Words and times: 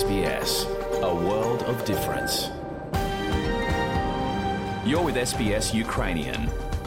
SBS, 0.00 0.50
a 1.02 1.14
world 1.26 1.60
of 1.70 1.76
difference. 1.84 2.34
You're 4.88 5.04
with 5.08 5.16
SBS 5.30 5.66
Ukrainian 5.86 6.40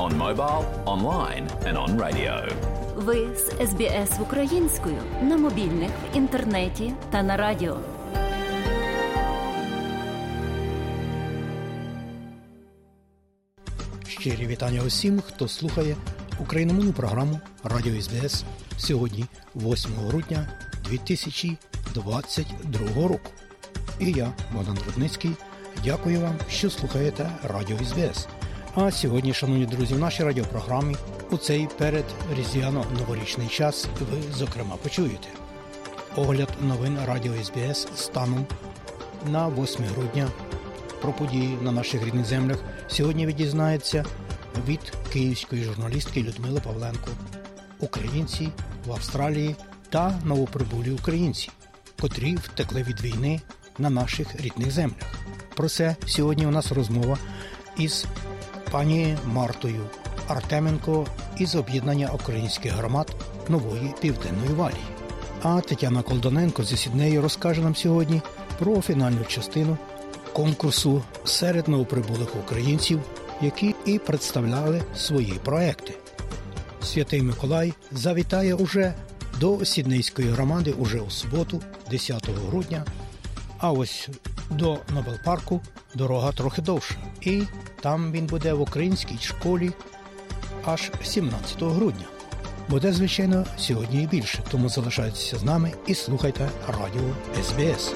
on 0.05 0.11
mobile, 0.25 0.63
online, 0.93 1.45
and 1.67 1.75
on 1.83 1.89
radio. 2.05 2.33
Ви 2.95 3.35
з 3.35 3.69
СБС 3.69 4.19
українською 4.19 4.97
на 5.21 5.37
мобільних, 5.37 5.89
в 5.89 6.17
інтернеті 6.17 6.93
та 7.09 7.23
на 7.23 7.37
радіо. 7.37 7.77
Щирі 14.07 14.47
вітання 14.47 14.81
усім, 14.81 15.21
хто 15.21 15.47
слухає 15.47 15.95
україномовну 16.39 16.93
програму 16.93 17.39
Радіо 17.63 18.01
СБС 18.01 18.43
сьогодні, 18.77 19.25
8 19.55 19.91
грудня 19.91 20.47
2022 21.95 23.07
року. 23.07 23.29
І 23.99 24.11
я, 24.11 24.33
Богдан 24.53 24.77
Рудницький, 24.85 25.31
дякую 25.83 26.21
вам, 26.21 26.35
що 26.49 26.69
слухаєте 26.69 27.29
Радіо 27.43 27.77
СБС. 27.77 28.27
А 28.75 28.91
сьогодні, 28.91 29.33
шановні 29.33 29.65
друзі, 29.65 29.93
в 29.93 29.99
нашій 29.99 30.23
радіопрограмі 30.23 30.95
у 31.31 31.37
цей 31.37 31.67
перед 31.77 32.05
різдвяно-новорічний 32.37 33.49
час 33.49 33.87
ви, 34.11 34.33
зокрема, 34.33 34.75
почуєте 34.75 35.27
огляд 36.15 36.49
новин 36.61 36.97
Радіо 37.05 37.33
СБС 37.43 37.87
станом 37.95 38.45
на 39.25 39.47
8 39.47 39.85
грудня 39.85 40.27
про 41.01 41.13
події 41.13 41.57
на 41.61 41.71
наших 41.71 42.05
рідних 42.05 42.25
землях 42.25 42.57
сьогодні 42.87 43.25
ви 43.25 43.33
дізнаєтеся 43.33 44.05
від 44.67 44.79
київської 45.13 45.63
журналістки 45.63 46.23
Людмили 46.23 46.59
Павленко. 46.59 47.09
Українці 47.79 48.49
в 48.85 48.91
Австралії 48.91 49.55
та 49.89 50.19
новоприбулі 50.25 50.91
українці, 50.91 51.49
котрі 52.01 52.35
втекли 52.35 52.83
від 52.83 53.01
війни 53.01 53.41
на 53.77 53.89
наших 53.89 54.41
рідних 54.41 54.71
землях. 54.71 55.09
Про 55.55 55.69
це 55.69 55.95
сьогодні 56.05 56.45
у 56.47 56.51
нас 56.51 56.71
розмова 56.71 57.17
із 57.77 58.05
пані 58.71 59.17
Мартою 59.25 59.89
Артеменко 60.27 61.07
із 61.37 61.55
об'єднання 61.55 62.09
українських 62.13 62.73
громад 62.73 63.15
нової 63.49 63.93
південної 64.01 64.49
валії. 64.49 64.85
А 65.41 65.61
Тетяна 65.61 66.01
Колдоненко 66.01 66.63
зі 66.63 66.77
Сіднею 66.77 67.21
розкаже 67.21 67.61
нам 67.61 67.75
сьогодні 67.75 68.21
про 68.59 68.81
фінальну 68.81 69.25
частину 69.27 69.77
конкурсу 70.33 71.03
серед 71.23 71.67
новоприбулих 71.67 72.35
українців, 72.35 73.01
які 73.41 73.75
і 73.85 73.99
представляли 73.99 74.81
свої 74.95 75.33
проекти. 75.43 75.93
Святий 76.83 77.21
Миколай 77.21 77.73
завітає 77.91 78.53
уже 78.53 78.93
до 79.39 79.65
Сіднейської 79.65 80.29
громади 80.29 80.71
уже 80.71 80.99
у 80.99 81.09
суботу, 81.09 81.61
10 81.89 82.29
грудня. 82.49 82.85
А 83.59 83.71
ось 83.71 84.09
до 84.49 84.79
Нобелпарку 84.93 85.61
дорога 85.95 86.31
трохи 86.31 86.61
довша. 86.61 86.95
І 87.21 87.43
там 87.81 88.11
він 88.11 88.25
буде 88.25 88.53
в 88.53 88.61
українській 88.61 89.17
школі 89.21 89.71
аж 90.65 90.91
17 91.03 91.63
грудня. 91.63 92.05
Буде, 92.69 92.93
звичайно, 92.93 93.45
сьогодні 93.57 94.03
і 94.03 94.07
більше, 94.07 94.39
тому 94.51 94.69
залишайтеся 94.69 95.37
з 95.37 95.43
нами 95.43 95.71
і 95.87 95.95
слухайте 95.95 96.49
радіо 96.67 97.15
СБС. 97.43 97.93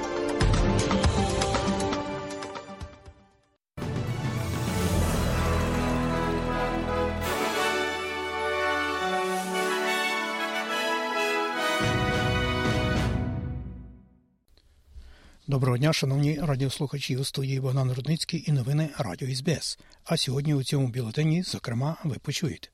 Доброго 15.49 15.77
дня, 15.77 15.93
шановні 15.93 16.39
радіослухачі 16.41 17.17
у 17.17 17.23
студії 17.23 17.59
Богдан 17.59 17.91
Рудницький 17.91 18.43
і 18.47 18.51
новини 18.51 18.89
Радіо 18.97 19.35
СБС. 19.35 19.79
А 20.03 20.17
сьогодні 20.17 20.53
у 20.53 20.63
цьому 20.63 20.87
бюлетені, 20.87 21.43
зокрема, 21.43 21.97
ви 22.03 22.15
почуєте. 22.15 22.67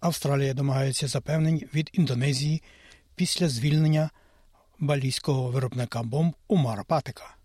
Австралія 0.00 0.54
домагається 0.54 1.08
запевнень 1.08 1.68
від 1.74 1.90
Індонезії 1.92 2.62
після 3.14 3.48
звільнення 3.48 4.10
балійського 4.78 5.50
виробника 5.50 6.02
бомб 6.02 6.34
Умара 6.48 6.84
Патика. 6.84 7.36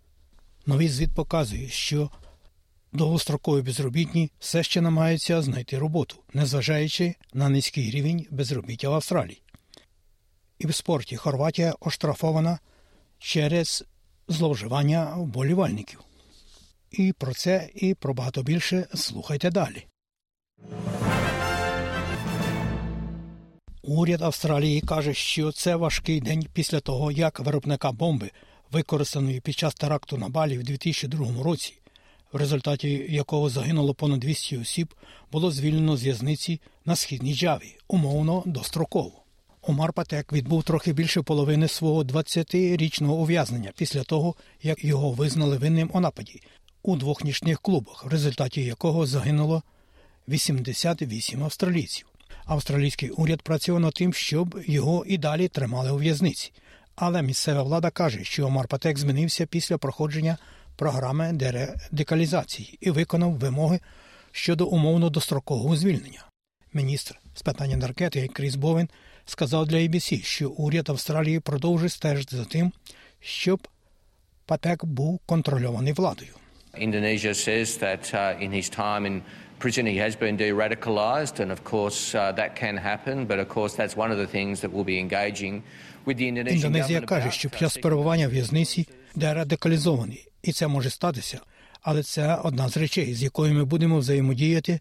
Новий 0.66 0.90
звіт 0.90 1.14
показує, 1.16 1.70
що 1.70 2.10
довгострокові 2.94 3.62
безробітні 3.62 4.32
все 4.40 4.64
ще 4.64 4.82
намагаються 4.82 5.42
знайти 5.42 5.80
роботу, 5.80 6.16
незважаючи 6.34 7.16
на 7.34 7.50
низький 7.50 7.92
рівень 7.92 8.28
безробіття 8.32 8.90
в 8.90 8.94
Австралії. 8.94 9.42
І 10.60 10.68
в 10.68 10.76
спорті 10.76 11.18
Хорватія 11.18 11.74
оштрафована 11.80 12.60
через 13.20 13.86
зловживання 14.28 15.16
вболівальників. 15.16 16.00
І 16.92 17.14
про 17.14 17.34
це 17.34 17.70
і 17.76 17.94
про 17.94 18.14
багато 18.14 18.44
більше 18.44 18.88
слухайте 18.94 19.52
далі. 19.52 19.86
Уряд 23.84 24.22
Австралії 24.22 24.82
каже, 24.82 25.14
що 25.14 25.52
це 25.52 25.76
важкий 25.76 26.22
день 26.22 26.48
після 26.54 26.80
того, 26.80 27.12
як 27.12 27.40
виробника 27.40 27.92
бомби, 27.92 28.32
використаної 28.72 29.40
під 29.40 29.56
час 29.56 29.74
теракту 29.74 30.18
на 30.18 30.30
Балі 30.30 30.58
в 30.58 30.64
2002 30.64 31.44
році, 31.44 31.74
в 32.34 32.38
результаті 32.38 33.06
якого 33.10 33.50
загинуло 33.50 33.94
понад 33.94 34.20
200 34.20 34.58
осіб, 34.58 34.94
було 35.32 35.52
звільнено 35.52 35.98
з 35.98 36.04
в'язниці 36.04 36.62
на 36.86 36.96
східній 36.96 37.36
Джаві, 37.36 37.78
умовно 37.88 38.44
достроково. 38.46 39.25
Омар 39.68 39.94
Патек 39.94 40.34
відбув 40.34 40.64
трохи 40.64 40.94
більше 40.94 41.22
половини 41.22 41.68
свого 41.68 42.04
20-річного 42.04 43.14
ув'язнення 43.14 43.72
після 43.78 44.04
того, 44.04 44.36
як 44.64 44.84
його 44.84 45.12
визнали 45.12 45.58
винним 45.58 45.90
у 45.94 46.00
нападі 46.00 46.42
у 46.84 46.96
двох 46.96 47.24
нічних 47.24 47.62
клубах, 47.62 48.06
в 48.06 48.08
результаті 48.08 48.64
якого 48.64 49.06
загинуло 49.06 49.64
88 50.28 51.44
австралійців. 51.44 52.08
Австралійський 52.46 53.10
уряд 53.10 53.42
працює 53.42 53.80
над 53.80 53.94
тим, 53.94 54.14
щоб 54.14 54.60
його 54.68 55.06
і 55.08 55.18
далі 55.18 55.48
тримали 55.48 55.92
у 55.92 55.98
в'язниці. 55.98 56.52
Але 56.96 57.22
місцева 57.22 57.64
влада 57.64 57.90
каже, 57.90 58.24
що 58.24 58.46
Омар 58.46 58.68
Патек 58.68 58.98
змінився 58.98 59.46
після 59.46 59.78
проходження 59.78 60.38
програми 60.76 61.32
дерадикалізації 61.34 62.78
і 62.82 62.92
виконав 62.92 63.32
вимоги 63.32 63.80
щодо 64.32 64.66
умовно 64.68 65.10
дострокового 65.10 65.76
звільнення. 65.76 66.26
Міністр 66.74 67.20
з 67.36 67.42
питань 67.42 67.72
енергетики 67.72 68.28
Кріс 68.28 68.56
Бовен 68.56 68.90
сказав 69.26 69.68
для 69.68 69.78
ABC, 69.78 70.24
що 70.24 70.50
уряд 70.50 70.90
Австралії 70.90 71.40
продовжує 71.40 71.90
стежити 71.90 72.38
за 72.38 72.46
тим, 72.46 72.72
щоб 73.20 73.68
Патек 74.46 74.86
був 74.86 75.20
контрольований 75.26 75.94
владою. 75.94 76.32
Indonesia 76.78 77.34
says 77.34 77.78
that 77.86 78.14
uh, 78.14 78.44
in 78.46 78.52
his 78.52 78.70
time 78.70 79.06
in 79.06 79.22
prison 79.60 79.86
he 79.86 79.98
has 79.98 80.14
been 80.24 80.36
de-radicalised, 80.44 81.40
and 81.40 81.50
of 81.52 81.64
course 81.64 82.00
uh, 82.16 82.32
that 82.40 82.52
can 82.62 82.76
happen. 82.78 83.16
But 83.26 83.38
of 83.40 83.48
course 83.56 83.74
that's 83.80 83.96
one 83.96 84.12
of 84.12 84.18
the 84.24 84.30
things 84.38 84.56
that 84.62 84.70
we'll 84.74 84.90
be 84.96 85.00
engaging 85.06 85.64
with 86.06 86.18
the 86.18 86.28
Indonesian 86.28 86.56
Індонезія 86.56 87.02
каже, 87.02 87.32
що 87.32 87.50
під 87.50 87.60
час 87.60 87.78
перебування 87.78 88.28
в 88.28 88.32
в'язниці 88.32 88.88
дерадикалізований, 89.16 90.28
і 90.44 90.52
це 90.52 90.68
може 90.68 90.90
статися. 90.90 91.40
Але 91.82 92.04
це 92.04 92.36
одна 92.36 92.70
з 92.70 92.78
речей, 92.78 93.14
з 93.14 93.24
якою 93.24 93.54
ми 93.54 93.66
будемо 93.66 93.98
взаємодіяти 93.98 94.80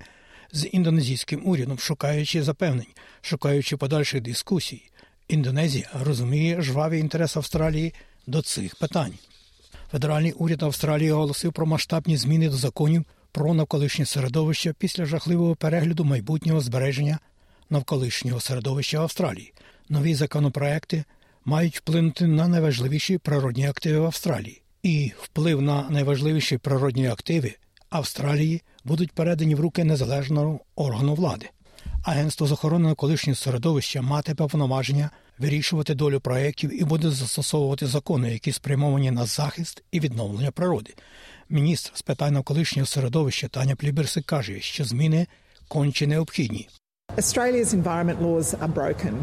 з 0.54 0.69
індонезійським 0.72 1.42
урядом, 1.44 1.78
шукаючи 1.78 2.42
запевнень, 2.42 2.87
шукаючи 3.22 3.76
подальших 3.76 4.20
дискусій. 4.22 4.82
Індонезія 5.28 5.91
розуміє 6.04 6.62
жвавий 6.62 7.00
інтерес 7.00 7.37
Австралії 7.37 7.94
до 8.26 8.42
цих 8.42 8.76
питань. 8.76 9.12
Федеральний 9.91 10.32
уряд 10.32 10.62
Австралії 10.62 11.10
оголосив 11.10 11.53
про 11.53 11.66
масштабні 11.66 12.16
зміни 12.16 12.48
до 12.48 12.56
законів 12.56 13.04
про 13.32 13.54
навколишнє 13.54 14.06
середовище 14.06 14.75
після 14.78 15.06
жахливого 15.06 15.56
перегляду 15.56 16.04
майбутнього 16.04 16.60
збереження 16.60 17.19
навколишнього 17.70 18.41
середовища 18.41 18.98
Австралії. 18.98 19.53
Нові 19.88 20.14
законопроекти 20.14 21.04
мають 21.44 21.76
вплинути 21.76 22.26
на 22.26 22.49
найважливіші 22.49 23.19
природні 23.19 23.67
активи 23.67 23.99
в 23.99 24.05
Австралії, 24.05 24.62
і 24.82 25.12
вплив 25.23 25.62
на 25.62 25.90
найважливіші 25.90 26.58
природні 26.58 27.06
активи 27.06 27.55
Австралії 27.90 28.62
будуть 28.84 29.12
передані 29.12 29.54
в 29.54 29.60
руки 29.60 29.84
незалежного 29.84 30.60
органу 30.76 31.14
влади. 31.14 31.50
Агентство 32.04 32.46
з 32.46 32.52
охорони 32.52 32.84
навколишнього 32.88 33.36
середовища 33.36 34.02
матиме 34.02 34.36
повноваження 34.36 35.10
вирішувати 35.38 35.94
долю 35.94 36.20
проєктів 36.20 36.82
і 36.82 36.84
буде 36.84 37.10
застосовувати 37.10 37.86
закони, 37.86 38.32
які 38.32 38.52
спрямовані 38.52 39.10
на 39.10 39.26
захист 39.26 39.84
і 39.92 40.00
відновлення 40.00 40.50
природи. 40.50 40.94
Міністр 41.48 41.90
з 41.94 42.02
питань 42.02 42.32
навколишнього 42.34 42.86
середовища 42.86 43.48
Таня 43.48 43.76
Пліберсик 43.76 44.26
каже, 44.26 44.60
що 44.60 44.84
зміни 44.84 45.26
конче 45.69 46.06
необхідні. 46.06 46.69
Australia's 47.16 47.75
environment 47.75 48.19
laws 48.19 48.58
are 48.58 48.72
broken. 48.75 49.14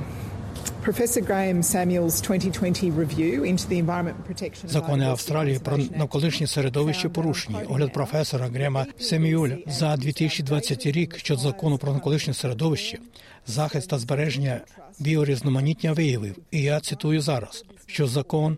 Professor 0.84 1.22
Graham 1.22 1.62
Samuel's 1.62 2.22
2020 2.22 2.90
review 2.90 3.44
into 3.44 3.68
the 3.68 3.78
environment 3.78 4.16
protection 4.28 4.70
Закони 4.70 5.06
Австралії 5.06 5.60
про 5.60 5.78
навколишнє 5.78 6.48
середовище 6.48 7.10
порушені. 7.10 7.58
Огляд 7.70 7.94
професора 7.94 8.48
Грема 8.48 8.86
Семіюля 9.00 9.58
за 9.68 9.98
2020 9.98 10.86
рік 10.86 11.18
щодо 11.18 11.42
закону 11.42 11.78
про 11.78 11.94
навколишнє 11.94 12.34
середовище, 12.34 13.00
захист 13.48 13.90
та 13.90 14.00
збереження 14.00 14.62
біорізноманіття 15.00 15.94
виявив, 15.94 16.36
і 16.52 16.62
я 16.62 16.80
цитую 16.80 17.22
зараз, 17.22 17.66
що 17.86 18.08
закон 18.08 18.58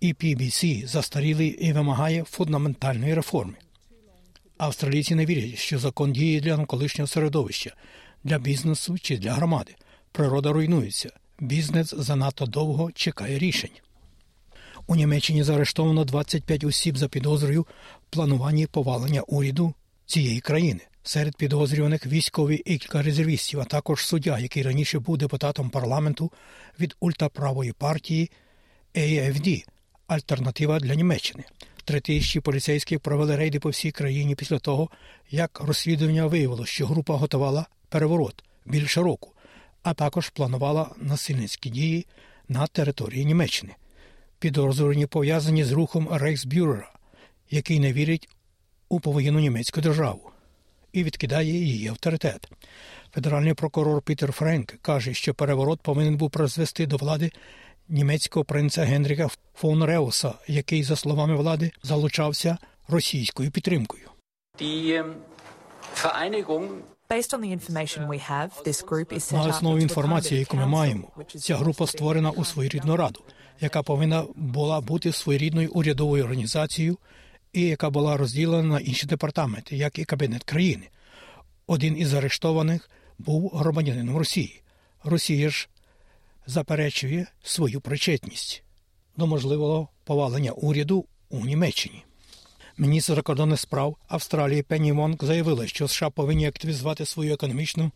і 0.00 0.14
PBC 0.14 0.86
застарілий 0.86 1.48
і 1.48 1.72
вимагає 1.72 2.24
фундаментальної 2.24 3.14
реформи. 3.14 3.54
Австралійці 4.58 5.14
не 5.14 5.26
вірять, 5.26 5.58
що 5.58 5.78
закон 5.78 6.12
діє 6.12 6.40
для 6.40 6.64
колишнього 6.64 7.08
середовища, 7.08 7.72
для 8.24 8.38
бізнесу 8.38 8.96
чи 8.98 9.18
для 9.18 9.32
громади. 9.32 9.74
Природа 10.12 10.52
руйнується. 10.52 11.10
Бізнес 11.40 11.94
занадто 11.96 12.46
довго 12.46 12.92
чекає 12.92 13.38
рішень. 13.38 13.70
У 14.86 14.96
Німеччині 14.96 15.42
заарештовано 15.42 16.04
25 16.04 16.64
осіб 16.64 16.98
за 16.98 17.08
підозрою 17.08 17.62
в 17.62 17.66
плануванні 18.10 18.66
повалення 18.66 19.20
уряду 19.20 19.74
цієї 20.06 20.40
країни. 20.40 20.80
Серед 21.02 21.36
підозрюваних 21.36 22.06
військові 22.06 22.56
і 22.56 22.78
кілька 22.78 23.02
резервістів, 23.02 23.60
а 23.60 23.64
також 23.64 24.06
суддя, 24.06 24.38
який 24.38 24.62
раніше 24.62 24.98
був 24.98 25.18
депутатом 25.18 25.70
парламенту 25.70 26.32
від 26.80 26.96
ультраправої 27.00 27.72
партії 27.72 28.30
AFD– 28.94 29.64
Альтернатива 30.06 30.80
для 30.80 30.94
Німеччини. 30.94 31.44
Три 31.84 32.00
тисячі 32.00 32.40
поліцейських 32.40 33.00
провели 33.00 33.36
рейди 33.36 33.60
по 33.60 33.68
всій 33.68 33.90
країні 33.90 34.34
після 34.34 34.58
того, 34.58 34.90
як 35.30 35.60
розслідування 35.60 36.26
виявило, 36.26 36.66
що 36.66 36.86
група 36.86 37.16
готувала 37.16 37.66
переворот 37.88 38.44
більше 38.66 39.02
року, 39.02 39.32
а 39.82 39.94
також 39.94 40.28
планувала 40.28 40.90
насильницькі 40.96 41.70
дії 41.70 42.06
на 42.48 42.66
території 42.66 43.24
Німеччини. 43.24 43.74
Підозрювані 44.38 45.06
пов'язані 45.06 45.64
з 45.64 45.72
рухом 45.72 46.08
Рейхсбюрера, 46.10 46.92
який 47.50 47.80
не 47.80 47.92
вірить 47.92 48.28
у 48.88 49.00
повоєнну 49.00 49.40
німецьку 49.40 49.80
державу 49.80 50.30
і 50.92 51.04
відкидає 51.04 51.52
її 51.52 51.88
авторитет. 51.88 52.50
Федеральний 53.14 53.54
прокурор 53.54 54.02
Пітер 54.02 54.32
Френк 54.32 54.74
каже, 54.82 55.14
що 55.14 55.34
переворот 55.34 55.80
повинен 55.80 56.16
був 56.16 56.30
призвести 56.30 56.86
до 56.86 56.96
влади 56.96 57.32
німецького 57.88 58.44
принца 58.44 58.84
Генріка 58.84 59.28
фон 59.54 59.84
Реуса, 59.84 60.34
який, 60.46 60.82
за 60.82 60.96
словами 60.96 61.36
влади, 61.36 61.72
залучався 61.82 62.58
російською 62.88 63.50
підтримкою. 63.50 64.10
Die 64.60 65.04
Vereinigung 65.94 66.68
На 69.32 69.56
основі 69.56 69.82
інформації, 69.82 70.40
яку 70.40 70.56
ми 70.56 70.66
маємо, 70.66 71.08
ця 71.38 71.56
група 71.56 71.86
створена 71.86 72.30
у 72.30 72.44
своєрідну 72.44 72.96
раду, 72.96 73.20
яка 73.60 73.82
повинна 73.82 74.24
була 74.34 74.80
бути 74.80 75.12
своєрідною 75.12 75.70
урядовою 75.72 76.24
організацією, 76.24 76.98
і 77.52 77.62
яка 77.62 77.90
була 77.90 78.16
розділена 78.16 78.62
на 78.62 78.80
інші 78.80 79.06
департаменти, 79.06 79.76
як 79.76 79.98
і 79.98 80.04
кабінет 80.04 80.44
країни. 80.44 80.88
Один 81.66 81.98
із 81.98 82.14
арештованих 82.14 82.90
був 83.18 83.50
громадянином 83.54 84.16
Росії. 84.16 84.62
Росія 85.04 85.50
ж 85.50 85.68
заперечує 86.46 87.26
свою 87.42 87.80
причетність 87.80 88.62
до 89.16 89.26
можливого 89.26 89.88
повалення 90.04 90.52
уряду 90.52 91.04
у 91.30 91.46
Німеччині. 91.46 92.04
Міністр 92.80 93.14
закордонних 93.14 93.60
справ 93.60 93.96
Австралії 94.08 94.62
Пенні 94.62 94.92
Монк 94.92 95.24
заявила, 95.24 95.66
що 95.66 95.88
США 95.88 96.10
повинні 96.10 96.46
активізувати 96.46 97.04
свою 97.04 97.34
економічну 97.34 97.90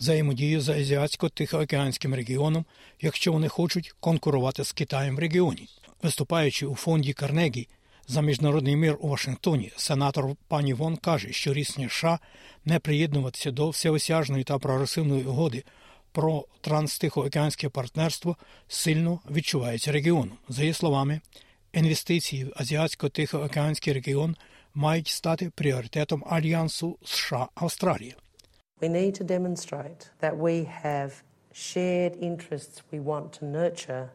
взаємодію 0.00 0.60
з 0.60 0.68
азіатсько-тихоокеанським 0.68 2.14
регіоном, 2.14 2.64
якщо 3.00 3.32
вони 3.32 3.48
хочуть 3.48 3.94
конкурувати 4.00 4.64
з 4.64 4.72
Китаєм 4.72 5.16
в 5.16 5.18
регіоні. 5.18 5.68
Виступаючи 6.02 6.66
у 6.66 6.74
фонді 6.74 7.12
Карнегі 7.12 7.68
за 8.08 8.20
міжнародний 8.20 8.76
мир 8.76 8.96
у 9.00 9.08
Вашингтоні, 9.08 9.72
сенатор 9.76 10.36
пані 10.48 10.74
Вон 10.74 10.96
каже, 10.96 11.32
що 11.32 11.52
рішення 11.52 11.88
США 11.88 12.18
не 12.64 12.78
приєднуватися 12.78 13.50
до 13.50 13.70
всеосяжної 13.70 14.44
та 14.44 14.58
прогресивної 14.58 15.24
угоди 15.24 15.64
про 16.12 16.44
транстихоокеанське 16.60 17.68
партнерство 17.68 18.36
сильно 18.68 19.20
відчувається 19.30 19.92
регіоном. 19.92 20.38
За 20.48 20.62
її 20.62 20.74
словами, 20.74 21.20
інвестиції 21.78 22.44
в 22.44 22.48
азіатсько-тихоокеанський 22.48 23.92
регіон 23.92 24.36
мають 24.74 25.08
стати 25.08 25.50
пріоритетом 25.54 26.24
альянсу 26.26 26.98
США 27.04 27.48
Австралія. 27.54 28.14
We 28.80 28.88
need 28.88 29.20
to 29.20 29.24
demonstrate 29.24 30.02
that 30.22 30.34
we 30.38 30.56
have 30.84 31.10
shared 31.52 32.14
interests 32.28 32.76
we 32.92 33.04
want 33.04 33.28
to 33.38 33.42
nurture. 33.58 34.08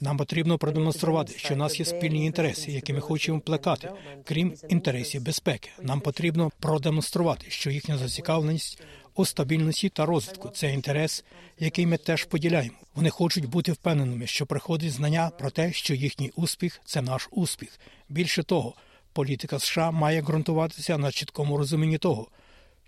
Нам 0.00 0.16
потрібно 0.16 0.58
продемонструвати, 0.58 1.32
що 1.38 1.54
у 1.54 1.56
нас 1.56 1.78
є 1.78 1.84
спільні 1.84 2.26
інтереси, 2.26 2.72
які 2.72 2.92
ми 2.92 3.00
хочемо 3.00 3.40
плекати, 3.40 3.90
крім 4.24 4.54
інтересів 4.68 5.22
безпеки. 5.22 5.70
Нам 5.82 6.00
потрібно 6.00 6.50
продемонструвати, 6.60 7.46
що 7.50 7.70
їхня 7.70 7.98
зацікавленість 7.98 8.82
у 9.16 9.24
стабільності 9.24 9.88
та 9.88 10.06
розвитку 10.06 10.48
це 10.48 10.72
інтерес, 10.72 11.24
який 11.58 11.86
ми 11.86 11.96
теж 11.96 12.24
поділяємо. 12.24 12.76
Вони 12.94 13.10
хочуть 13.10 13.46
бути 13.46 13.72
впевненими, 13.72 14.26
що 14.26 14.46
приходить 14.46 14.92
знання 14.92 15.30
про 15.38 15.50
те, 15.50 15.72
що 15.72 15.94
їхній 15.94 16.32
успіх 16.36 16.80
це 16.84 17.02
наш 17.02 17.28
успіх. 17.30 17.80
Більше 18.08 18.42
того, 18.42 18.74
політика 19.12 19.58
США 19.58 19.90
має 19.90 20.22
ґрунтуватися 20.22 20.98
на 20.98 21.12
чіткому 21.12 21.56
розумінні 21.56 21.98
того, 21.98 22.28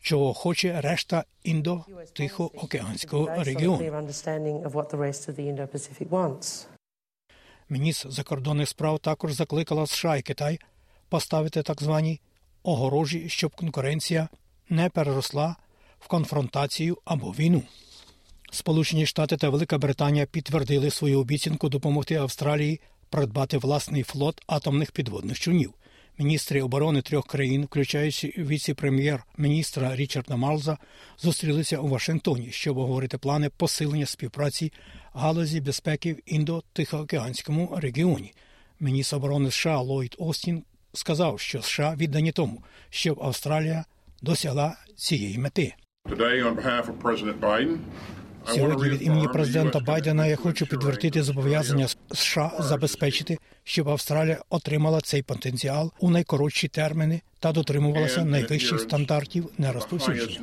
чого 0.00 0.34
хоче 0.34 0.80
решта 0.80 1.24
індо-тихоокеанського 1.44 3.44
регіону. 3.44 4.04
Міністр 7.68 8.10
закордонних 8.10 8.68
справ 8.68 8.98
також 8.98 9.32
закликала 9.32 9.86
США 9.86 10.16
і 10.16 10.22
Китай 10.22 10.58
поставити 11.08 11.62
так 11.62 11.82
звані 11.82 12.20
огорожі, 12.62 13.28
щоб 13.28 13.54
конкуренція 13.54 14.28
не 14.68 14.88
переросла 14.88 15.56
в 16.00 16.08
конфронтацію 16.08 16.98
або 17.04 17.30
війну. 17.30 17.62
Сполучені 18.50 19.06
Штати 19.06 19.36
та 19.36 19.48
Велика 19.48 19.78
Британія 19.78 20.26
підтвердили 20.26 20.90
свою 20.90 21.20
обіцянку 21.20 21.68
допомогти 21.68 22.14
Австралії 22.14 22.80
придбати 23.10 23.58
власний 23.58 24.02
флот 24.02 24.42
атомних 24.46 24.92
підводних 24.92 25.40
човнів. 25.40 25.74
Міністри 26.18 26.62
оборони 26.62 27.02
трьох 27.02 27.26
країн, 27.26 27.64
включаючи 27.64 28.34
віце-прем'єр-міністра 28.38 29.96
Річарда 29.96 30.36
Марлза, 30.36 30.78
зустрілися 31.18 31.78
у 31.78 31.88
Вашингтоні, 31.88 32.48
щоб 32.50 32.78
обговорити 32.78 33.18
плани 33.18 33.48
посилення 33.48 34.06
співпраці 34.06 34.72
галузі 35.12 35.60
безпеки 35.60 36.12
в 36.12 36.20
індо-тихоокеанському 36.26 37.80
регіоні. 37.80 38.34
Міністр 38.80 39.16
оборони 39.16 39.50
США 39.50 39.80
Ллойд 39.80 40.14
Остін 40.18 40.64
сказав, 40.92 41.40
що 41.40 41.62
США 41.62 41.94
віддані 41.96 42.32
тому, 42.32 42.62
щоб 42.90 43.22
Австралія 43.22 43.84
досягла 44.22 44.76
цієї 44.96 45.38
мети. 45.38 45.74
Today, 46.08 46.40
on 46.40 46.54
behalf 46.54 46.88
of 46.88 46.98
President 46.98 47.38
Biden, 47.40 47.78
I 48.46 48.50
want 48.50 48.54
to 48.54 48.54
Сьогодні 48.54 48.88
від 48.88 49.02
імені 49.02 49.28
президента 49.28 49.80
Байдена 49.80 50.26
я 50.26 50.36
хочу 50.36 50.66
підтвердити 50.66 51.22
зобов'язання 51.22 51.88
США 52.12 52.52
забезпечити, 52.58 53.38
щоб 53.64 53.88
Австралія 53.88 54.38
отримала 54.50 55.00
цей 55.00 55.22
потенціал 55.22 55.92
у 56.00 56.10
найкоротші 56.10 56.68
терміни 56.68 57.20
та 57.40 57.52
дотримувалася 57.52 58.24
найвищих 58.24 58.80
стандартів 58.80 59.48
нерозповсюдження. 59.58 60.38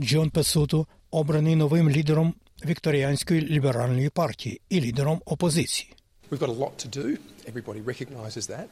Джон 0.00 0.30
Песуту 0.30 0.86
обраний 1.10 1.56
новим 1.56 1.90
лідером 1.90 2.34
Вікторіанської 2.64 3.40
ліберальної 3.40 4.08
партії 4.08 4.60
і 4.68 4.80
лідером 4.80 5.20
опозиції. 5.24 5.92
We've 6.30 6.38
got 6.38 6.48
a 6.48 6.58
lot 6.58 6.72
to 6.84 6.88
do. 6.98 7.18
Everybody 7.50 7.84
recognises 7.84 8.50
that. 8.50 8.66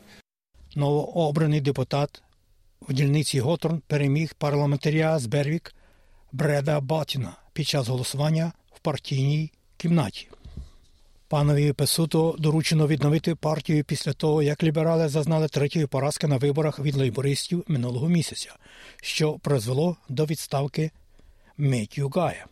Новообраний 0.76 1.61
депутат 1.61 2.23
в 2.88 2.93
дільниці 2.93 3.41
Готорн 3.41 3.83
переміг 3.87 4.35
парламентаря 4.35 5.19
з 5.19 5.26
Бервік 5.26 5.75
Бреда 6.33 6.81
Батіна 6.81 7.37
під 7.53 7.69
час 7.69 7.88
голосування 7.88 8.53
в 8.73 8.79
партійній 8.79 9.53
кімнаті. 9.76 10.29
Панові 11.29 11.73
Песуто 11.73 12.37
доручено 12.38 12.87
відновити 12.87 13.35
партію 13.35 13.85
після 13.85 14.12
того, 14.12 14.43
як 14.43 14.62
ліберали 14.62 15.09
зазнали 15.09 15.49
третьої 15.49 15.87
поразки 15.87 16.26
на 16.26 16.37
виборах 16.37 16.79
від 16.79 16.97
лейбористів 16.97 17.64
минулого 17.69 18.09
місяця, 18.09 18.53
що 19.03 19.33
призвело 19.33 19.97
до 20.09 20.25
відставки 20.25 20.91
Меттю 21.59 22.09
Гая. 22.09 22.47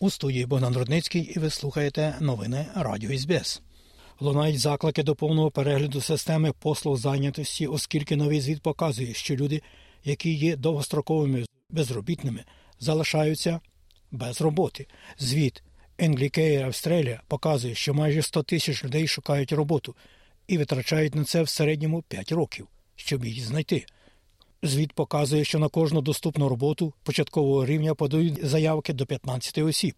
У 0.00 0.10
студії 0.10 0.46
Богдан 0.46 0.76
Рудницький 0.76 1.22
і 1.22 1.38
ви 1.38 1.50
слухаєте 1.50 2.16
новини 2.20 2.66
Радіо 2.74 3.18
СБС. 3.18 3.62
Лунають 4.22 4.58
заклики 4.58 5.02
до 5.02 5.14
повного 5.14 5.50
перегляду 5.50 6.00
системи 6.00 6.52
послуг 6.52 6.96
зайнятості, 6.96 7.66
оскільки 7.66 8.16
новий 8.16 8.40
звіт 8.40 8.62
показує, 8.62 9.14
що 9.14 9.36
люди, 9.36 9.62
які 10.04 10.34
є 10.34 10.56
довгостроковими 10.56 11.44
безробітними, 11.70 12.44
залишаються 12.80 13.60
без 14.10 14.40
роботи. 14.40 14.86
Звіт 15.18 15.62
Anglicare 15.98 16.66
Australia 16.66 17.20
показує, 17.28 17.74
що 17.74 17.94
майже 17.94 18.22
100 18.22 18.42
тисяч 18.42 18.84
людей 18.84 19.08
шукають 19.08 19.52
роботу 19.52 19.96
і 20.46 20.58
витрачають 20.58 21.14
на 21.14 21.24
це 21.24 21.42
в 21.42 21.48
середньому 21.48 22.02
5 22.02 22.32
років, 22.32 22.68
щоб 22.96 23.24
її 23.24 23.40
знайти. 23.40 23.86
Звіт 24.62 24.92
показує, 24.92 25.44
що 25.44 25.58
на 25.58 25.68
кожну 25.68 26.00
доступну 26.00 26.48
роботу 26.48 26.92
початкового 27.02 27.66
рівня 27.66 27.94
подають 27.94 28.46
заявки 28.46 28.92
до 28.92 29.06
15 29.06 29.58
осіб. 29.58 29.94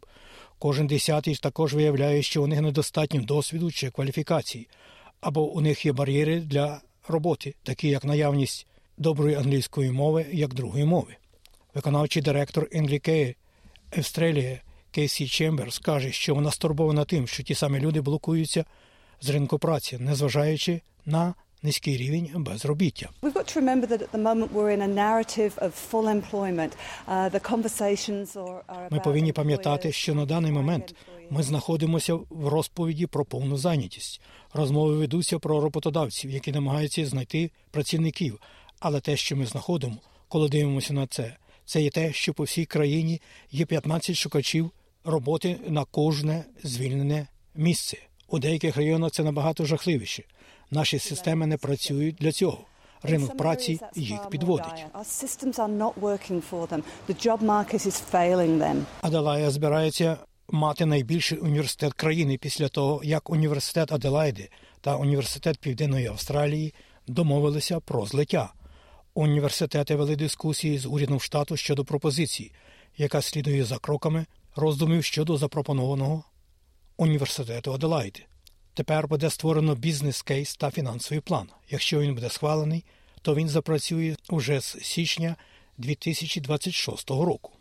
Кожен 0.64 0.86
десятий 0.86 1.36
також 1.36 1.74
виявляє, 1.74 2.22
що 2.22 2.42
у 2.42 2.46
них 2.46 2.60
недостатньо 2.60 3.20
досвіду 3.20 3.70
чи 3.70 3.90
кваліфікації, 3.90 4.68
або 5.20 5.52
у 5.52 5.60
них 5.60 5.86
є 5.86 5.92
бар'єри 5.92 6.40
для 6.40 6.80
роботи, 7.08 7.54
такі 7.62 7.88
як 7.88 8.04
наявність 8.04 8.66
доброї 8.98 9.36
англійської 9.36 9.90
мови 9.90 10.26
як 10.32 10.54
другої 10.54 10.84
мови. 10.84 11.16
Виконавчий 11.74 12.22
директор 12.22 12.68
Інглікеї 12.72 13.36
Австралії 13.96 14.60
Кейсі 14.90 15.28
Чемберс 15.28 15.78
каже, 15.78 16.12
що 16.12 16.34
вона 16.34 16.50
стурбована 16.50 17.04
тим, 17.04 17.26
що 17.26 17.42
ті 17.42 17.54
самі 17.54 17.80
люди 17.80 18.00
блокуються 18.00 18.64
з 19.20 19.30
ринку 19.30 19.58
праці, 19.58 19.98
незважаючи 19.98 20.80
на 21.06 21.34
низький 21.64 21.96
рівень 21.96 22.30
безробіття. 22.34 23.10
Ми 28.90 29.00
повинні 29.00 29.32
пам'ятати, 29.32 29.92
що 29.92 30.14
на 30.14 30.26
даний 30.26 30.52
момент 30.52 30.94
ми 31.30 31.42
знаходимося 31.42 32.14
в 32.14 32.48
розповіді 32.48 33.06
про 33.06 33.24
повну 33.24 33.56
зайнятість. 33.56 34.20
Розмови 34.52 34.96
ведуться 34.96 35.38
про 35.38 35.60
роботодавців, 35.60 36.30
які 36.30 36.52
намагаються 36.52 37.06
знайти 37.06 37.50
працівників. 37.70 38.40
Але 38.80 39.00
те, 39.00 39.16
що 39.16 39.36
ми 39.36 39.46
знаходимо, 39.46 39.96
коли 40.28 40.48
дивимося 40.48 40.94
на 40.94 41.06
це, 41.06 41.36
це 41.64 41.82
є 41.82 41.90
те, 41.90 42.12
що 42.12 42.34
по 42.34 42.42
всій 42.42 42.64
країні 42.64 43.20
є 43.50 43.66
15 43.66 44.16
шукачів 44.16 44.70
роботи 45.04 45.56
на 45.68 45.84
кожне 45.84 46.44
звільнене 46.62 47.26
місце. 47.54 47.98
У 48.28 48.38
деяких 48.38 48.76
районах 48.76 49.12
це 49.12 49.24
набагато 49.24 49.64
жахливіше. 49.64 50.22
Наші 50.70 50.98
системи 50.98 51.46
не 51.46 51.56
працюють 51.56 52.16
для 52.16 52.32
цього. 52.32 52.58
Ринок 53.02 53.36
праці 53.36 53.80
їх 53.94 54.28
підводить. 54.28 54.86
Аделая 59.00 59.50
збирається 59.50 60.16
мати 60.48 60.86
найбільший 60.86 61.38
університет 61.38 61.92
країни 61.92 62.38
після 62.38 62.68
того, 62.68 63.00
як 63.04 63.30
університет 63.30 63.92
Аделайди 63.92 64.50
та 64.80 64.96
університет 64.96 65.58
Південної 65.58 66.06
Австралії 66.06 66.74
домовилися 67.06 67.80
про 67.80 68.06
злиття. 68.06 68.52
Університети 69.14 69.96
вели 69.96 70.16
дискусії 70.16 70.78
з 70.78 70.86
урядом 70.86 71.20
штату 71.20 71.56
щодо 71.56 71.84
пропозиції, 71.84 72.52
яка 72.96 73.22
слідує 73.22 73.64
за 73.64 73.78
кроками 73.78 74.26
роздумів 74.56 75.04
щодо 75.04 75.36
запропонованого 75.36 76.24
університету 76.96 77.72
Аделайди. 77.72 78.20
Тепер 78.74 79.08
буде 79.08 79.30
створено 79.30 79.74
бізнес-кейс 79.74 80.56
та 80.56 80.70
фінансовий 80.70 81.20
план. 81.20 81.48
Якщо 81.70 82.00
він 82.00 82.14
буде 82.14 82.30
схвалений, 82.30 82.84
то 83.22 83.34
він 83.34 83.48
запрацює 83.48 84.16
уже 84.30 84.60
з 84.60 84.78
січня 84.82 85.36
2026 85.78 87.10
року. 87.10 87.52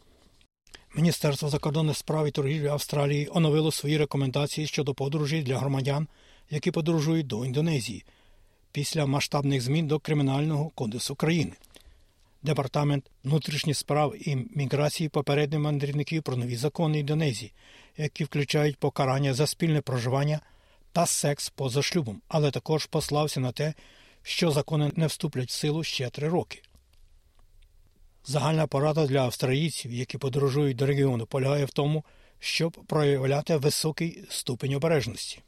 Міністерство 0.95 1.49
закордонних 1.49 1.97
справ 1.97 2.27
і 2.27 2.31
торгівлі 2.31 2.67
Австралії 2.67 3.29
оновило 3.31 3.71
свої 3.71 3.97
рекомендації 3.97 4.67
щодо 4.67 4.93
подорожей 4.93 5.43
для 5.43 5.57
громадян, 5.57 6.07
які 6.49 6.71
подорожують 6.71 7.27
до 7.27 7.45
Індонезії 7.45 8.05
після 8.71 9.05
масштабних 9.05 9.61
змін 9.61 9.87
до 9.87 9.99
Кримінального 9.99 10.69
кодексу 10.69 11.15
країни. 11.15 11.51
Департамент 12.43 13.05
внутрішніх 13.23 13.77
справ 13.77 14.15
і 14.27 14.37
міграції 14.55 15.09
попередньо 15.09 15.59
мандрівників 15.59 16.23
про 16.23 16.37
нові 16.37 16.55
закони 16.55 16.99
Індонезії, 16.99 17.51
які 17.97 18.23
включають 18.23 18.77
покарання 18.77 19.33
за 19.33 19.47
спільне 19.47 19.81
проживання 19.81 20.39
та 20.93 21.05
секс 21.05 21.49
поза 21.49 21.81
шлюбом, 21.81 22.21
але 22.27 22.51
також 22.51 22.85
послався 22.85 23.39
на 23.39 23.51
те, 23.51 23.73
що 24.21 24.51
закони 24.51 24.91
не 24.95 25.07
вступлять 25.07 25.49
в 25.49 25.51
силу 25.51 25.83
ще 25.83 26.09
три 26.09 26.29
роки. 26.29 26.61
Загальна 28.25 28.67
порада 28.67 29.07
для 29.07 29.21
австралійців, 29.21 29.91
які 29.93 30.17
подорожують 30.17 30.77
до 30.77 30.85
регіону, 30.85 31.25
полягає 31.25 31.65
в 31.65 31.69
тому, 31.69 32.05
щоб 32.39 32.71
проявляти 32.87 33.57
високий 33.57 34.23
ступень 34.29 34.73
обережності. 34.73 35.39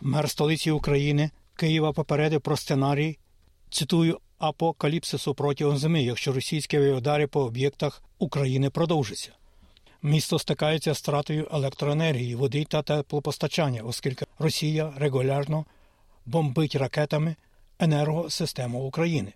Мер 0.00 0.30
столиці 0.30 0.70
України 0.70 1.30
Києва 1.56 1.92
попередив 1.92 2.40
про 2.40 2.56
сценарій, 2.56 3.18
цитую, 3.70 4.20
апокаліпсису 4.38 5.34
протягом 5.34 5.78
зими, 5.78 6.02
якщо 6.02 6.32
російські 6.32 6.78
удари 6.78 7.26
по 7.26 7.40
об'єктах 7.40 8.02
України 8.18 8.70
продовжаться. 8.70 9.32
Місто 10.02 10.38
стикається 10.38 10.94
з 10.94 10.98
стратою 10.98 11.48
електроенергії, 11.52 12.34
води 12.34 12.64
та 12.64 12.82
теплопостачання, 12.82 13.82
оскільки 13.82 14.26
Росія 14.38 14.92
регулярно 14.96 15.64
бомбить 16.26 16.74
ракетами 16.74 17.36
енергосистему 17.78 18.84
України. 18.84 19.32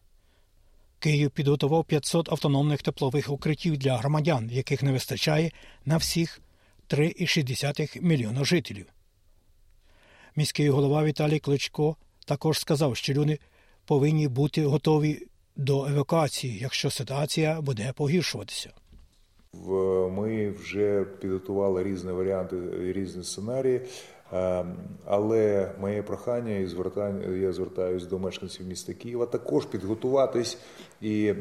Київ 0.98 1.30
підготував 1.30 1.84
500 1.84 2.32
автономних 2.32 2.82
теплових 2.82 3.30
укриттів 3.30 3.76
для 3.76 3.96
громадян, 3.96 4.50
яких 4.50 4.82
не 4.82 4.92
вистачає 4.92 5.50
на 5.84 5.96
всіх 5.96 6.40
3,6 6.88 8.02
мільйона 8.02 8.44
жителів. 8.44 8.86
Міський 10.36 10.70
голова 10.70 11.04
Віталій 11.04 11.38
Кличко 11.38 11.96
також 12.24 12.58
сказав, 12.58 12.96
що 12.96 13.12
люди 13.12 13.38
повинні 13.84 14.28
бути 14.28 14.66
готові 14.66 15.26
до 15.56 15.86
евакуації, 15.86 16.58
якщо 16.58 16.90
ситуація 16.90 17.60
буде 17.60 17.92
погіршуватися. 17.92 18.70
Ми 20.10 20.50
вже 20.50 21.04
підготували 21.20 21.82
різні 21.82 22.12
варіанти, 22.12 22.56
різні 22.92 23.24
сценарії. 23.24 23.80
Але 25.04 25.72
моє 25.80 26.02
прохання 26.02 26.56
і 26.56 26.66
звертання, 26.66 27.36
я 27.36 27.52
звертаюся 27.52 28.06
до 28.06 28.18
мешканців 28.18 28.66
міста 28.66 28.94
Києва, 28.94 29.26
також 29.26 29.66
підготуватись 29.66 30.58
і 31.00 31.34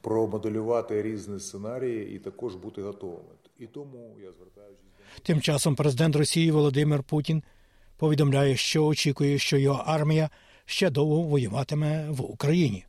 промоделювати 0.00 1.02
різні 1.02 1.40
сценарії, 1.40 2.16
і 2.16 2.18
також 2.18 2.54
бути 2.54 2.82
готовими. 2.82 3.34
І 3.58 3.66
тому 3.66 4.16
я 4.22 4.32
звертаюся. 4.32 4.82
Тим 5.22 5.40
часом 5.40 5.74
президент 5.74 6.16
Росії 6.16 6.50
Володимир 6.50 7.02
Путін 7.02 7.42
повідомляє, 7.96 8.56
що 8.56 8.86
очікує, 8.86 9.38
що 9.38 9.56
його 9.56 9.82
армія 9.86 10.30
ще 10.64 10.90
довго 10.90 11.22
воюватиме 11.22 12.06
в 12.10 12.22
Україні. 12.22 12.84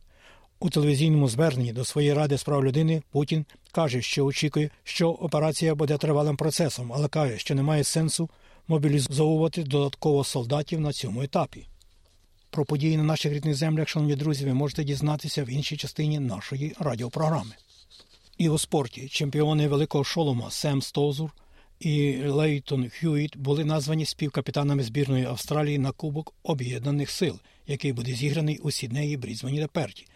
У 0.60 0.70
телевізійному 0.70 1.28
зверненні 1.28 1.72
до 1.72 1.84
своєї 1.84 2.14
ради 2.14 2.38
з 2.38 2.42
прав 2.42 2.64
людини 2.64 3.02
Путін 3.10 3.44
каже, 3.72 4.02
що 4.02 4.24
очікує, 4.24 4.70
що 4.84 5.10
операція 5.10 5.74
буде 5.74 5.98
тривалим 5.98 6.36
процесом, 6.36 6.92
але 6.92 7.08
каже, 7.08 7.38
що 7.38 7.54
немає 7.54 7.84
сенсу 7.84 8.30
мобілізовувати 8.68 9.62
додатково 9.62 10.24
солдатів 10.24 10.80
на 10.80 10.92
цьому 10.92 11.22
етапі. 11.22 11.66
Про 12.50 12.64
події 12.64 12.96
на 12.96 13.02
наших 13.02 13.32
рідних 13.32 13.54
землях, 13.54 13.88
шановні 13.88 14.16
друзі, 14.16 14.44
ви 14.44 14.54
можете 14.54 14.84
дізнатися 14.84 15.44
в 15.44 15.50
іншій 15.50 15.76
частині 15.76 16.18
нашої 16.18 16.74
радіопрограми. 16.80 17.54
І 18.38 18.48
у 18.48 18.58
спорті 18.58 19.08
чемпіони 19.08 19.68
великого 19.68 20.04
шолома 20.04 20.50
Сем 20.50 20.82
Стозур 20.82 21.30
і 21.80 22.16
Лейтон 22.26 22.90
Хьюіт 23.00 23.36
були 23.36 23.64
названі 23.64 24.04
співкапітанами 24.04 24.82
збірної 24.82 25.24
Австралії 25.24 25.78
на 25.78 25.92
Кубок 25.92 26.34
Об'єднаних 26.42 27.10
Сил, 27.10 27.38
який 27.66 27.92
буде 27.92 28.12
зіграний 28.12 28.58
у 28.58 28.70
Сіднеї, 28.70 29.16
Брізбені 29.16 29.60
та 29.60 29.68
Перті. 29.68 30.06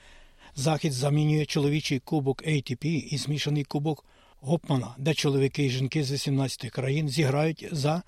Захід 0.58 0.92
замінює 0.92 1.46
чоловічий 1.46 1.98
кубок 1.98 2.42
ATP 2.42 2.86
і 2.86 3.18
змішаний 3.18 3.64
кубок 3.64 4.04
Гопмана, 4.40 4.94
де 4.98 5.14
чоловіки 5.14 5.64
і 5.64 5.70
жінки 5.70 6.04
з 6.04 6.12
18 6.12 6.70
країн 6.70 7.08
зіграють 7.08 7.68
за 7.72 8.02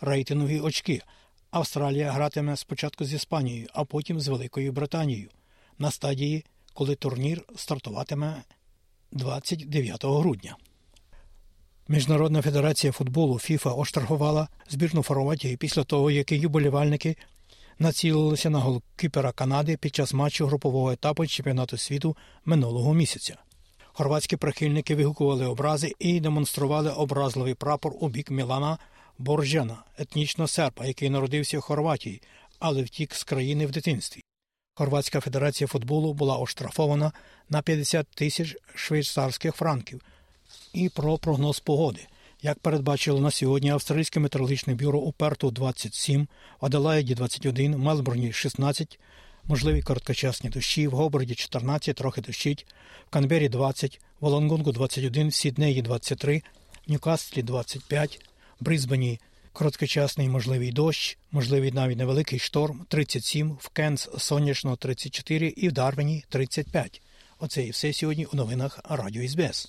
рейтингові 0.00 0.60
очки. 0.60 1.02
Австралія 1.50 2.12
гратиме 2.12 2.56
спочатку 2.56 3.04
з 3.04 3.12
Іспанією, 3.12 3.66
а 3.72 3.84
потім 3.84 4.20
з 4.20 4.28
Великою 4.28 4.72
Британією 4.72 5.28
на 5.78 5.90
стадії, 5.90 6.44
коли 6.74 6.94
турнір 6.94 7.44
стартуватиме 7.56 8.42
29 9.12 10.04
грудня. 10.04 10.56
Міжнародна 11.88 12.42
федерація 12.42 12.92
футболу 12.92 13.38
ФІФА 13.38 13.72
оштрафувала 13.72 14.48
збірну 14.68 15.02
Хорватії 15.02 15.56
після 15.56 15.84
того, 15.84 16.10
як 16.10 16.32
її 16.32 16.48
болівальники 16.48 17.16
націлилися 17.78 18.50
на 18.50 18.58
голкіпера 18.58 19.32
Канади 19.32 19.76
під 19.76 19.94
час 19.94 20.14
матчу 20.14 20.46
групового 20.46 20.92
етапу 20.92 21.26
чемпіонату 21.26 21.76
світу 21.76 22.16
минулого 22.44 22.94
місяця. 22.94 23.36
Хорватські 23.92 24.36
прихильники 24.36 24.94
вигукували 24.94 25.46
образи 25.46 25.92
і 25.98 26.20
демонстрували 26.20 26.90
образливий 26.90 27.54
прапор 27.54 27.92
у 28.00 28.08
бік 28.08 28.30
Мілана 28.30 28.78
Боржана, 29.18 29.76
етнічного 29.98 30.48
серпа, 30.48 30.86
який 30.86 31.10
народився 31.10 31.58
в 31.58 31.62
Хорватії, 31.62 32.22
але 32.58 32.82
втік 32.82 33.14
з 33.14 33.24
країни 33.24 33.66
в 33.66 33.70
дитинстві. 33.70 34.20
Хорватська 34.74 35.20
федерація 35.20 35.68
футболу 35.68 36.14
була 36.14 36.36
оштрафована 36.36 37.12
на 37.48 37.62
50 37.62 38.06
тисяч 38.08 38.56
швейцарських 38.74 39.54
франків. 39.54 40.02
І 40.72 40.88
про 40.88 41.18
прогноз 41.18 41.60
погоди. 41.60 42.06
Як 42.46 42.58
передбачило 42.58 43.20
на 43.20 43.30
сьогодні 43.30 43.70
австралійське 43.70 44.20
метеорологічне 44.20 44.74
бюро 44.74 44.98
у 44.98 45.12
Перту 45.12 45.50
27, 45.50 46.28
в 46.60 46.66
Аделаїді 46.66 47.14
21, 47.14 47.74
в 47.74 47.78
Мелбурні 47.78 48.32
16, 48.32 48.98
можливі 49.44 49.82
короткочасні 49.82 50.50
дощі, 50.50 50.88
в 50.88 50.90
Гоборді 50.90 51.34
14, 51.34 51.96
трохи 51.96 52.20
дощить, 52.20 52.66
в 53.06 53.10
Канбері 53.10 53.48
20, 53.48 54.00
в 54.20 54.24
Олонгонгу 54.24 54.72
21, 54.72 55.28
в 55.28 55.34
Сіднеї 55.34 55.82
23, 55.82 56.42
в 56.86 56.90
Ньюкаслі 56.90 57.42
25, 57.42 58.20
в 58.60 58.64
Брисбені 58.64 59.20
короткочасний 59.52 60.28
можливий 60.28 60.72
дощ, 60.72 61.18
можливий 61.32 61.72
навіть 61.72 61.98
невеликий 61.98 62.38
шторм 62.38 62.86
37, 62.88 63.58
в 63.60 63.68
Кенс 63.68 64.08
сонячно 64.18 64.76
34 64.76 65.48
і 65.48 65.68
в 65.68 65.72
Дарвені 65.72 66.24
35. 66.28 67.02
Оце 67.38 67.62
і 67.62 67.70
все 67.70 67.92
сьогодні 67.92 68.24
у 68.24 68.36
новинах 68.36 68.80
Радіо 68.88 69.28
СБС. 69.28 69.68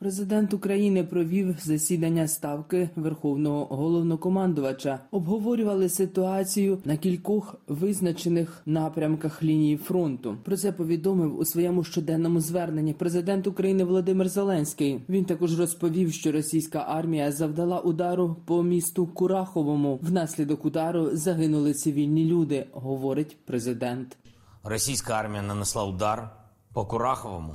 Президент 0.00 0.54
України 0.54 1.04
провів 1.04 1.56
засідання 1.62 2.28
ставки 2.28 2.90
Верховного 2.96 3.64
головнокомандувача. 3.64 5.00
Обговорювали 5.10 5.88
ситуацію 5.88 6.78
на 6.84 6.96
кількох 6.96 7.54
визначених 7.68 8.62
напрямках 8.66 9.42
лінії 9.42 9.76
фронту. 9.76 10.36
Про 10.44 10.56
це 10.56 10.72
повідомив 10.72 11.38
у 11.38 11.44
своєму 11.44 11.84
щоденному 11.84 12.40
зверненні 12.40 12.94
президент 12.94 13.46
України 13.46 13.84
Володимир 13.84 14.28
Зеленський. 14.28 15.00
Він 15.08 15.24
також 15.24 15.58
розповів, 15.60 16.12
що 16.12 16.32
російська 16.32 16.78
армія 16.88 17.32
завдала 17.32 17.80
удару 17.80 18.36
по 18.44 18.62
місту 18.62 19.06
Кураховому. 19.06 19.98
Внаслідок 20.02 20.64
удару 20.64 21.16
загинули 21.16 21.74
цивільні 21.74 22.24
люди, 22.24 22.66
говорить 22.72 23.36
президент. 23.44 24.16
Російська 24.64 25.14
армія 25.14 25.42
нанесла 25.42 25.84
удар 25.84 26.30
по 26.72 26.86
Кураховому 26.86 27.54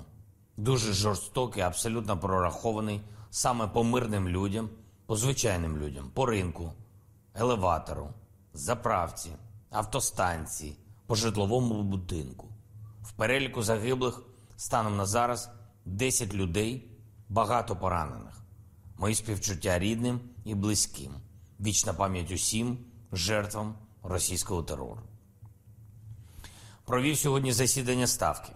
дуже 0.57 0.93
жорстокий, 0.93 1.63
абсолютно 1.63 2.17
прорахований 2.17 3.01
саме 3.29 3.67
по 3.67 3.83
мирним 3.83 4.27
людям, 4.27 4.69
по 5.05 5.15
звичайним 5.15 5.77
людям, 5.77 6.11
по 6.13 6.25
ринку, 6.25 6.73
елеватору, 7.33 8.09
заправці, 8.53 9.29
автостанції, 9.69 10.77
по 11.07 11.15
житловому 11.15 11.83
будинку. 11.83 12.47
В 13.03 13.11
переліку 13.11 13.63
загиблих 13.63 14.21
станом 14.57 14.97
на 14.97 15.05
зараз 15.05 15.49
10 15.85 16.33
людей, 16.33 16.91
багато 17.29 17.75
поранених. 17.75 18.41
Мої 18.97 19.15
співчуття 19.15 19.79
рідним 19.79 20.19
і 20.45 20.55
близьким. 20.55 21.11
Вічна 21.59 21.93
пам'ять 21.93 22.31
усім 22.31 22.77
жертвам 23.11 23.75
російського 24.03 24.63
терору. 24.63 25.01
Провів 26.85 27.17
сьогодні 27.17 27.53
засідання 27.53 28.07
ставки 28.07 28.53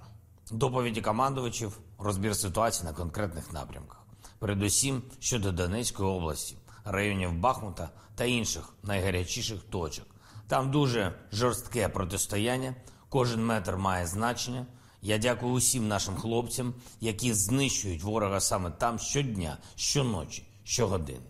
доповіді 0.51 1.01
командувачів, 1.01 1.79
розбір 1.99 2.35
ситуації 2.35 2.85
на 2.85 2.93
конкретних 2.93 3.53
напрямках, 3.53 4.05
передусім 4.39 5.01
щодо 5.19 5.51
Донецької 5.51 6.09
області, 6.09 6.55
районів 6.85 7.33
Бахмута 7.33 7.89
та 8.15 8.25
інших 8.25 8.73
найгарячіших 8.83 9.59
точок. 9.69 10.05
Там 10.47 10.71
дуже 10.71 11.13
жорстке 11.31 11.89
протистояння, 11.89 12.75
кожен 13.09 13.45
метр 13.45 13.75
має 13.75 14.07
значення. 14.07 14.65
Я 15.01 15.17
дякую 15.17 15.53
усім 15.53 15.87
нашим 15.87 16.15
хлопцям, 16.15 16.73
які 17.01 17.33
знищують 17.33 18.03
ворога 18.03 18.39
саме 18.39 18.71
там 18.71 18.99
щодня, 18.99 19.57
щоночі, 19.75 20.47
щогодини. 20.63 21.25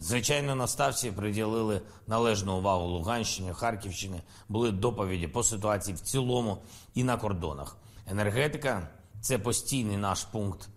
Звичайно, 0.00 0.54
на 0.54 0.66
ставці 0.66 1.10
приділили 1.10 1.80
належну 2.06 2.58
увагу 2.58 2.86
Луганщині, 2.86 3.52
Харківщині, 3.52 4.22
були 4.48 4.70
доповіді 4.70 5.28
по 5.28 5.42
ситуації 5.42 5.96
в 5.96 6.00
цілому 6.00 6.58
і 6.94 7.04
на 7.04 7.16
кордонах. 7.16 7.76
Енергетика 8.10 8.88
це 9.22 9.38
постійний 9.38 9.96
наш 9.96 10.24
пункт 10.24 10.68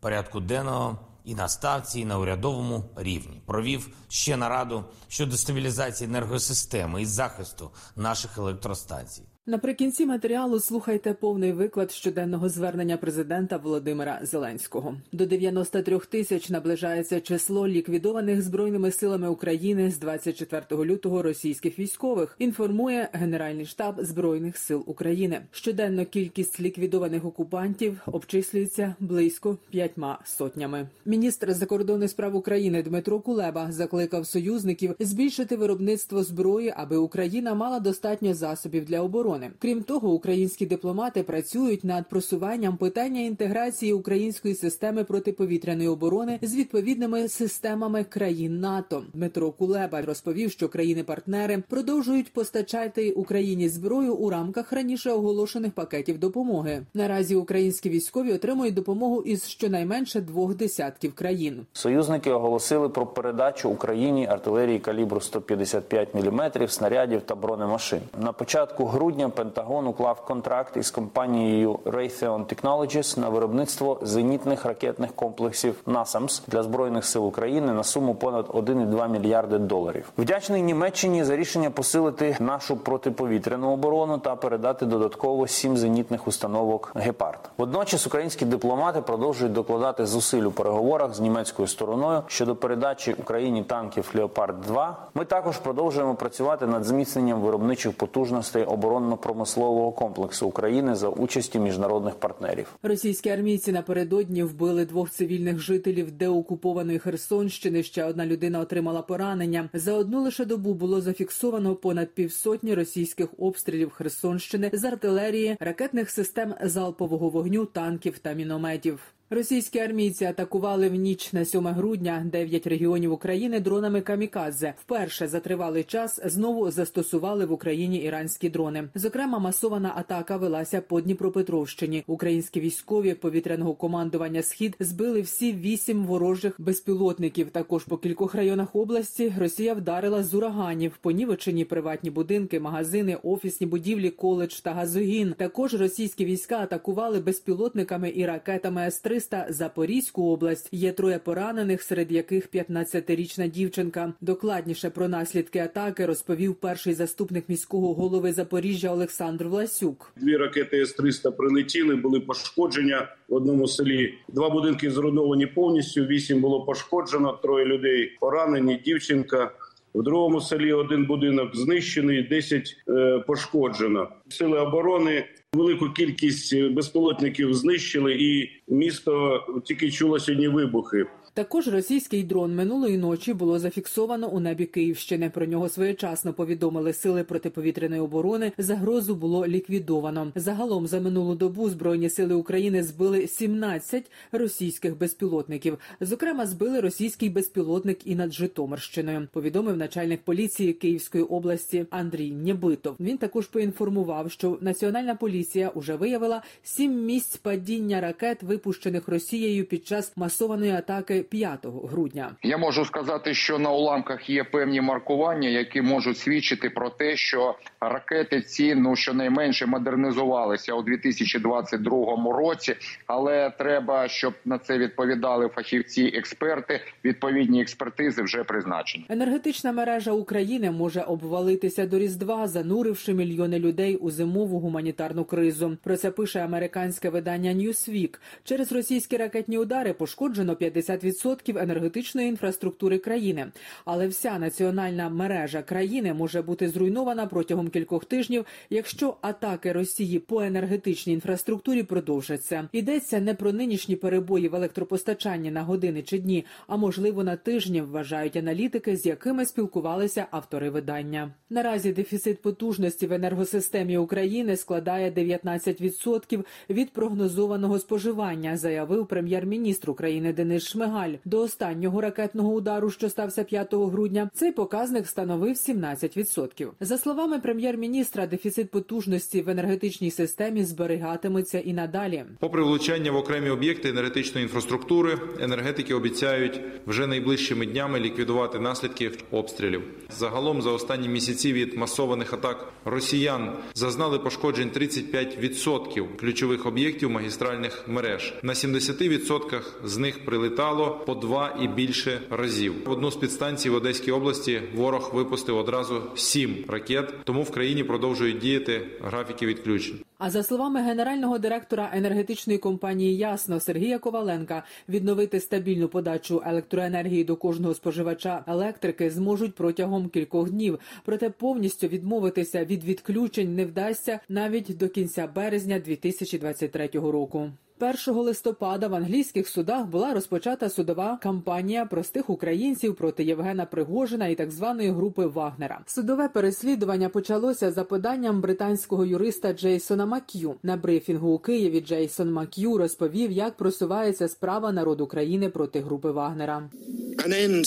порядку 0.00 0.40
денного 0.40 0.98
і 1.24 1.34
на 1.34 1.48
ставці, 1.48 2.00
і 2.00 2.04
на 2.04 2.18
урядовому 2.18 2.84
рівні. 2.96 3.42
Провів 3.46 3.88
ще 4.08 4.36
нараду 4.36 4.84
щодо 5.08 5.36
стабілізації 5.36 6.10
енергосистеми 6.10 7.02
і 7.02 7.06
захисту 7.06 7.70
наших 7.96 8.38
електростанцій. 8.38 9.22
Наприкінці 9.48 10.06
матеріалу 10.06 10.60
слухайте 10.60 11.12
повний 11.12 11.52
виклад 11.52 11.92
щоденного 11.92 12.48
звернення 12.48 12.96
президента 12.96 13.56
Володимира 13.56 14.20
Зеленського. 14.22 14.94
До 15.12 15.26
93 15.26 15.98
тисяч 15.98 16.50
наближається 16.50 17.20
число 17.20 17.68
ліквідованих 17.68 18.42
збройними 18.42 18.90
силами 18.90 19.28
України 19.28 19.90
з 19.90 19.98
24 19.98 20.84
лютого 20.84 21.22
російських 21.22 21.78
військових. 21.78 22.36
Інформує 22.38 23.08
Генеральний 23.12 23.66
штаб 23.66 23.94
збройних 23.98 24.56
сил 24.56 24.84
України. 24.86 25.40
Щоденно 25.50 26.04
кількість 26.04 26.60
ліквідованих 26.60 27.24
окупантів 27.24 28.00
обчислюється 28.06 28.94
близько 29.00 29.56
п'ятьма 29.70 30.18
сотнями. 30.24 30.88
Міністр 31.04 31.54
закордонних 31.54 32.10
справ 32.10 32.36
України 32.36 32.82
Дмитро 32.82 33.20
Кулеба 33.20 33.72
закликав 33.72 34.26
союзників 34.26 34.94
збільшити 34.98 35.56
виробництво 35.56 36.22
зброї, 36.22 36.74
аби 36.76 36.96
Україна 36.96 37.54
мала 37.54 37.80
достатньо 37.80 38.34
засобів 38.34 38.84
для 38.84 39.00
оборони. 39.00 39.35
Крім 39.58 39.82
того, 39.82 40.12
українські 40.12 40.66
дипломати 40.66 41.22
працюють 41.22 41.84
над 41.84 42.08
просуванням 42.08 42.76
питання 42.76 43.20
інтеграції 43.20 43.92
української 43.92 44.54
системи 44.54 45.04
протиповітряної 45.04 45.88
оборони 45.88 46.38
з 46.42 46.56
відповідними 46.56 47.28
системами 47.28 48.04
країн 48.04 48.60
НАТО. 48.60 49.02
Дмитро 49.14 49.50
Кулеба 49.50 50.02
розповів, 50.02 50.52
що 50.52 50.68
країни-партнери 50.68 51.62
продовжують 51.68 52.32
постачати 52.32 53.12
Україні 53.12 53.68
зброю 53.68 54.14
у 54.14 54.30
рамках 54.30 54.72
раніше 54.72 55.10
оголошених 55.10 55.72
пакетів 55.72 56.18
допомоги. 56.18 56.82
Наразі 56.94 57.34
українські 57.34 57.90
військові 57.90 58.32
отримують 58.32 58.74
допомогу 58.74 59.22
із 59.22 59.48
щонайменше 59.48 60.20
двох 60.20 60.54
десятків 60.54 61.14
країн. 61.14 61.66
Союзники 61.72 62.30
оголосили 62.30 62.88
про 62.88 63.06
передачу 63.06 63.70
Україні 63.70 64.26
артилерії 64.26 64.78
калібру 64.78 65.20
155 65.20 66.14
мм, 66.14 66.68
снарядів 66.68 67.20
та 67.22 67.34
бронемашин. 67.34 68.00
На 68.20 68.32
початку 68.32 68.84
грудня 68.84 69.25
Пентагон 69.30 69.86
уклав 69.86 70.24
контракт 70.24 70.76
із 70.76 70.90
компанією 70.90 71.78
Raytheon 71.84 72.44
Technologies 72.46 73.18
на 73.18 73.28
виробництво 73.28 73.98
зенітних 74.02 74.64
ракетних 74.64 75.12
комплексів 75.14 75.82
NASAMS 75.86 76.42
для 76.48 76.62
збройних 76.62 77.04
сил 77.04 77.26
України 77.26 77.72
на 77.72 77.84
суму 77.84 78.14
понад 78.14 78.46
1,2 78.46 79.08
мільярди 79.08 79.58
доларів. 79.58 80.12
Вдячний 80.18 80.62
Німеччині 80.62 81.24
за 81.24 81.36
рішення 81.36 81.70
посилити 81.70 82.36
нашу 82.40 82.76
протиповітряну 82.76 83.72
оборону 83.72 84.18
та 84.18 84.36
передати 84.36 84.86
додатково 84.86 85.46
сім 85.46 85.76
зенітних 85.76 86.28
установок 86.28 86.92
Гепард. 86.94 87.50
Водночас 87.58 88.06
українські 88.06 88.44
дипломати 88.44 89.00
продовжують 89.00 89.52
докладати 89.52 90.06
зусиль 90.06 90.42
у 90.42 90.50
переговорах 90.50 91.14
з 91.14 91.20
німецькою 91.20 91.68
стороною 91.68 92.22
щодо 92.26 92.56
передачі 92.56 93.12
Україні 93.12 93.62
танків 93.62 94.10
Леопард 94.14 94.60
2 94.60 94.96
Ми 95.14 95.24
також 95.24 95.58
продовжуємо 95.58 96.14
працювати 96.14 96.66
над 96.66 96.84
зміцненням 96.84 97.40
виробничих 97.40 97.96
потужностей 97.96 98.64
оборонно 98.64 99.15
промислового 99.16 99.92
комплексу 99.92 100.46
України 100.46 100.94
за 100.94 101.08
участі 101.08 101.58
міжнародних 101.58 102.14
партнерів. 102.14 102.76
Російські 102.82 103.30
армійці 103.30 103.72
напередодні 103.72 104.42
вбили 104.42 104.84
двох 104.84 105.10
цивільних 105.10 105.58
жителів 105.58 106.10
деокупованої 106.10 106.98
Херсонщини. 106.98 107.82
Ще 107.82 108.04
одна 108.04 108.26
людина 108.26 108.60
отримала 108.60 109.02
поранення. 109.02 109.68
За 109.72 109.92
одну 109.92 110.22
лише 110.22 110.44
добу 110.44 110.74
було 110.74 111.00
зафіксовано 111.00 111.74
понад 111.74 112.10
півсотні 112.10 112.74
російських 112.74 113.28
обстрілів 113.38 113.90
Херсонщини 113.90 114.70
з 114.72 114.84
артилерії, 114.84 115.56
ракетних 115.60 116.10
систем 116.10 116.54
залпового 116.62 117.28
вогню, 117.28 117.66
танків 117.66 118.18
та 118.18 118.32
мінометів. 118.32 119.15
Російські 119.30 119.78
армійці 119.78 120.24
атакували 120.24 120.88
в 120.88 120.94
ніч 120.94 121.32
на 121.32 121.44
7 121.44 121.66
грудня 121.66 122.26
9 122.32 122.66
регіонів 122.66 123.12
України 123.12 123.60
дронами 123.60 124.00
камікадзе. 124.00 124.74
Вперше 124.80 125.28
за 125.28 125.40
тривалий 125.40 125.84
час 125.84 126.20
знову 126.24 126.70
застосували 126.70 127.46
в 127.46 127.52
Україні 127.52 127.98
іранські 127.98 128.48
дрони. 128.48 128.88
Зокрема, 128.94 129.38
масована 129.38 129.92
атака 129.96 130.36
велася 130.36 130.80
по 130.80 131.00
Дніпропетровщині. 131.00 132.04
Українські 132.06 132.60
військові 132.60 133.14
повітряного 133.14 133.74
командування 133.74 134.42
Схід 134.42 134.76
збили 134.80 135.20
всі 135.20 135.52
вісім 135.52 136.04
ворожих 136.04 136.54
безпілотників. 136.58 137.50
Також 137.50 137.84
по 137.84 137.96
кількох 137.96 138.34
районах 138.34 138.76
області 138.76 139.34
Росія 139.38 139.74
вдарила 139.74 140.22
з 140.22 140.34
ураганів, 140.34 140.96
понівечені 141.00 141.64
приватні 141.64 142.10
будинки, 142.10 142.60
магазини, 142.60 143.18
офісні 143.22 143.66
будівлі, 143.66 144.10
коледж 144.10 144.54
та 144.60 144.72
газогін. 144.72 145.34
Також 145.38 145.74
російські 145.74 146.24
війська 146.24 146.58
атакували 146.58 147.20
безпілотниками 147.20 148.12
і 148.16 148.26
ракетами 148.26 148.82
С-300 149.16 149.52
Запорізьку 149.52 150.32
область. 150.32 150.68
Є 150.72 150.92
троє 150.92 151.18
поранених, 151.18 151.82
серед 151.82 152.12
яких 152.12 152.48
15-річна 152.48 153.50
дівчинка. 153.50 154.12
Докладніше 154.20 154.90
про 154.90 155.08
наслідки 155.08 155.58
атаки 155.58 156.06
розповів 156.06 156.54
перший 156.54 156.94
заступник 156.94 157.48
міського 157.48 157.94
голови 157.94 158.32
Запоріжжя 158.32 158.90
Олександр 158.90 159.44
Власюк. 159.44 160.12
Дві 160.16 160.36
ракети 160.36 160.80
С-300 160.82 161.30
прилетіли, 161.30 161.96
були 161.96 162.20
пошкодження 162.20 163.08
в 163.28 163.34
одному 163.34 163.68
селі. 163.68 164.14
Два 164.28 164.50
будинки 164.50 164.90
зруйновані 164.90 165.46
повністю. 165.46 166.04
Вісім 166.04 166.40
було 166.40 166.64
пошкоджено. 166.64 167.38
Троє 167.42 167.64
людей 167.64 168.16
поранені. 168.20 168.82
Дівчинка. 168.84 169.50
В 169.96 170.02
другому 170.02 170.40
селі 170.40 170.72
один 170.72 171.06
будинок 171.06 171.56
знищений, 171.56 172.22
10 172.22 172.76
е, 172.88 173.24
пошкоджено. 173.26 174.08
Сили 174.28 174.58
оборони 174.58 175.24
велику 175.52 175.90
кількість 175.90 176.62
безпілотників 176.62 177.54
знищили, 177.54 178.14
і 178.14 178.50
місто 178.68 179.40
тільки 179.64 179.90
чуло 179.90 180.18
сьогодні 180.20 180.48
вибухи. 180.48 181.06
Також 181.36 181.68
російський 181.68 182.22
дрон 182.22 182.54
минулої 182.54 182.98
ночі 182.98 183.34
було 183.34 183.58
зафіксовано 183.58 184.28
у 184.28 184.40
небі 184.40 184.66
Київщини. 184.66 185.30
Про 185.30 185.46
нього 185.46 185.68
своєчасно 185.68 186.32
повідомили 186.32 186.92
сили 186.92 187.24
протиповітряної 187.24 188.00
оборони. 188.00 188.52
Загрозу 188.58 189.14
було 189.14 189.46
ліквідовано. 189.46 190.32
Загалом 190.34 190.86
за 190.86 191.00
минулу 191.00 191.34
добу 191.34 191.70
збройні 191.70 192.10
сили 192.10 192.34
України 192.34 192.82
збили 192.82 193.26
17 193.26 194.10
російських 194.32 194.98
безпілотників. 194.98 195.78
Зокрема, 196.00 196.46
збили 196.46 196.80
російський 196.80 197.28
безпілотник 197.28 198.06
і 198.06 198.14
над 198.14 198.32
Житомирщиною. 198.32 199.28
Повідомив 199.32 199.76
начальник 199.76 200.20
поліції 200.22 200.72
Київської 200.72 201.24
області 201.24 201.86
Андрій 201.90 202.30
Нєбитов. 202.30 202.96
Він 203.00 203.18
також 203.18 203.46
поінформував, 203.46 204.30
що 204.30 204.58
національна 204.60 205.14
поліція 205.14 205.68
уже 205.68 205.96
виявила 205.96 206.42
сім 206.62 207.04
місць 207.04 207.36
падіння 207.36 208.00
ракет, 208.00 208.42
випущених 208.42 209.08
Росією 209.08 209.64
під 209.64 209.86
час 209.86 210.12
масованої 210.16 210.70
атаки 210.70 211.22
5 211.30 211.66
грудня. 211.84 212.36
Я 212.42 212.58
можу 212.58 212.84
сказати, 212.84 213.34
що 213.34 213.58
на 213.58 213.70
уламках 213.70 214.30
є 214.30 214.44
певні 214.44 214.80
маркування, 214.80 215.48
які 215.48 215.82
можуть 215.82 216.18
свідчити 216.18 216.70
про 216.70 216.90
те, 216.90 217.16
що 217.16 217.54
ракети 217.80 218.40
ці 218.40 218.74
ну 218.74 218.96
щонайменше 218.96 219.66
модернізувалися 219.66 220.74
у 220.74 220.82
2022 220.82 222.32
році, 222.32 222.76
але 223.06 223.50
треба, 223.50 224.08
щоб 224.08 224.34
на 224.44 224.58
це 224.58 224.78
відповідали 224.78 225.48
фахівці, 225.48 226.12
експерти. 226.14 226.80
Відповідні 227.04 227.62
експертизи 227.62 228.22
вже 228.22 228.44
призначені. 228.44 229.06
Енергетична 229.08 229.72
мережа 229.72 230.12
України 230.12 230.70
може 230.70 231.00
обвалитися 231.00 231.86
до 231.86 231.98
різдва, 231.98 232.48
зануривши 232.48 233.14
мільйони 233.14 233.58
людей 233.58 233.96
у 233.96 234.10
зимову 234.10 234.58
гуманітарну 234.58 235.24
кризу. 235.24 235.76
Про 235.82 235.96
це 235.96 236.10
пише 236.10 236.40
американське 236.40 237.10
видання 237.10 237.50
Newsweek. 237.54 238.18
Через 238.44 238.72
російські 238.72 239.16
ракетні 239.16 239.58
удари 239.58 239.92
пошкоджено 239.92 240.54
50% 240.54 241.15
енергетичної 241.56 242.28
інфраструктури 242.28 242.98
країни. 242.98 243.46
Але 243.84 244.08
вся 244.08 244.38
національна 244.38 245.08
мережа 245.08 245.62
країни 245.62 246.14
може 246.14 246.42
бути 246.42 246.68
зруйнована 246.68 247.26
протягом 247.26 247.68
кількох 247.68 248.04
тижнів, 248.04 248.46
якщо 248.70 249.16
атаки 249.20 249.72
Росії 249.72 250.18
по 250.18 250.40
енергетичній 250.40 251.12
інфраструктурі 251.12 251.82
продовжаться. 251.82 252.68
Йдеться 252.72 253.20
не 253.20 253.34
про 253.34 253.52
нинішні 253.52 253.96
перебої 253.96 254.48
в 254.48 254.54
електропостачанні 254.54 255.50
на 255.50 255.62
години 255.62 256.02
чи 256.02 256.18
дні, 256.18 256.44
а 256.66 256.76
можливо 256.76 257.24
на 257.24 257.36
тижні, 257.36 257.80
вважають 257.80 258.36
аналітики, 258.36 258.96
з 258.96 259.06
якими 259.06 259.46
спілкувалися 259.46 260.26
автори 260.30 260.70
видання. 260.70 261.30
Наразі 261.50 261.92
дефіцит 261.92 262.42
потужності 262.42 263.06
в 263.06 263.12
енергосистемі 263.12 263.98
України 263.98 264.56
складає 264.56 265.10
19% 265.10 266.44
від 266.70 266.90
прогнозованого 266.90 267.78
споживання, 267.78 268.56
заявив 268.56 269.06
прем'єр-міністр 269.06 269.90
України 269.90 270.32
Денис 270.32 270.64
Шмигаль. 270.96 271.18
До 271.24 271.40
останнього 271.40 272.00
ракетного 272.00 272.52
удару, 272.52 272.90
що 272.90 273.08
стався 273.08 273.44
5 273.44 273.74
грудня, 273.74 274.30
цей 274.34 274.52
показник 274.52 275.06
становив 275.06 275.54
17%. 275.54 276.68
За 276.80 276.98
словами 276.98 277.38
прем'єр-міністра, 277.38 278.26
дефіцит 278.26 278.70
потужності 278.70 279.42
в 279.42 279.48
енергетичній 279.48 280.10
системі 280.10 280.64
зберігатиметься 280.64 281.58
і 281.58 281.72
надалі. 281.72 282.24
Попри 282.38 282.62
влучання 282.62 283.12
в 283.12 283.16
окремі 283.16 283.50
об'єкти 283.50 283.88
енергетичної 283.88 284.42
інфраструктури, 284.42 285.18
енергетики 285.40 285.94
обіцяють 285.94 286.60
вже 286.86 287.06
найближчими 287.06 287.66
днями 287.66 288.00
ліквідувати 288.00 288.58
наслідки 288.58 289.10
обстрілів. 289.30 289.82
Загалом 290.10 290.62
за 290.62 290.70
останні 290.70 291.08
місяці 291.08 291.52
від 291.52 291.76
масованих 291.76 292.32
атак 292.32 292.72
росіян 292.84 293.56
зазнали 293.74 294.18
пошкоджень 294.18 294.70
35% 294.70 296.16
ключових 296.16 296.66
об'єктів 296.66 297.10
магістральних 297.10 297.88
мереж. 297.88 298.34
На 298.42 298.52
70% 298.52 299.60
з 299.84 299.98
них 299.98 300.24
прилетало 300.24 300.85
по 300.90 301.14
два 301.14 301.56
і 301.62 301.68
більше 301.68 302.20
разів. 302.30 302.74
Одну 302.86 303.10
з 303.10 303.16
підстанцій 303.16 303.70
в 303.70 303.74
Одеській 303.74 304.12
області 304.12 304.62
ворог 304.74 305.10
випустив 305.14 305.56
одразу 305.56 306.02
сім 306.14 306.64
ракет, 306.68 307.14
тому 307.24 307.42
в 307.42 307.50
країні 307.50 307.84
продовжують 307.84 308.38
діяти 308.38 308.82
графіки 309.00 309.46
відключень. 309.46 309.98
А 310.18 310.30
за 310.30 310.42
словами 310.42 310.80
генерального 310.82 311.38
директора 311.38 311.90
енергетичної 311.94 312.58
компанії 312.58 313.16
Ясно 313.16 313.60
Сергія 313.60 313.98
Коваленка, 313.98 314.62
відновити 314.88 315.40
стабільну 315.40 315.88
подачу 315.88 316.42
електроенергії 316.46 317.24
до 317.24 317.36
кожного 317.36 317.74
споживача 317.74 318.44
електрики 318.46 319.10
зможуть 319.10 319.54
протягом 319.54 320.08
кількох 320.08 320.50
днів. 320.50 320.78
Проте 321.04 321.30
повністю 321.30 321.86
відмовитися 321.86 322.64
від 322.64 322.84
відключень 322.84 323.54
не 323.54 323.64
вдасться 323.64 324.20
навіть 324.28 324.76
до 324.76 324.88
кінця 324.88 325.26
березня 325.26 325.78
2023 325.78 326.88
року. 326.94 327.50
1 327.80 328.14
листопада 328.14 328.88
в 328.88 328.94
англійських 328.94 329.48
судах 329.48 329.86
була 329.86 330.14
розпочата 330.14 330.70
судова 330.70 331.18
кампанія 331.22 331.86
простих 331.86 332.30
українців 332.30 332.94
проти 332.94 333.24
Євгена 333.24 333.66
Пригожина 333.66 334.28
і 334.28 334.34
так 334.34 334.50
званої 334.50 334.90
групи 334.90 335.26
Вагнера. 335.26 335.80
Судове 335.86 336.28
переслідування 336.28 337.08
почалося 337.08 337.72
за 337.72 337.84
поданням 337.84 338.40
британського 338.40 339.04
юриста 339.04 339.52
Джейсона 339.52 340.06
Мак'ю. 340.06 340.54
На 340.62 340.76
брифінгу 340.76 341.28
у 341.28 341.38
Києві 341.38 341.80
Джейсон 341.80 342.32
Мак'ю 342.32 342.78
розповів, 342.78 343.32
як 343.32 343.56
просувається 343.56 344.28
справа 344.28 344.72
народу 344.72 345.04
України 345.04 345.48
проти 345.48 345.80
групи 345.80 346.10
Вагнера. 346.10 346.70
An 347.16 347.32
end 347.32 347.66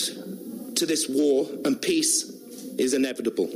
to 0.73 0.85
this 0.85 1.09
war 1.09 1.45
and 1.63 1.75
peace 1.89 2.39
is 2.77 2.93
inevitable. 2.93 3.47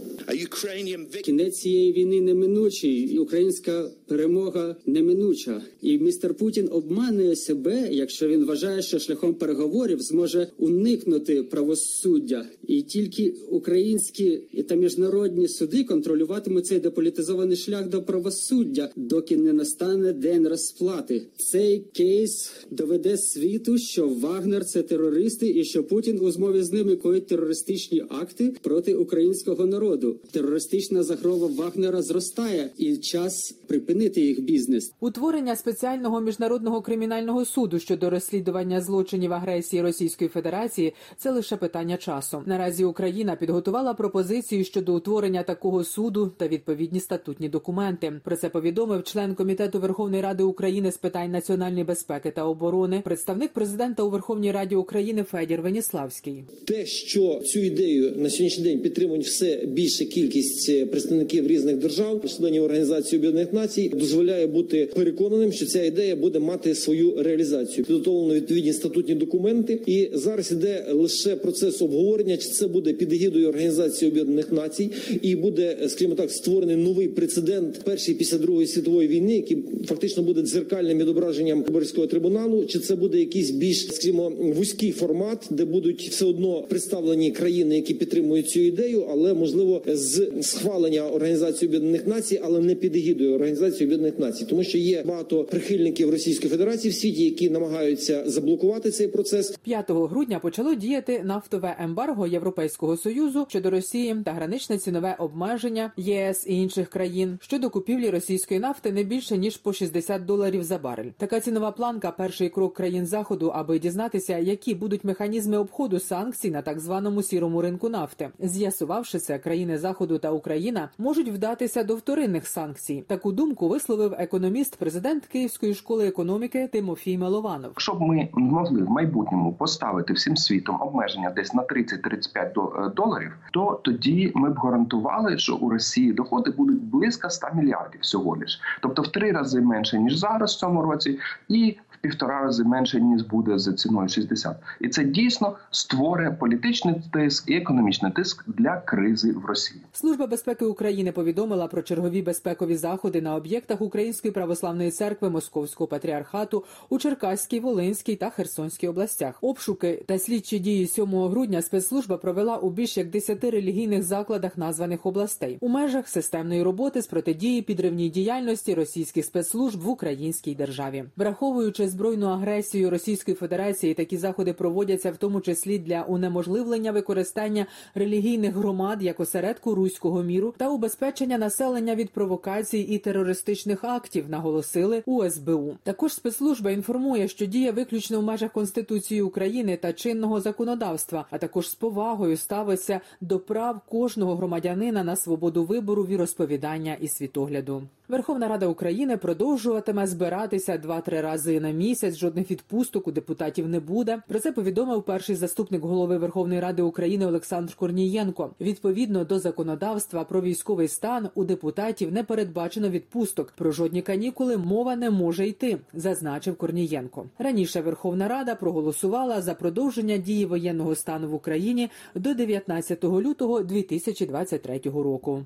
Кінець 1.24 1.60
цієї 1.60 1.94
війни 1.94 2.22
неминучий, 2.22 2.94
і 2.94 3.20
українська 3.20 3.90
перемога 4.14 4.76
неминуча. 4.86 5.62
І 5.82 5.98
містер 5.98 6.34
Путін 6.34 6.70
обманує 6.72 7.36
себе, 7.36 7.88
якщо 7.92 8.28
він 8.28 8.46
вважає, 8.46 8.82
що 8.82 9.00
шляхом 9.00 9.34
переговорів 9.34 10.02
зможе 10.02 10.48
уникнути 10.58 11.44
правосуддя, 11.44 12.46
і 12.68 12.82
тільки 12.82 13.34
українські 13.50 14.40
та 14.68 14.76
міжнародні 14.76 15.48
суди 15.48 15.84
контролюватимуть 15.84 16.66
цей 16.66 16.80
деполітизований 16.80 17.58
шлях 17.58 17.90
до 17.90 18.04
правосуддя, 18.04 18.90
доки 18.96 19.38
не 19.38 19.54
настане 19.54 20.14
день 20.14 20.48
розплати. 20.48 21.22
Цей 21.38 21.84
кейс 21.94 22.52
доведе 22.72 23.18
світу, 23.18 23.78
що 23.78 24.08
Вагнер 24.08 24.66
це 24.66 24.84
терористи, 24.84 25.50
і 25.50 25.64
що 25.64 25.84
Путін 25.84 26.20
у 26.20 26.32
змові 26.32 26.64
з 26.64 26.72
ними 26.72 26.96
коїть 26.96 27.28
терористичні 27.28 28.04
акти 28.10 28.54
проти 28.62 28.96
українського 28.96 29.66
народу. 29.66 30.20
Терористична 30.32 31.04
загрова 31.04 31.48
Вагнера 31.48 32.02
зростає, 32.02 32.70
і 32.78 32.98
час 32.98 33.56
припинити 33.68 34.03
їх 34.04 34.42
бізнес. 34.42 34.94
Утворення 35.00 35.56
спеціального 35.56 36.22
міжнародного 36.22 36.82
кримінального 36.82 37.46
суду 37.46 37.80
щодо 37.80 38.10
розслідування 38.10 38.82
злочинів 38.82 39.34
агресії 39.34 39.82
Російської 39.82 40.30
Федерації 40.30 40.94
це 41.18 41.32
лише 41.32 41.58
питання 41.58 41.98
часу. 41.98 42.44
Наразі 42.46 42.84
Україна 42.84 43.36
підготувала 43.36 43.94
пропозицію 43.94 44.64
щодо 44.64 44.96
утворення 44.96 45.44
такого 45.44 45.84
суду 45.84 46.32
та 46.38 46.48
відповідні 46.48 47.00
статутні 47.00 47.50
документи. 47.50 48.14
Про 48.24 48.36
це 48.36 48.50
повідомив 48.50 49.04
член 49.04 49.36
комітету 49.36 49.80
Верховної 49.80 50.22
Ради 50.22 50.44
України 50.44 50.92
з 50.92 50.98
питань 50.98 51.32
національної 51.32 51.84
безпеки 51.84 52.32
та 52.32 52.46
оборони, 52.46 53.02
представник 53.06 53.54
президента 53.54 54.04
у 54.04 54.10
Верховній 54.10 54.52
Раді 54.52 54.76
України 54.76 55.24
Федір 55.24 55.62
Веніславський. 55.62 56.44
Те, 56.68 56.86
що 56.86 57.42
цю 57.46 57.60
ідею 57.60 58.14
на 58.18 58.30
сьогоднішній 58.30 58.64
день 58.64 58.80
підтримують 58.80 59.26
все 59.26 59.66
більше 59.66 60.06
кількість 60.06 60.92
представників 60.92 61.48
різних 61.48 61.78
держав, 61.78 62.30
членів 62.30 62.64
організації 62.64 63.20
Об'єднаних 63.20 63.54
Націй, 63.54 63.83
дозволяє 63.90 64.48
бути 64.48 64.90
переконаним, 64.96 65.52
що 65.52 65.66
ця 65.66 65.84
ідея 65.84 66.16
буде 66.16 66.40
мати 66.40 66.76
свою 66.76 67.24
реалізацію. 67.24 67.86
Підготовлено 67.86 68.34
відповідні 68.34 68.74
статутні 68.74 69.16
документи, 69.16 69.80
і 69.86 70.10
зараз 70.14 70.52
іде 70.52 70.86
лише 70.92 71.36
процес 71.36 71.82
обговорення, 71.82 72.38
чи 72.38 72.50
це 72.50 72.68
буде 72.68 72.94
під 72.94 73.14
егідою 73.14 73.50
організації 73.50 74.12
Об'єднаних 74.12 74.52
Націй, 74.52 74.92
і 75.22 75.36
буде, 75.36 75.78
скажімо 75.88 76.16
так, 76.16 76.32
створений 76.32 76.76
новий 76.76 77.08
прецедент 77.08 77.82
першої 77.84 78.18
після 78.18 78.38
другої 78.38 78.68
світової 78.68 79.08
війни, 79.08 79.36
який 79.36 79.58
фактично 79.86 80.24
буде 80.24 80.42
дзеркальним 80.42 80.98
відображенням 80.98 81.66
Борського 81.72 82.08
трибуналу, 82.08 82.66
чи 82.66 82.80
це 82.80 82.96
буде 82.96 83.20
якийсь 83.20 83.52
більш 83.52 83.88
скажімо, 83.88 84.32
вузький 84.40 84.92
формат, 84.92 85.48
де 85.50 85.66
будуть 85.66 86.10
все 86.10 86.26
одно 86.26 86.62
представлені 86.70 87.32
країни, 87.32 87.76
які 87.76 87.94
підтримують 87.94 88.50
цю 88.50 88.60
ідею, 88.60 89.06
але 89.10 89.34
можливо 89.34 89.82
з 89.88 90.28
схвалення 90.42 91.10
організації 91.10 91.70
Об'єднаних 91.70 92.08
Націй, 92.08 92.40
але 92.44 92.60
не 92.60 92.76
під 92.76 92.96
егідою 92.96 93.34
організації 93.34 93.73
Об'єднаних 93.82 94.20
Націй, 94.20 94.46
тому 94.46 94.64
що 94.64 94.78
є 94.78 95.04
багато 95.04 95.44
прихильників 95.44 96.10
Російської 96.10 96.50
Федерації 96.52 96.92
в 96.92 96.96
світі, 96.96 97.24
які 97.24 97.50
намагаються 97.50 98.24
заблокувати 98.26 98.92
цей 98.92 99.08
процес. 99.08 99.58
5 99.64 99.92
грудня 99.92 100.40
почало 100.40 100.76
діяти 100.76 101.22
нафтове 101.24 101.76
ембарго 101.80 102.28
Європейського 102.28 102.98
союзу 102.98 103.46
щодо 103.50 103.70
Росії 103.70 104.16
та 104.26 104.32
граничне 104.32 104.78
цінове 104.78 105.16
обмеження 105.20 105.92
ЄС 105.98 106.46
і 106.48 106.56
інших 106.56 106.90
країн 106.90 107.40
щодо 107.42 107.70
купівлі 107.70 108.10
російської 108.10 108.60
нафти 108.60 108.92
не 108.92 109.04
більше 109.04 109.38
ніж 109.38 109.58
по 109.58 109.74
60 109.74 110.26
доларів 110.26 110.64
за 110.64 110.78
барель. 110.78 111.10
Така 111.18 111.40
цінова 111.40 111.72
планка 111.72 112.12
перший 112.12 112.50
крок 112.50 112.74
країн 112.74 113.06
заходу, 113.06 113.52
аби 113.56 113.80
дізнатися, 113.80 114.38
які 114.38 114.76
будуть 114.76 115.04
механізми 115.04 115.58
обходу 115.58 116.00
санкцій 116.00 116.52
на 116.52 116.62
так 116.62 116.80
званому 116.80 117.24
сірому 117.24 117.62
ринку 117.62 117.90
нафти. 117.90 118.30
З'ясувавши 118.40 119.20
це, 119.20 119.40
країни 119.40 119.78
заходу 119.78 120.18
та 120.18 120.32
Україна 120.32 120.90
можуть 120.98 121.30
вдатися 121.30 121.84
до 121.84 121.96
вторинних 121.96 122.48
санкцій. 122.48 123.04
Таку 123.08 123.32
думку 123.32 123.63
думку 123.64 123.74
висловив 123.74 124.16
економіст, 124.18 124.76
президент 124.76 125.26
Київської 125.26 125.74
школи 125.74 126.08
економіки 126.08 126.70
Тимофій 126.72 127.18
Милованов. 127.18 127.72
Якщо 127.72 127.94
б 127.94 128.02
ми 128.02 128.30
могли 128.34 128.84
в 128.84 128.90
майбутньому 128.90 129.54
поставити 129.54 130.14
всім 130.14 130.38
світом 130.38 130.82
обмеження 130.82 131.30
десь 131.30 131.54
на 131.54 131.64
30-35 131.64 132.86
е, 132.86 132.90
доларів, 132.96 133.32
то 133.52 133.82
тоді 133.84 134.32
ми 134.36 134.50
б 134.50 134.58
гарантували, 134.58 135.38
що 135.38 135.56
у 135.56 135.70
Росії 135.70 136.14
доходи 136.14 136.52
будуть 136.52 136.84
близько 136.84 137.30
100 137.30 137.48
мільярдів 137.56 138.02
всього 138.02 138.38
лиш, 138.38 138.60
тобто 138.82 139.02
в 139.02 139.08
три 139.08 139.32
рази 139.32 139.62
менше 139.62 140.00
ніж 140.00 140.18
зараз 140.18 140.56
в 140.56 140.60
цьому 140.60 140.82
році, 140.82 141.20
і 141.48 141.78
в 141.90 141.98
півтора 142.02 142.42
рази 142.42 142.64
менше 142.64 143.02
ніж 143.02 143.22
буде 143.22 143.60
за 143.60 143.74
ціною 143.74 144.10
60. 144.10 144.58
І 144.80 144.90
це 144.90 145.04
дійсно 145.04 145.56
створює 145.72 146.32
політичний 146.32 146.96
тиск 147.14 147.50
і 147.50 147.56
економічний 147.56 148.12
тиск 148.12 148.44
для 148.48 148.78
кризи 148.78 149.32
в 149.32 149.46
Росії. 149.46 149.82
Служба 149.94 150.28
безпеки 150.28 150.66
України 150.66 151.12
повідомила 151.12 151.68
про 151.68 151.82
чергові 151.82 152.22
безпекові 152.22 152.76
заходи 152.76 153.22
на 153.22 153.36
об'єктах 153.54 153.82
Української 153.82 154.32
православної 154.32 154.92
церкви 154.92 155.30
Московського 155.30 155.88
патріархату 155.88 156.64
у 156.90 157.00
Черкаській, 157.00 157.60
Волинській 157.60 158.16
та 158.16 158.30
Херсонській 158.30 158.88
областях. 158.88 159.38
Обшуки 159.42 160.04
та 160.06 160.20
слідчі 160.20 160.60
дії 160.60 160.88
7 160.88 161.16
грудня 161.16 161.62
спецслужба 161.62 162.18
провела 162.18 162.58
у 162.58 162.70
більш 162.70 162.98
як 162.98 163.10
10 163.10 163.44
релігійних 163.44 164.04
закладах 164.04 164.58
названих 164.58 165.06
областей 165.06 165.58
у 165.62 165.68
межах 165.68 166.08
системної 166.08 166.64
роботи 166.64 167.02
з 167.02 167.08
протидії 167.08 167.62
підривній 167.62 168.10
діяльності 168.10 168.74
російських 168.74 169.26
спецслужб 169.26 169.82
в 169.82 169.90
українській 169.90 170.56
державі, 170.56 171.04
враховуючи 171.18 171.88
збройну 171.88 172.28
агресію 172.28 172.90
Російської 172.90 173.36
Федерації, 173.36 173.94
такі 173.94 174.18
заходи 174.18 174.54
проводяться 174.54 175.12
в 175.12 175.18
тому 175.18 175.42
числі 175.42 175.80
для 175.80 176.02
унеможливлення 176.02 176.92
використання 176.92 177.66
релігійних 177.96 178.56
громад 178.56 179.04
як 179.04 179.20
осередку 179.20 179.76
руського 179.76 180.24
міру 180.24 180.54
та 180.58 180.70
убезпечення 180.70 181.38
населення 181.38 181.96
від 181.96 182.10
провокацій 182.10 182.80
і 182.80 182.98
терористичних 183.44 183.84
актів, 183.84 184.30
наголосили 184.30 185.04
у 185.06 185.30
СБУ. 185.30 185.76
Також 185.84 186.14
спецслужба 186.14 186.72
інформує, 186.72 187.28
що 187.28 187.46
діє 187.46 187.72
виключно 187.72 188.20
в 188.20 188.24
межах 188.24 188.52
Конституції 188.52 189.22
України 189.22 189.78
та 189.78 189.94
чинного 189.94 190.42
законодавства, 190.42 191.26
а 191.30 191.38
також 191.38 191.70
з 191.70 191.76
повагою 191.76 192.38
ставиться 192.38 193.02
до 193.22 193.40
прав 193.40 193.82
кожного 193.90 194.36
громадянина 194.36 195.04
на 195.04 195.16
свободу 195.16 195.64
вибору, 195.64 196.04
віросповідання 196.04 196.98
і 197.02 197.08
світогляду. 197.08 197.84
Верховна 198.08 198.48
Рада 198.48 198.68
України 198.68 199.18
продовжуватиме 199.18 200.08
збиратися 200.08 200.78
два-три 200.78 201.22
рази 201.22 201.60
на 201.60 201.72
місяць. 201.72 202.16
Жодних 202.16 202.52
відпусток 202.52 203.08
у 203.08 203.12
депутатів 203.12 203.68
не 203.68 203.80
буде. 203.80 204.22
Про 204.28 204.40
це 204.40 204.52
повідомив 204.52 205.04
перший 205.04 205.36
заступник 205.36 205.82
голови 205.82 206.18
Верховної 206.18 206.60
Ради 206.60 206.82
України 206.82 207.26
Олександр 207.26 207.76
Корнієнко. 207.76 208.50
Відповідно 208.62 209.26
до 209.26 209.40
законодавства 209.40 210.24
про 210.24 210.42
військовий 210.42 210.88
стан 210.88 211.30
у 211.36 211.44
депутатів 211.44 212.14
не 212.14 212.24
передбачено 212.24 212.90
відпусток. 212.90 213.33
Про 213.42 213.72
жодні 213.72 214.02
канікули 214.02 214.58
мова 214.58 214.96
не 214.96 215.10
може 215.10 215.48
йти, 215.48 215.78
зазначив 215.94 216.56
Корнієнко. 216.58 217.26
Раніше 217.40 217.82
Верховна 217.82 218.28
Рада 218.28 218.56
проголосувала 218.56 219.42
за 219.42 219.54
продовження 219.54 220.18
дії 220.18 220.46
воєнного 220.46 220.96
стану 220.96 221.30
в 221.30 221.34
Україні 221.34 221.90
до 222.16 222.34
19 222.34 223.04
лютого 223.04 223.64
2023 223.64 224.80
року. 224.84 225.46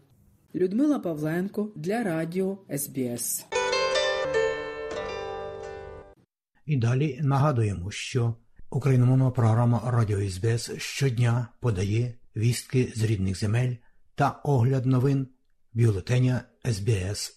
Людмила 0.55 0.99
Павленко 0.99 1.69
для 1.75 2.03
Радіо 2.03 2.57
СБС. 2.77 3.45
І 6.65 6.77
далі 6.77 7.19
нагадуємо, 7.21 7.91
що 7.91 8.35
україномовна 8.69 9.31
програма 9.31 9.81
Радіо 9.85 10.29
СБС 10.29 10.71
щодня 10.77 11.47
подає 11.59 12.13
вістки 12.35 12.93
з 12.95 13.03
рідних 13.03 13.39
земель 13.39 13.75
та 14.15 14.29
огляд 14.43 14.85
новин 14.85 15.27
бюлетеня 15.73 16.41
СБС 16.65 17.36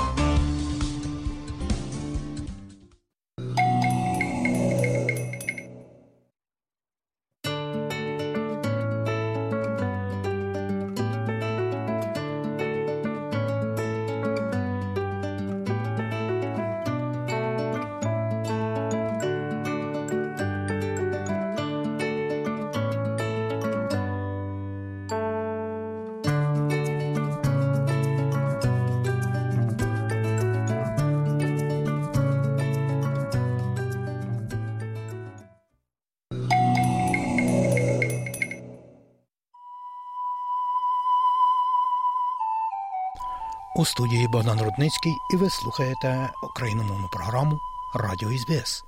У 43.75 43.85
студії 43.85 44.27
Богдан 44.27 44.61
Рудницький 44.61 45.17
і 45.33 45.35
ви 45.35 45.49
слухаєте 45.49 46.29
україномовну 46.43 47.07
програму 47.11 47.59
Радіо 47.95 48.29
СБС. 48.37 48.83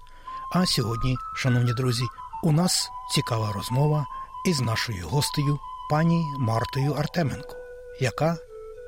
А 0.51 0.65
сьогодні, 0.65 1.15
шановні 1.35 1.73
друзі, 1.73 2.03
у 2.43 2.51
нас 2.51 2.91
цікава 3.11 3.51
розмова 3.51 4.05
із 4.45 4.61
нашою 4.61 5.07
гостею 5.07 5.59
пані 5.89 6.25
Мартою 6.37 6.93
Артеменко, 6.93 7.55
яка 8.01 8.37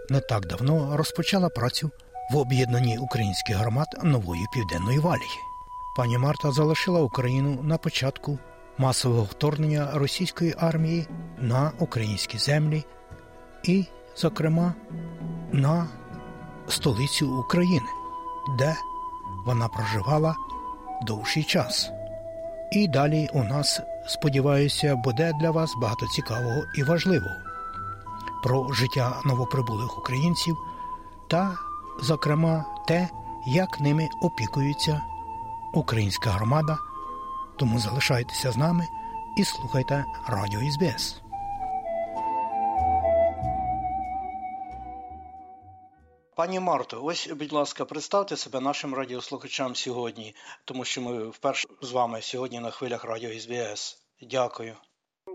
не 0.10 0.20
так 0.20 0.46
давно 0.46 0.98
розпочала 0.98 1.50
працю 1.50 1.92
в 2.32 2.38
об'єднанні 2.38 2.98
українських 2.98 3.56
громад 3.56 3.88
нової 4.04 4.46
південної 4.54 5.00
валії. 5.00 5.40
Пані 5.98 6.18
Марта 6.18 6.52
залишила 6.52 7.02
Україну 7.02 7.60
на 7.64 7.78
початку 7.78 8.40
масового 8.78 9.24
вторгнення 9.24 9.90
російської 9.94 10.56
армії 10.58 11.08
на 11.40 11.72
українські 11.80 12.38
землі 12.38 12.86
і, 13.64 13.86
зокрема, 14.16 14.74
на 15.56 15.88
столицю 16.68 17.38
України, 17.40 17.88
де 18.58 18.76
вона 19.46 19.68
проживала 19.68 20.36
довший 21.02 21.44
час. 21.44 21.92
І 22.72 22.88
далі 22.88 23.30
у 23.34 23.44
нас, 23.44 23.82
сподіваюся, 24.08 24.96
буде 24.96 25.34
для 25.40 25.52
вас 25.52 25.74
багато 25.82 26.08
цікавого 26.08 26.64
і 26.76 26.84
важливого 26.84 27.36
про 28.44 28.74
життя 28.74 29.22
новоприбулих 29.26 29.98
українців 29.98 30.58
та, 31.28 31.56
зокрема, 32.02 32.66
те, 32.88 33.10
як 33.48 33.80
ними 33.80 34.10
опікується 34.22 35.02
українська 35.74 36.30
громада. 36.30 36.78
Тому 37.58 37.80
залишайтеся 37.80 38.52
з 38.52 38.58
нами 38.58 38.88
і 39.38 39.44
слухайте 39.44 40.06
Радіо 40.28 40.60
СБС. 40.72 41.25
Пані 46.36 46.60
Марто, 46.60 47.04
ось, 47.04 47.28
будь 47.28 47.52
ласка, 47.52 47.86
представте 47.86 48.38
себе 48.38 48.60
нашим 48.60 48.96
радіослухачам 48.96 49.76
сьогодні, 49.76 50.36
тому 50.66 50.86
що 50.86 51.02
ми 51.02 51.28
вперше 51.28 51.68
з 51.82 51.92
вами 51.92 52.22
сьогодні 52.22 52.60
на 52.60 52.72
хвилях 52.72 53.04
Радіо 53.04 53.40
СБС. 53.40 53.98
Дякую. 54.22 54.76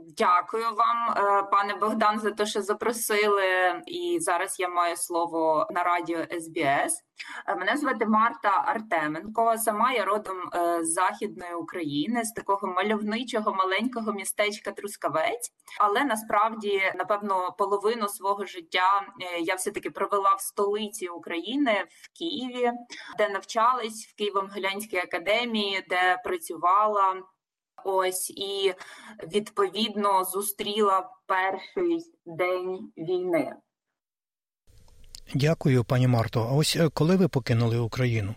Дякую 0.09 0.65
вам, 0.65 1.15
пане 1.51 1.75
Богдан, 1.75 2.19
за 2.19 2.31
те, 2.31 2.47
що 2.47 2.63
запросили. 2.63 3.45
І 3.87 4.19
зараз 4.21 4.61
я 4.61 4.69
маю 4.69 4.97
слово 4.97 5.67
на 5.71 5.83
радіо 5.83 6.25
СБС. 6.25 7.03
Мене 7.59 7.77
звати 7.77 8.07
Марта 8.07 8.65
Артеменко. 8.67 9.59
Сама 9.59 9.93
я 9.93 10.05
родом 10.05 10.37
з 10.81 10.93
західної 10.93 11.55
України, 11.55 12.25
з 12.25 12.33
такого 12.33 12.69
мальовничого 12.69 13.55
маленького 13.55 14.13
містечка 14.13 14.73
Трускавець. 14.73 15.51
Але 15.81 16.05
насправді, 16.05 16.93
напевно, 16.97 17.55
половину 17.59 18.09
свого 18.09 18.45
життя 18.45 19.03
я 19.41 19.55
все 19.55 19.71
таки 19.71 19.91
провела 19.91 20.35
в 20.35 20.41
столиці 20.41 21.09
України 21.09 21.85
в 21.89 22.19
Києві, 22.19 22.73
де 23.19 23.29
навчалась 23.29 24.07
в 24.07 24.23
Києво-Могилянській 24.23 25.03
академії, 25.05 25.87
де 25.89 26.21
працювала. 26.25 27.23
Ось 27.85 28.31
і 28.31 28.75
відповідно 29.35 30.25
зустріла 30.25 31.11
перший 31.27 32.05
день 32.27 32.93
війни. 32.97 33.55
Дякую, 35.35 35.85
пані 35.85 36.09
Марто. 36.09 36.41
А 36.51 36.55
ось 36.55 36.79
коли 36.95 37.17
ви 37.17 37.29
покинули 37.29 37.79
Україну? 37.79 38.35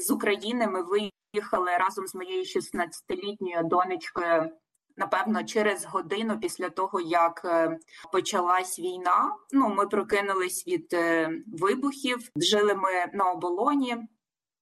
З 0.00 0.10
України 0.10 0.66
ми 0.66 0.82
виїхали 0.82 1.76
разом 1.76 2.06
з 2.06 2.14
моєю 2.14 2.44
16-літньою 2.44 3.68
донечкою 3.68 4.50
Напевно, 4.98 5.44
через 5.44 5.84
годину 5.84 6.40
після 6.40 6.70
того, 6.70 7.00
як 7.00 7.42
е, 7.44 7.78
почалась 8.12 8.78
війна, 8.78 9.36
ну 9.52 9.68
ми 9.68 9.86
прокинулись 9.86 10.66
від 10.66 10.94
е, 10.94 11.30
вибухів. 11.46 12.30
Жили 12.36 12.74
ми 12.74 12.90
на 13.12 13.30
оболоні. 13.30 13.96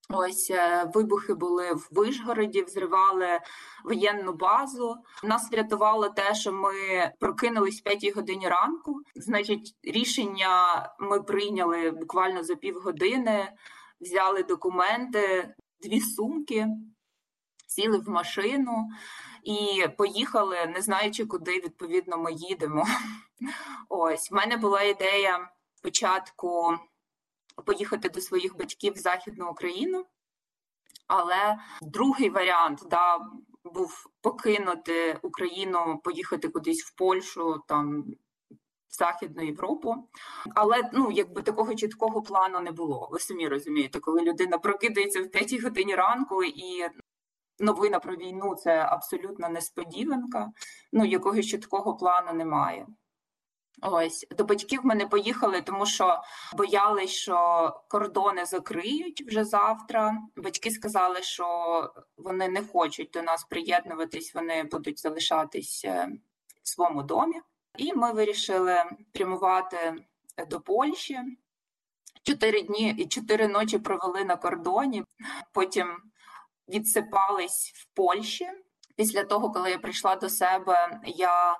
Ось 0.09 0.51
е, 0.51 0.91
вибухи 0.95 1.35
були 1.35 1.73
в 1.73 1.89
Вишгороді, 1.91 2.63
взривали 2.63 3.41
воєнну 3.85 4.33
базу. 4.33 4.97
Нас 5.23 5.51
врятувало 5.51 6.09
те, 6.09 6.35
що 6.35 6.53
ми 6.53 6.73
прокинулись 7.21 7.81
в 7.81 7.83
п'ятій 7.83 8.11
годині 8.11 8.49
ранку. 8.49 9.01
Значить, 9.17 9.77
рішення 9.83 10.87
ми 11.01 11.23
прийняли 11.23 11.91
буквально 11.91 12.43
за 12.45 12.55
півгодини, 12.55 13.53
взяли 14.01 14.43
документи, 14.43 15.55
дві 15.83 16.01
сумки, 16.01 16.67
сіли 17.67 17.99
в 17.99 18.09
машину 18.09 18.89
і 19.45 19.87
поїхали, 19.99 20.67
не 20.75 20.83
знаючи, 20.83 21.27
куди 21.27 21.53
відповідно 21.53 22.19
ми 22.19 22.33
їдемо. 22.33 22.87
Ось 23.89 24.31
в 24.31 24.35
мене 24.35 24.57
була 24.57 24.83
ідея 24.83 25.49
спочатку 25.75 26.79
поїхати 27.67 28.09
до 28.09 28.21
своїх 28.21 28.57
батьків 28.57 28.93
в 28.93 28.99
Західну 28.99 29.51
Україну, 29.51 30.07
але 31.07 31.59
другий 31.83 32.31
варіант 32.31 32.83
да, 32.91 33.19
був 33.65 34.07
покинути 34.21 35.19
Україну, 35.23 36.01
поїхати 36.05 36.49
кудись 36.49 36.83
в 36.85 36.95
Польщу 36.95 37.63
там. 37.69 38.05
Західну 38.99 39.43
Європу, 39.43 40.09
але 40.55 40.91
ну 40.93 41.11
якби 41.11 41.43
такого 41.43 41.75
чіткого 41.75 42.23
плану 42.23 42.61
не 42.61 42.73
було. 42.73 43.09
Ви 43.13 43.19
самі 43.19 43.49
розумієте, 43.49 44.01
коли 44.01 44.21
людина 44.21 44.59
прокидається 44.59 45.23
в 45.23 45.31
п'ятій 45.31 45.59
годині 45.59 45.95
ранку 45.95 46.45
і 46.45 46.89
новина 47.59 47.99
про 48.01 48.17
війну 48.17 48.55
це 48.55 48.79
абсолютно 48.79 49.49
несподіванка. 49.49 50.51
Ну 50.93 51.05
якогось 51.05 51.47
чіткого 51.47 51.97
плану 51.97 52.33
немає. 52.33 52.87
Ось 53.83 54.27
до 54.31 54.45
батьків 54.45 54.81
ми 54.85 54.95
не 54.95 55.07
поїхали, 55.07 55.61
тому 55.61 55.87
що 55.87 56.23
боялись, 56.57 57.11
що 57.11 57.81
кордони 57.89 58.45
закриють 58.45 59.25
вже 59.27 59.45
завтра. 59.45 60.19
Батьки 60.37 60.71
сказали, 60.71 61.23
що 61.23 61.47
вони 62.17 62.49
не 62.49 62.63
хочуть 62.63 63.11
до 63.13 63.23
нас 63.23 63.45
приєднуватись, 63.45 64.35
вони 64.35 64.63
будуть 64.63 65.01
залишатись 65.01 65.85
е, 65.85 66.09
в 66.63 66.69
своєму 66.69 67.03
домі. 67.03 67.41
І 67.77 67.95
ми 67.95 68.13
вирішили 68.13 68.85
прямувати 69.13 69.95
до 70.49 70.61
Польщі. 70.61 71.19
Чотири 72.23 72.63
дні 72.63 72.95
і 72.99 73.07
чотири 73.07 73.49
ночі 73.49 73.79
провели 73.79 74.25
на 74.25 74.37
кордоні. 74.37 75.05
Потім 75.53 75.97
відсипались 76.69 77.73
в 77.75 77.87
Польщі. 77.95 78.51
Після 78.97 79.25
того, 79.25 79.51
коли 79.51 79.71
я 79.71 79.79
прийшла 79.79 80.17
до 80.17 80.29
себе, 80.29 81.01
я 81.07 81.59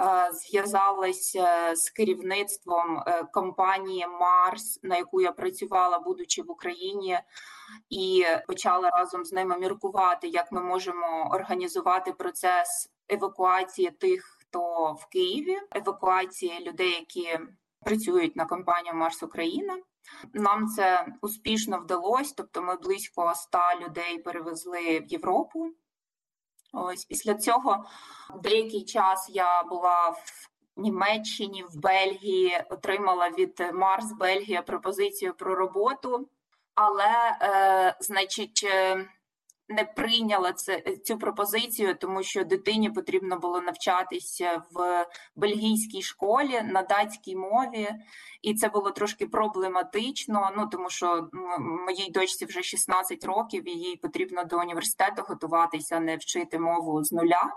Е, 0.00 0.32
зв'язалася 0.32 1.76
з 1.76 1.90
керівництвом 1.90 2.98
е, 2.98 3.24
компанії 3.32 4.06
Марс, 4.06 4.80
на 4.82 4.96
яку 4.96 5.20
я 5.20 5.32
працювала, 5.32 5.98
будучи 5.98 6.42
в 6.42 6.50
Україні, 6.50 7.18
і 7.90 8.24
почала 8.46 8.90
разом 8.90 9.24
з 9.24 9.32
ними 9.32 9.58
міркувати, 9.58 10.28
як 10.28 10.52
ми 10.52 10.62
можемо 10.62 11.30
організувати 11.30 12.12
процес 12.12 12.90
евакуації 13.08 13.90
тих, 13.90 14.38
хто 14.40 14.92
в 14.92 15.06
Києві, 15.06 15.58
евакуації 15.70 16.60
людей, 16.60 16.90
які 16.90 17.38
працюють 17.80 18.36
на 18.36 18.46
компанію 18.46 18.94
Марс 18.94 19.22
Україна. 19.22 19.78
Нам 20.32 20.66
це 20.66 21.06
успішно 21.20 21.78
вдалося, 21.78 22.34
тобто 22.36 22.62
ми 22.62 22.76
близько 22.76 23.30
ста 23.30 23.76
людей 23.80 24.18
перевезли 24.18 25.00
в 25.00 25.12
Європу. 25.12 25.70
Ось 26.78 27.04
після 27.04 27.34
цього 27.34 27.84
деякий 28.42 28.84
час 28.84 29.30
я 29.32 29.62
була 29.62 30.08
в 30.08 30.48
Німеччині, 30.76 31.64
в 31.70 31.80
Бельгії, 31.80 32.64
отримала 32.70 33.28
від 33.28 33.70
Марс 33.74 34.12
Бельгія 34.12 34.62
пропозицію 34.62 35.34
про 35.34 35.54
роботу, 35.54 36.28
але, 36.74 37.38
е, 37.42 37.96
значить, 38.00 38.66
е, 38.72 39.04
не 39.68 39.84
прийняла 39.84 40.52
це 40.52 40.82
цю 41.04 41.18
пропозицію, 41.18 41.94
тому 41.94 42.22
що 42.22 42.44
дитині 42.44 42.90
потрібно 42.90 43.38
було 43.38 43.60
навчатися 43.60 44.62
в 44.72 45.06
бельгійській 45.36 46.02
школі 46.02 46.62
на 46.62 46.82
датській 46.82 47.36
мові, 47.36 47.88
і 48.42 48.54
це 48.54 48.68
було 48.68 48.90
трошки 48.90 49.26
проблематично. 49.26 50.50
Ну 50.56 50.66
тому 50.66 50.90
що 50.90 51.28
моїй 51.60 52.10
дочці 52.10 52.44
вже 52.46 52.62
16 52.62 53.24
років, 53.24 53.68
і 53.68 53.70
їй 53.70 53.96
потрібно 53.96 54.44
до 54.44 54.58
університету 54.58 55.22
готуватися, 55.28 56.00
не 56.00 56.16
вчити 56.16 56.58
мову 56.58 57.04
з 57.04 57.12
нуля. 57.12 57.52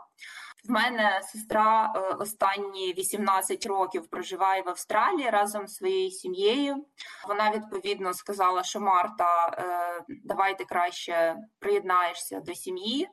В 0.63 0.72
мене 0.72 1.22
сестра 1.24 1.93
е, 1.95 2.00
останні 2.00 2.93
18 2.93 3.65
років 3.65 4.08
проживає 4.08 4.62
в 4.62 4.69
Австралії 4.69 5.30
разом 5.30 5.67
з 5.67 5.76
своєю 5.76 6.12
сім'єю. 6.12 6.86
Вона 7.28 7.52
відповідно 7.52 8.13
сказала, 8.13 8.63
що 8.63 8.80
Марта, 8.80 9.48
е, 9.48 10.04
давай 10.24 10.58
ти 10.58 10.65
краще 10.65 11.36
приєднаєшся 11.60 12.39
до 12.39 12.54
сім'ї. 12.54 13.10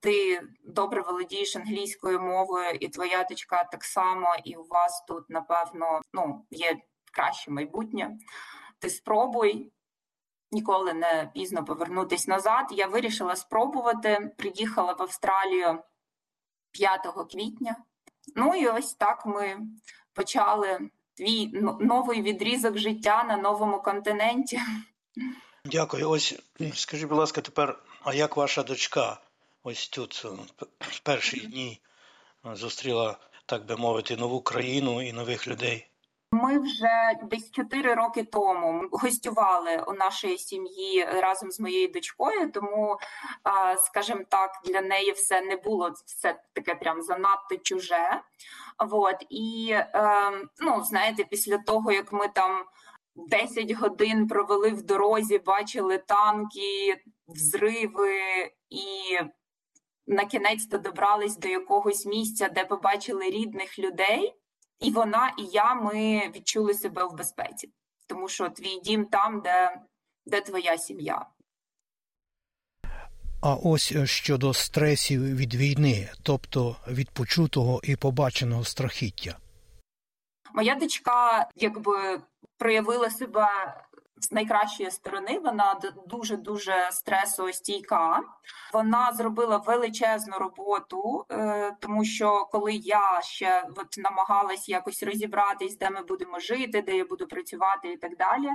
Ти 0.00 0.42
добре 0.64 1.02
володієш 1.02 1.56
англійською 1.56 2.20
мовою, 2.20 2.70
і 2.70 2.88
твоя 2.88 3.24
дочка 3.24 3.64
так 3.64 3.84
само, 3.84 4.36
і 4.44 4.56
у 4.56 4.64
вас 4.64 5.04
тут, 5.08 5.30
напевно, 5.30 6.00
ну, 6.12 6.46
є 6.50 6.76
краще 7.12 7.50
майбутнє. 7.50 8.10
Ти 8.78 8.90
спробуй. 8.90 9.72
Ніколи 10.54 10.92
не 10.92 11.30
пізно 11.34 11.64
повернутись 11.64 12.28
назад. 12.28 12.66
Я 12.70 12.86
вирішила 12.86 13.36
спробувати. 13.36 14.30
Приїхала 14.38 14.92
в 14.92 15.02
Австралію 15.02 15.78
5 16.72 17.00
квітня. 17.30 17.76
Ну 18.36 18.54
і 18.54 18.66
ось 18.66 18.94
так 18.94 19.26
ми 19.26 19.56
почали 20.12 20.78
твій 21.14 21.50
новий 21.80 22.22
відрізок 22.22 22.78
життя 22.78 23.24
на 23.24 23.36
новому 23.36 23.82
континенті. 23.82 24.60
Дякую. 25.64 26.10
Ось 26.10 26.38
скажіть, 26.74 27.08
будь 27.08 27.18
ласка, 27.18 27.40
тепер, 27.40 27.82
а 28.02 28.14
як 28.14 28.36
ваша 28.36 28.62
дочка 28.62 29.20
ось 29.62 29.88
тут 29.88 30.24
в 30.80 31.00
перші 31.02 31.40
дні 31.40 31.80
зустріла, 32.44 33.18
так 33.46 33.66
би 33.66 33.76
мовити, 33.76 34.16
нову 34.16 34.40
країну 34.40 35.02
і 35.02 35.12
нових 35.12 35.48
людей? 35.48 35.91
Ми 36.42 36.58
вже 36.58 37.18
десь 37.22 37.50
чотири 37.50 37.94
роки 37.94 38.24
тому 38.24 38.88
гостювали 38.92 39.84
у 39.86 39.92
нашої 39.92 40.38
сім'ї 40.38 41.04
разом 41.04 41.50
з 41.50 41.60
моєю 41.60 41.88
дочкою, 41.88 42.50
тому, 42.52 42.98
скажімо 43.86 44.20
так, 44.28 44.50
для 44.64 44.80
неї 44.80 45.12
все 45.12 45.40
не 45.40 45.56
було 45.56 45.92
все 46.06 46.42
таке 46.52 46.74
прям 46.74 47.02
занадто 47.02 47.56
чуже. 47.56 48.20
От 48.78 49.16
і 49.30 49.70
ем, 49.72 50.48
ну, 50.60 50.82
знаєте, 50.84 51.24
після 51.24 51.58
того 51.58 51.92
як 51.92 52.12
ми 52.12 52.28
там 52.28 52.64
10 53.14 53.72
годин 53.72 54.28
провели 54.28 54.70
в 54.70 54.82
дорозі, 54.82 55.38
бачили 55.38 55.98
танки, 55.98 57.02
взриви 57.28 58.20
і. 58.70 59.18
На 60.06 60.24
кінець 60.24 60.66
то 60.66 60.78
добрались 60.78 61.36
до 61.36 61.48
якогось 61.48 62.06
місця, 62.06 62.48
де 62.48 62.64
побачили 62.64 63.30
рідних 63.30 63.78
людей. 63.78 64.41
І 64.82 64.90
вона, 64.90 65.34
і 65.38 65.44
я 65.44 65.74
ми 65.74 66.30
відчули 66.36 66.74
себе 66.74 67.04
в 67.04 67.12
безпеці, 67.12 67.70
тому 68.06 68.28
що 68.28 68.48
твій 68.48 68.80
дім 68.80 69.04
там, 69.04 69.40
де, 69.40 69.80
де 70.26 70.40
твоя 70.40 70.78
сім'я. 70.78 71.26
А 73.40 73.54
ось 73.54 73.92
е, 73.92 74.06
щодо 74.06 74.54
стресів 74.54 75.36
від 75.36 75.54
війни, 75.54 76.08
тобто 76.22 76.76
від 76.88 77.10
почутого 77.10 77.80
і 77.84 77.96
побаченого 77.96 78.64
страхіття. 78.64 79.36
Моя 80.54 80.74
дочка 80.74 81.48
якби 81.56 82.20
проявила 82.58 83.10
себе 83.10 83.46
з 84.24 84.32
найкращої 84.32 84.90
сторони. 84.90 85.38
Вона 85.44 85.80
дуже 86.06 86.36
дуже 86.36 86.88
стресостійка. 86.92 88.22
Вона 88.72 89.12
зробила 89.12 89.56
величезну 89.56 90.38
роботу, 90.38 91.26
е, 91.30 91.76
тому 91.80 92.04
що 92.04 92.48
коли 92.52 92.72
я 92.72 93.20
ще 93.22 93.68
от 93.76 93.98
намагалась 93.98 94.68
якось 94.68 95.02
розібратись, 95.02 95.78
де 95.78 95.90
ми 95.90 96.02
будемо 96.02 96.38
жити, 96.40 96.82
де 96.82 96.96
я 96.96 97.04
буду 97.04 97.26
працювати, 97.26 97.88
і 97.88 97.96
так 97.96 98.16
далі. 98.16 98.48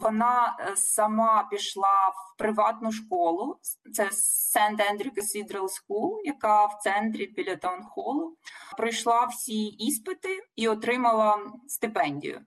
Вона 0.00 0.56
е, 0.60 0.76
сама 0.76 1.48
пішла 1.50 2.08
в 2.08 2.38
приватну 2.38 2.92
школу. 2.92 3.58
Це 3.92 4.04
St. 4.04 4.76
Andrew 4.76 5.10
Cathedral 5.10 5.68
School, 5.68 6.20
яка 6.24 6.66
в 6.66 6.78
центрі 6.82 7.26
біля 7.26 7.56
таунхолу. 7.56 8.36
Пройшла 8.76 9.24
всі 9.24 9.64
іспити 9.66 10.42
і 10.56 10.68
отримала 10.68 11.38
стипендію. 11.68 12.40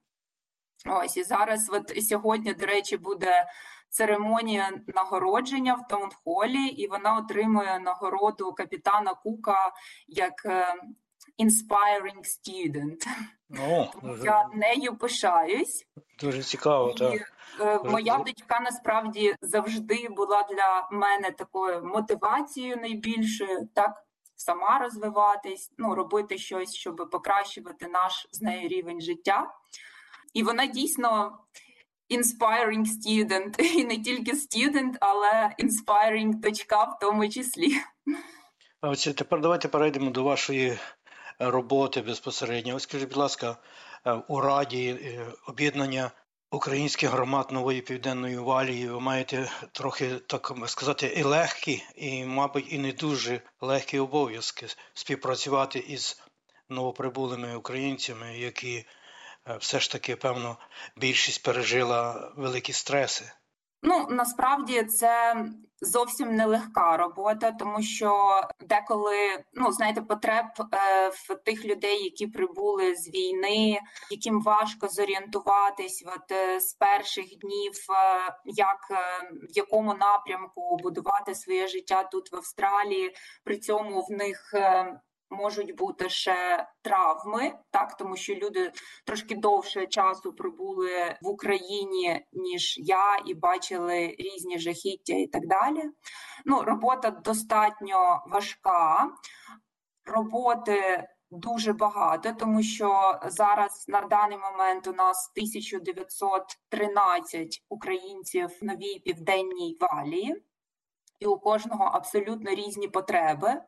Ось 0.86 1.18
і 1.18 1.24
зараз, 1.24 1.70
от 1.74 2.04
сьогодні, 2.04 2.54
до 2.54 2.66
речі, 2.66 2.98
буде 2.98 3.46
церемонія 3.90 4.72
нагородження 4.88 5.74
в 5.74 5.88
таунхолі, 5.88 6.66
і 6.66 6.88
вона 6.88 7.18
отримує 7.18 7.80
нагороду 7.80 8.54
капітана 8.54 9.14
Кука 9.14 9.72
як 10.08 10.46
е, 10.46 10.76
inspiring 11.40 12.24
student. 12.24 13.08
О, 13.70 13.88
дуже... 14.02 14.26
Я 14.26 14.50
нею 14.54 14.98
пишаюсь. 14.98 15.86
Дуже 16.20 16.44
цікаво. 16.44 16.90
І, 16.90 16.98
так. 16.98 17.34
Е, 17.60 17.80
моя 17.90 18.18
дочка 18.18 18.60
насправді 18.60 19.36
завжди 19.42 20.08
була 20.10 20.44
для 20.44 20.88
мене 20.92 21.32
такою 21.32 21.86
мотивацією 21.86 22.78
найбільшою, 22.78 23.70
так 23.74 24.04
сама 24.36 24.80
розвиватись, 24.80 25.72
ну 25.78 25.96
робити 25.96 26.38
щось, 26.38 26.76
щоб 26.76 27.10
покращувати 27.12 27.88
наш 27.88 28.28
з 28.32 28.42
нею 28.42 28.68
рівень 28.68 29.02
життя. 29.02 29.54
І 30.34 30.44
вона 30.44 30.66
дійсно 30.66 31.38
inspiring 32.10 32.86
student, 32.86 33.62
і 33.76 33.86
не 33.86 33.98
тільки 33.98 34.32
student, 34.32 34.94
але 35.00 35.56
inspiring 35.60 36.34
дочка 36.34 36.84
в 36.84 37.00
тому 37.02 37.30
числі. 37.30 37.72
Ось 38.82 39.04
тепер 39.18 39.42
давайте 39.42 39.68
перейдемо 39.68 40.12
до 40.12 40.24
вашої 40.24 40.78
роботи 41.40 42.02
безпосередньо. 42.02 42.76
Ось 42.76 42.84
скажіть, 42.84 43.10
будь 43.10 43.18
ласка, 43.18 43.58
у 44.28 44.40
Раді 44.40 45.20
об'єднання 45.48 46.12
українських 46.52 47.10
громад 47.10 47.52
нової 47.52 47.82
південної 47.82 48.38
валії 48.38 48.90
ви 48.90 49.00
маєте 49.00 49.52
трохи 49.72 50.10
так 50.28 50.54
сказати 50.66 51.14
і 51.18 51.24
легкі, 51.24 51.84
і, 51.96 52.26
мабуть, 52.26 52.74
і 52.74 52.80
не 52.80 52.92
дуже 52.92 53.42
легкі 53.62 54.00
обов'язки 54.00 54.68
співпрацювати 54.94 55.80
із 55.80 56.22
новоприбулими 56.70 57.56
українцями, 57.56 58.38
які 58.38 58.86
все 59.60 59.80
ж 59.80 59.92
таки 59.92 60.16
певно 60.16 60.58
більшість 60.98 61.44
пережила 61.44 62.32
великі 62.38 62.74
стреси. 62.74 63.32
Ну 63.86 64.08
насправді 64.10 64.84
це 64.84 65.36
зовсім 65.82 66.36
нелегка 66.36 66.98
робота, 66.98 67.52
тому 67.52 67.82
що 67.82 68.42
деколи 68.60 69.44
ну 69.54 69.72
знаєте, 69.72 70.02
потреб 70.02 70.46
е, 70.74 71.10
в 71.10 71.36
тих 71.46 71.66
людей, 71.66 72.04
які 72.04 72.28
прибули 72.28 72.96
з 72.96 73.10
війни, 73.10 73.80
яким 74.12 74.42
важко 74.42 74.88
зорієнтуватись, 74.88 76.04
от 76.08 76.32
е, 76.32 76.60
з 76.60 76.74
перших 76.74 77.26
днів, 77.26 77.74
е, 77.90 78.36
як 78.46 78.90
в 79.50 79.58
якому 79.58 79.94
напрямку 79.94 80.78
будувати 80.78 81.36
своє 81.36 81.68
життя 81.68 82.04
тут 82.04 82.32
в 82.32 82.36
Австралії. 82.36 83.16
При 83.44 83.58
цьому 83.58 84.02
в 84.02 84.12
них 84.12 84.54
можуть 85.34 85.76
бути 85.76 86.10
ще 86.10 86.68
травми, 86.82 87.54
так 87.72 87.98
тому 87.98 88.16
що 88.16 88.36
люди 88.36 88.72
трошки 89.06 89.36
довше 89.36 89.88
часу 89.88 90.34
пробули 90.34 91.18
в 91.22 91.28
Україні 91.28 92.26
ніж 92.34 92.78
я, 92.78 93.18
і 93.26 93.34
бачили 93.34 94.16
різні 94.20 94.60
жахіття 94.60 95.14
і 95.14 95.28
так 95.28 95.48
далі. 95.48 95.84
Ну, 96.46 96.62
робота 96.62 97.10
достатньо 97.10 98.24
важка. 98.28 99.10
Роботи 100.06 101.08
дуже 101.32 101.74
багато, 101.74 102.34
тому 102.40 102.64
що 102.64 103.20
зараз 103.26 103.86
на 103.88 104.02
даний 104.02 104.38
момент 104.38 104.88
у 104.88 104.94
нас 104.94 105.32
1913 105.36 107.64
українців 107.70 108.50
в 108.62 108.66
новій 108.66 109.00
південній 109.00 109.78
валії 109.80 110.44
і 111.24 111.26
у 111.26 111.38
кожного 111.38 111.84
абсолютно 111.84 112.52
різні 112.52 112.88
потреби. 112.88 113.62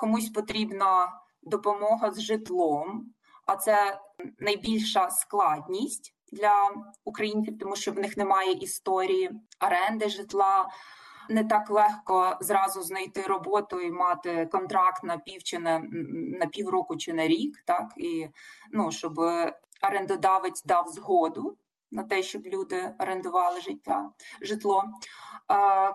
Комусь 0.00 0.30
потрібна 0.30 1.12
допомога 1.42 2.10
з 2.10 2.20
житлом, 2.20 3.12
а 3.46 3.56
це 3.56 4.00
найбільша 4.38 5.10
складність 5.10 6.14
для 6.32 6.70
українців, 7.04 7.58
тому 7.58 7.76
що 7.76 7.92
в 7.92 7.98
них 7.98 8.16
немає 8.16 8.52
історії 8.52 9.30
оренди 9.60 10.08
житла. 10.08 10.68
Не 11.28 11.44
так 11.44 11.70
легко 11.70 12.36
зразу 12.40 12.82
знайти 12.82 13.22
роботу 13.22 13.80
і 13.80 13.90
мати 13.90 14.46
контракт 14.46 15.04
на 15.04 15.18
пів 15.18 15.42
чи 15.42 15.58
на, 15.58 15.82
на 16.38 16.46
півроку 16.46 16.96
чи 16.96 17.12
на 17.12 17.26
рік, 17.26 17.62
так 17.66 17.92
і 17.96 18.28
ну 18.72 18.92
щоб 18.92 19.18
орендодавець 19.82 20.64
дав 20.64 20.88
згоду 20.88 21.56
на 21.90 22.02
те, 22.02 22.22
щоб 22.22 22.46
люди 22.46 22.94
орендували 22.98 23.60
життя 23.60 24.10
житло 24.40 24.84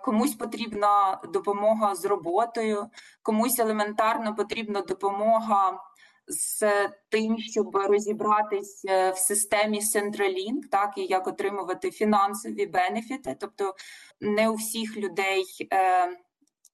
комусь 0.03 0.35
потрібна 0.35 1.21
допомога 1.33 1.95
з 1.95 2.05
роботою, 2.05 2.89
комусь 3.21 3.59
елементарно 3.59 4.35
потрібна 4.35 4.81
допомога 4.81 5.79
з 6.27 6.89
тим, 7.09 7.37
щоб 7.37 7.75
розібратись 7.75 8.85
е, 8.85 9.11
в 9.11 9.17
системі 9.17 9.79
Centralink, 9.79 10.69
так 10.71 10.93
і 10.97 11.05
як 11.05 11.27
отримувати 11.27 11.91
фінансові 11.91 12.65
бенефіти. 12.65 13.37
Тобто 13.39 13.75
не 14.21 14.49
у 14.49 14.55
всіх 14.55 14.97
людей 14.97 15.43
е, 15.73 16.09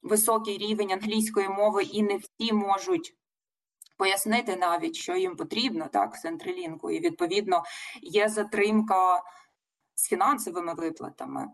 високий 0.01 0.57
рівень 0.57 0.91
англійської 0.91 1.49
мови, 1.49 1.83
і 1.83 2.03
не 2.03 2.17
всі 2.17 2.53
можуть. 2.53 3.15
Пояснити 3.97 4.55
навіть, 4.55 4.95
що 4.95 5.15
їм 5.15 5.35
потрібно, 5.35 5.87
так, 5.93 6.19
Централінку, 6.21 6.91
і 6.91 6.99
відповідно 6.99 7.63
є 8.01 8.29
затримка 8.29 9.21
з 9.95 10.07
фінансовими 10.09 10.73
виплатами. 10.73 11.47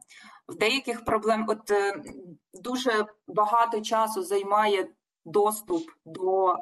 В 0.48 0.56
деяких 0.56 1.06
проблем 1.06 1.46
от 1.48 1.72
е, 1.72 2.04
дуже 2.54 3.06
багато 3.28 3.82
часу 3.82 4.24
займає 4.24 4.88
доступ 5.26 5.84
до 6.06 6.52
е, 6.52 6.56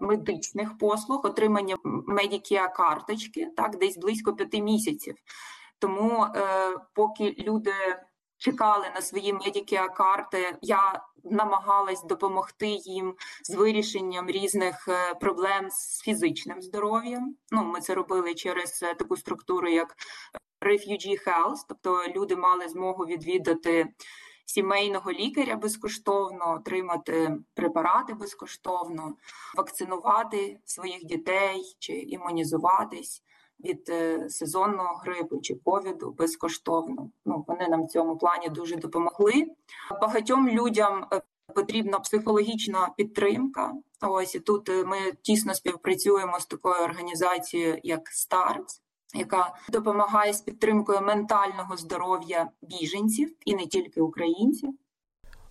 медичних 0.00 0.78
послуг, 0.78 1.20
отримання 1.26 1.76
медікія 1.84 2.68
карточки, 2.68 3.48
так, 3.56 3.78
десь 3.78 3.98
близько 3.98 4.34
п'яти 4.34 4.62
місяців. 4.62 5.14
Тому 5.78 6.24
е, 6.24 6.76
поки 6.94 7.34
люди 7.38 7.72
чекали 8.36 8.86
на 8.94 9.02
свої 9.02 9.32
медікія 9.32 9.88
карти, 9.88 10.58
я 10.62 11.02
намагалась 11.24 12.04
допомогти 12.04 12.66
їм 12.68 13.14
з 13.42 13.54
вирішенням 13.54 14.30
різних 14.30 14.88
проблем 15.20 15.70
з 15.70 16.00
фізичним 16.00 16.62
здоров'ям. 16.62 17.36
Ну, 17.50 17.64
ми 17.64 17.80
це 17.80 17.94
робили 17.94 18.34
через 18.34 18.78
таку 18.78 19.16
структуру, 19.16 19.68
як 19.68 19.96
Refugee 20.62 21.26
Health, 21.26 21.64
тобто 21.68 22.02
люди 22.16 22.36
мали 22.36 22.68
змогу 22.68 23.04
відвідати 23.04 23.88
сімейного 24.46 25.12
лікаря 25.12 25.56
безкоштовно, 25.56 26.54
отримати 26.60 27.36
препарати 27.54 28.14
безкоштовно, 28.14 29.16
вакцинувати 29.56 30.58
своїх 30.64 31.04
дітей 31.04 31.76
чи 31.78 31.92
імунізуватись 31.92 33.22
від 33.64 33.88
е, 33.88 34.30
сезонного 34.30 34.94
грипу 34.94 35.40
чи 35.40 35.54
ковіду 35.54 36.10
безкоштовно. 36.10 37.10
Ну 37.24 37.44
вони 37.48 37.68
нам 37.68 37.84
в 37.84 37.88
цьому 37.88 38.16
плані 38.16 38.48
дуже 38.48 38.76
допомогли. 38.76 39.46
Багатьом 40.00 40.48
людям 40.48 41.06
е, 41.12 41.22
потрібна 41.54 41.98
психологічна 42.00 42.88
підтримка. 42.96 43.72
Ось 44.00 44.34
і 44.34 44.40
тут 44.40 44.68
е, 44.68 44.84
ми 44.84 44.96
тісно 45.22 45.54
співпрацюємо 45.54 46.40
з 46.40 46.46
такою 46.46 46.84
організацією, 46.84 47.80
як 47.82 48.00
START, 48.00 48.80
яка 49.14 49.54
допомагає 49.68 50.32
з 50.32 50.40
підтримкою 50.40 51.00
ментального 51.00 51.76
здоров'я 51.76 52.48
біженців 52.62 53.34
і 53.44 53.54
не 53.54 53.66
тільки 53.66 54.00
українців. 54.00 54.70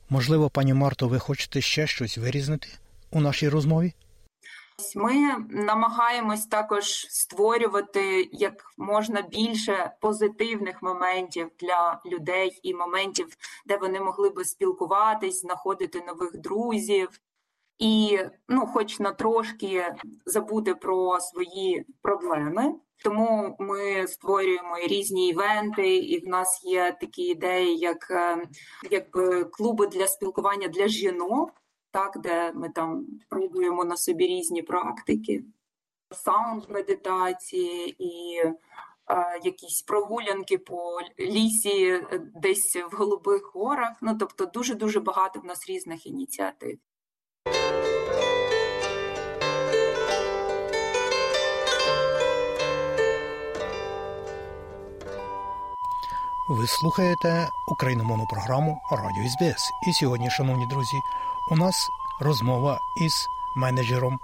Можливо, 0.09 0.49
пані 0.49 0.73
Марто, 0.73 1.07
ви 1.07 1.19
хочете 1.19 1.61
ще 1.61 1.87
щось 1.87 2.17
вирізнити 2.17 2.67
у 3.11 3.21
нашій 3.21 3.49
розмові? 3.49 3.93
Ми 4.95 5.35
намагаємось 5.49 6.45
також 6.45 6.85
створювати 7.09 8.29
як 8.31 8.53
можна 8.77 9.21
більше 9.21 9.91
позитивних 10.01 10.81
моментів 10.81 11.49
для 11.59 12.01
людей 12.05 12.59
і 12.63 12.73
моментів, 12.73 13.27
де 13.65 13.77
вони 13.77 13.99
могли 13.99 14.29
би 14.29 14.45
спілкуватись, 14.45 15.41
знаходити 15.41 16.03
нових 16.07 16.37
друзів, 16.37 17.09
і 17.79 18.19
ну, 18.49 18.65
хоч 18.65 18.99
на 18.99 19.11
трошки 19.11 19.95
забути 20.25 20.75
про 20.75 21.19
свої 21.19 21.85
проблеми. 22.01 22.75
Тому 23.03 23.55
ми 23.59 24.07
створюємо 24.07 24.77
різні 24.87 25.29
івенти, 25.29 25.97
і 25.97 26.25
в 26.25 26.27
нас 26.27 26.61
є 26.63 26.97
такі 27.01 27.23
ідеї, 27.23 27.77
як 27.77 28.11
е, 28.11 28.47
якби 28.91 29.45
клуби 29.45 29.87
для 29.87 30.07
спілкування 30.07 30.67
для 30.67 30.87
жінок, 30.87 31.51
так 31.91 32.19
де 32.23 32.51
ми 32.53 32.69
там 32.69 33.05
пробуємо 33.29 33.83
на 33.83 33.97
собі 33.97 34.27
різні 34.27 34.61
практики, 34.61 35.43
саунд 36.11 36.63
медитації 36.69 37.95
і 37.99 38.37
е, 38.37 38.51
якісь 39.43 39.81
прогулянки 39.81 40.57
по 40.57 40.99
лісі, 41.19 41.85
е, 41.87 42.21
десь 42.35 42.75
в 42.91 42.95
голубих 42.95 43.51
горах. 43.53 43.97
Ну 44.01 44.17
тобто, 44.19 44.45
дуже 44.45 44.75
дуже 44.75 44.99
багато 44.99 45.39
в 45.39 45.45
нас 45.45 45.69
різних 45.69 46.07
ініціатив. 46.07 46.77
Ви 56.49 56.67
слухаєте 56.67 57.49
україномовну 57.67 58.25
програму 58.25 58.81
Радіо 58.91 59.29
СБС. 59.29 59.71
І 59.87 59.93
сьогодні, 59.93 60.29
шановні 60.29 60.67
друзі, 60.67 60.97
у 61.51 61.55
нас 61.55 61.89
розмова 62.19 62.79
із 63.01 63.27
менеджером 63.55 64.19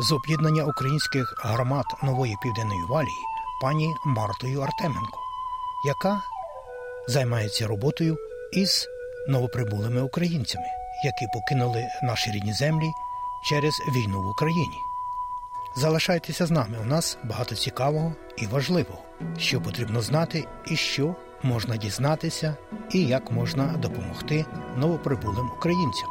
з 0.00 0.12
об'єднання 0.12 0.64
українських 0.64 1.34
громад 1.44 1.84
нової 2.02 2.36
південної 2.42 2.80
валії 2.88 3.24
пані 3.62 3.94
Мартою 4.04 4.60
Артеменко, 4.60 5.18
яка 5.86 6.22
займається 7.08 7.66
роботою 7.66 8.16
із 8.52 8.86
новоприбулими 9.28 10.02
українцями, 10.02 10.66
які 11.04 11.26
покинули 11.34 11.84
наші 12.02 12.30
рідні 12.30 12.52
землі 12.52 12.92
через 13.44 13.74
війну 13.96 14.22
в 14.22 14.28
Україні. 14.28 14.78
Залишайтеся 15.76 16.46
з 16.46 16.50
нами. 16.50 16.78
У 16.82 16.84
нас 16.84 17.18
багато 17.24 17.54
цікавого 17.54 18.12
і 18.36 18.46
важливого, 18.46 18.98
що 19.38 19.60
потрібно 19.60 20.02
знати, 20.02 20.46
і 20.66 20.76
що 20.76 21.14
можна 21.42 21.76
дізнатися 21.76 22.56
і 22.92 23.06
як 23.06 23.30
можна 23.30 23.66
допомогти 23.66 24.44
новоприбулим 24.76 25.50
українцям. 25.56 26.08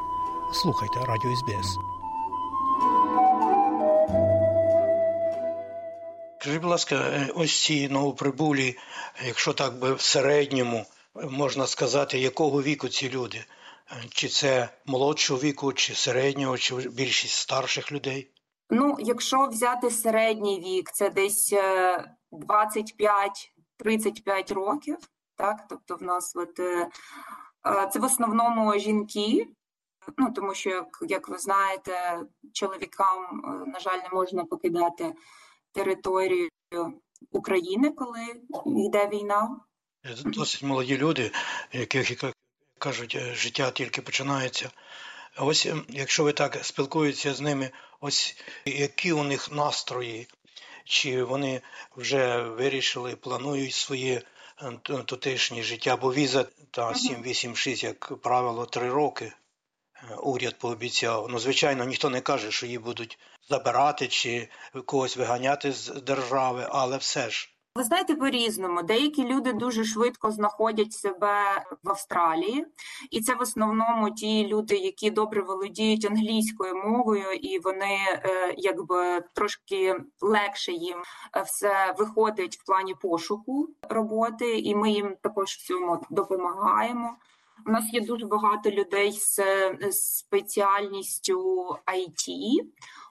Слухайте 0.53 0.99
радіо 0.99 1.35
СБС. 1.35 1.77
Скажіть, 6.39 6.61
будь 6.61 6.71
ласка, 6.71 6.95
е, 6.95 7.29
ось 7.35 7.63
ці 7.63 7.89
новоприбулі, 7.89 8.77
якщо 9.25 9.53
так 9.53 9.79
би 9.79 9.93
в 9.93 10.01
середньому 10.01 10.85
можна 11.29 11.67
сказати, 11.67 12.19
якого 12.19 12.61
віку 12.61 12.87
ці 12.87 13.09
люди? 13.09 13.37
Е, 13.37 13.45
чи 14.09 14.27
це 14.27 14.69
молодшого 14.85 15.39
віку, 15.39 15.73
чи 15.73 15.95
середнього, 15.95 16.57
чи 16.57 16.75
більшість 16.75 17.35
старших 17.35 17.91
людей? 17.91 18.31
Ну, 18.69 18.95
якщо 18.99 19.47
взяти 19.47 19.91
середній 19.91 20.59
вік, 20.59 20.91
це 20.91 21.09
десь 21.09 21.53
е, 21.53 22.05
25-35 22.31 24.53
років 24.53 24.97
так 25.35 25.65
тобто 25.69 25.95
в 25.95 26.03
нас 26.03 26.35
от, 26.35 26.55
це 27.93 27.99
в 27.99 28.03
основному 28.03 28.79
жінки, 28.79 29.47
ну 30.17 30.31
тому 30.35 30.53
що, 30.53 30.69
як, 30.69 30.87
як 31.01 31.29
ви 31.29 31.37
знаєте, 31.37 32.19
чоловікам, 32.53 33.41
на 33.67 33.79
жаль, 33.79 33.97
не 33.97 34.09
можна 34.13 34.45
покидати 34.45 35.13
територію 35.71 36.49
України, 37.31 37.89
коли 37.89 38.41
йде 38.65 39.07
війна. 39.07 39.59
Досить 40.25 40.63
молоді 40.63 40.97
люди, 40.97 41.31
яких 41.71 42.23
як 42.23 42.33
кажуть, 42.79 43.17
життя 43.33 43.71
тільки 43.71 44.01
починається. 44.01 44.71
Ось 45.37 45.67
якщо 45.89 46.23
ви 46.23 46.33
так 46.33 46.65
спілкуєтеся 46.65 47.33
з 47.33 47.41
ними, 47.41 47.71
ось 47.99 48.43
які 48.65 49.13
у 49.13 49.23
них 49.23 49.51
настрої, 49.51 50.27
чи 50.85 51.23
вони 51.23 51.61
вже 51.95 52.41
вирішили, 52.41 53.15
планують 53.15 53.73
своє 53.73 54.21
тутешнє 55.05 55.63
життя, 55.63 55.97
бо 55.97 56.13
віза 56.13 56.45
та 56.71 56.95
786, 56.95 57.83
як 57.83 58.21
правило, 58.21 58.65
три 58.65 58.89
роки 58.89 59.33
уряд 60.23 60.59
пообіцяв. 60.59 61.27
Ну, 61.29 61.39
звичайно, 61.39 61.85
ніхто 61.85 62.09
не 62.09 62.21
каже, 62.21 62.51
що 62.51 62.65
її 62.65 62.77
будуть 62.77 63.19
забирати 63.49 64.07
чи 64.07 64.49
когось 64.85 65.17
виганяти 65.17 65.71
з 65.71 65.87
держави, 65.87 66.67
але 66.69 66.97
все 66.97 67.29
ж. 67.29 67.49
Ви 67.75 67.83
знаєте, 67.83 68.15
по 68.15 68.29
різному 68.29 68.83
деякі 68.83 69.23
люди 69.25 69.53
дуже 69.53 69.83
швидко 69.83 70.31
знаходять 70.31 70.93
себе 70.93 71.65
в 71.83 71.89
Австралії, 71.89 72.65
і 73.11 73.21
це 73.21 73.35
в 73.35 73.41
основному 73.41 74.09
ті 74.09 74.47
люди, 74.47 74.75
які 74.75 75.11
добре 75.11 75.41
володіють 75.41 76.05
англійською 76.05 76.75
мовою, 76.75 77.31
і 77.31 77.59
вони 77.59 77.97
якби 78.57 79.23
трошки 79.33 79.95
легше 80.21 80.71
їм 80.71 80.97
все 81.45 81.95
виходить 81.97 82.57
в 82.57 82.65
плані 82.65 82.95
пошуку 83.01 83.69
роботи, 83.89 84.59
і 84.59 84.75
ми 84.75 84.91
їм 84.91 85.15
також 85.21 85.49
в 85.49 85.67
цьому 85.67 86.05
допомагаємо. 86.09 87.15
У 87.65 87.71
нас 87.71 87.93
є 87.93 88.01
дуже 88.01 88.25
багато 88.25 88.71
людей 88.71 89.11
з 89.11 89.41
спеціальністю 89.91 91.39
IT. 91.85 92.55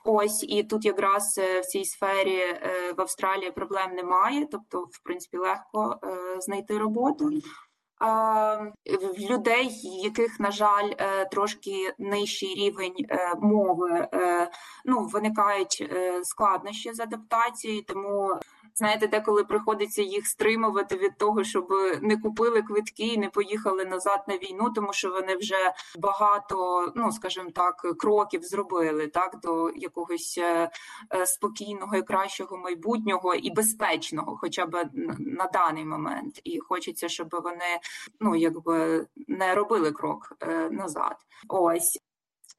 Ось 0.04 0.42
і 0.42 0.62
тут 0.62 0.84
якраз 0.84 1.38
в 1.38 1.64
цій 1.64 1.84
сфері 1.84 2.42
в 2.96 3.00
Австралії 3.00 3.50
проблем 3.50 3.94
немає, 3.94 4.46
тобто, 4.50 4.80
в 4.80 5.02
принципі, 5.04 5.36
легко 5.36 6.00
знайти 6.38 6.78
роботу. 6.78 7.30
В 8.86 9.30
людей, 9.30 9.70
яких, 9.82 10.40
на 10.40 10.50
жаль, 10.50 10.90
трошки 11.30 11.94
нижчий 11.98 12.54
рівень 12.54 12.94
мови, 13.38 14.08
ну 14.84 15.06
виникають 15.06 15.92
складнощі 16.22 16.92
з 16.92 17.00
адаптацією, 17.00 17.82
тому 17.82 18.40
знаєте, 18.74 19.06
деколи 19.06 19.44
приходиться 19.44 20.02
їх 20.02 20.26
стримувати 20.26 20.96
від 20.96 21.18
того, 21.18 21.44
щоб 21.44 21.68
не 22.00 22.16
купили 22.16 22.62
квитки 22.62 23.06
і 23.06 23.18
не 23.18 23.28
поїхали 23.28 23.84
назад 23.84 24.24
на 24.28 24.36
війну, 24.36 24.70
тому 24.74 24.92
що 24.92 25.10
вони 25.10 25.36
вже 25.36 25.72
багато, 25.98 26.92
ну 26.96 27.12
скажімо 27.12 27.50
так, 27.54 27.86
кроків 27.98 28.42
зробили 28.42 29.06
так 29.06 29.38
до 29.42 29.70
якогось 29.70 30.40
спокійного 31.24 31.96
і 31.96 32.02
кращого 32.02 32.56
майбутнього 32.56 33.34
і 33.34 33.50
безпечного, 33.50 34.36
хоча 34.36 34.66
б 34.66 34.88
на 35.18 35.46
даний 35.46 35.84
момент. 35.84 36.40
І 36.44 36.58
хочеться, 36.60 37.08
щоб 37.08 37.28
вони 37.32 37.80
ну 38.20 38.36
якби 38.36 39.06
не 39.28 39.54
робили 39.54 39.92
крок 39.92 40.32
назад. 40.70 41.16
Ось. 41.48 42.09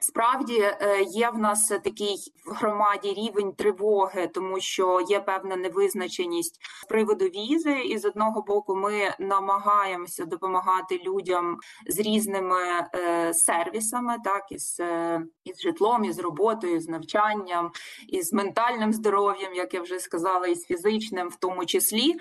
Справді 0.04 0.70
є 1.08 1.30
в 1.30 1.38
нас 1.38 1.68
такий 1.68 2.34
в 2.46 2.52
громаді 2.52 3.14
рівень 3.14 3.54
тривоги, 3.54 4.28
тому 4.28 4.60
що 4.60 5.02
є 5.10 5.20
певна 5.20 5.56
невизначеність 5.56 6.60
з 6.84 6.86
приводу 6.86 7.26
візи, 7.26 7.80
і 7.80 7.98
з 7.98 8.06
одного 8.06 8.42
боку 8.42 8.76
ми 8.76 9.16
намагаємося 9.20 10.26
допомагати 10.26 11.02
людям 11.06 11.58
з 11.88 12.00
різними 12.00 12.60
е, 12.96 13.34
сервісами, 13.34 14.18
так 14.24 14.52
із, 14.52 14.78
е, 14.80 15.22
із 15.44 15.62
житлом, 15.62 16.06
із 16.06 16.20
роботою, 16.20 16.82
з 16.82 16.88
навчанням, 16.88 17.72
із 18.08 18.34
ментальним 18.34 18.94
здоров'ям, 18.94 19.54
як 19.54 19.74
я 19.74 19.82
вже 19.82 20.00
сказала, 20.00 20.48
і 20.48 20.56
з 20.56 20.66
фізичним, 20.66 21.30
в 21.30 21.36
тому 21.36 21.66
числі. 21.66 22.16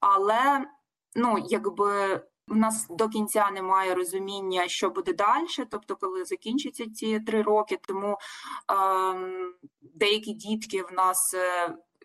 Але 0.00 0.66
ну 1.14 1.38
якби. 1.48 2.20
У 2.48 2.54
нас 2.54 2.86
до 2.90 3.08
кінця 3.08 3.50
немає 3.50 3.94
розуміння, 3.94 4.68
що 4.68 4.90
буде 4.90 5.12
далі, 5.12 5.46
тобто, 5.70 5.96
коли 5.96 6.24
закінчаться 6.24 6.90
ці 6.90 7.20
три 7.20 7.42
роки. 7.42 7.78
Тому 7.88 8.12
е, 8.12 8.18
деякі 9.80 10.32
дітки 10.32 10.82
в 10.82 10.92
нас 10.92 11.34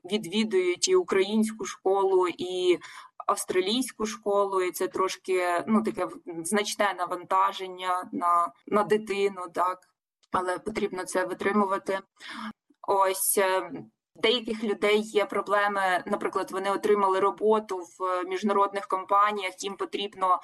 відвідують 0.05 0.87
і 0.87 0.95
українську 0.95 1.65
школу, 1.65 2.27
і 2.27 2.79
австралійську 3.27 4.05
школу, 4.05 4.61
і 4.61 4.71
це 4.71 4.87
трошки 4.87 5.63
ну 5.67 5.83
таке 5.83 6.07
значне 6.43 6.93
навантаження 6.97 8.09
на, 8.11 8.53
на 8.67 8.83
дитину, 8.83 9.41
так 9.53 9.79
але 10.31 10.59
потрібно 10.59 11.05
це 11.05 11.25
витримувати. 11.25 11.99
Ось. 12.87 13.39
Деяких 14.15 14.63
людей 14.63 15.01
є 15.01 15.25
проблеми, 15.25 16.03
наприклад, 16.05 16.51
вони 16.51 16.71
отримали 16.71 17.19
роботу 17.19 17.77
в 17.77 18.23
міжнародних 18.29 18.87
компаніях. 18.87 19.63
Їм 19.63 19.75
потрібно 19.75 20.39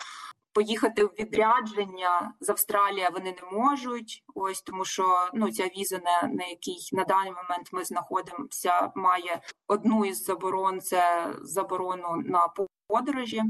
поїхати 0.58 1.06
в 1.06 1.08
відрядження 1.20 2.34
з 2.40 2.50
Австралії. 2.50 3.08
Вони 3.14 3.36
не 3.42 3.58
можуть. 3.58 4.24
Ось 4.36 4.62
тому, 4.62 4.86
що 4.86 5.30
ну 5.34 5.52
ця 5.52 5.64
віза, 5.64 6.00
на, 6.04 6.28
на 6.28 6.46
якій 6.46 6.78
на 6.92 7.04
даний 7.04 7.32
момент 7.32 7.70
ми 7.72 7.84
знаходимося, 7.84 8.92
має 8.96 9.42
одну 9.68 10.06
із 10.06 10.24
заборон 10.24 10.82
це 10.82 11.34
заборону 11.42 12.16
на 12.26 12.48
подорожі. 12.88 13.42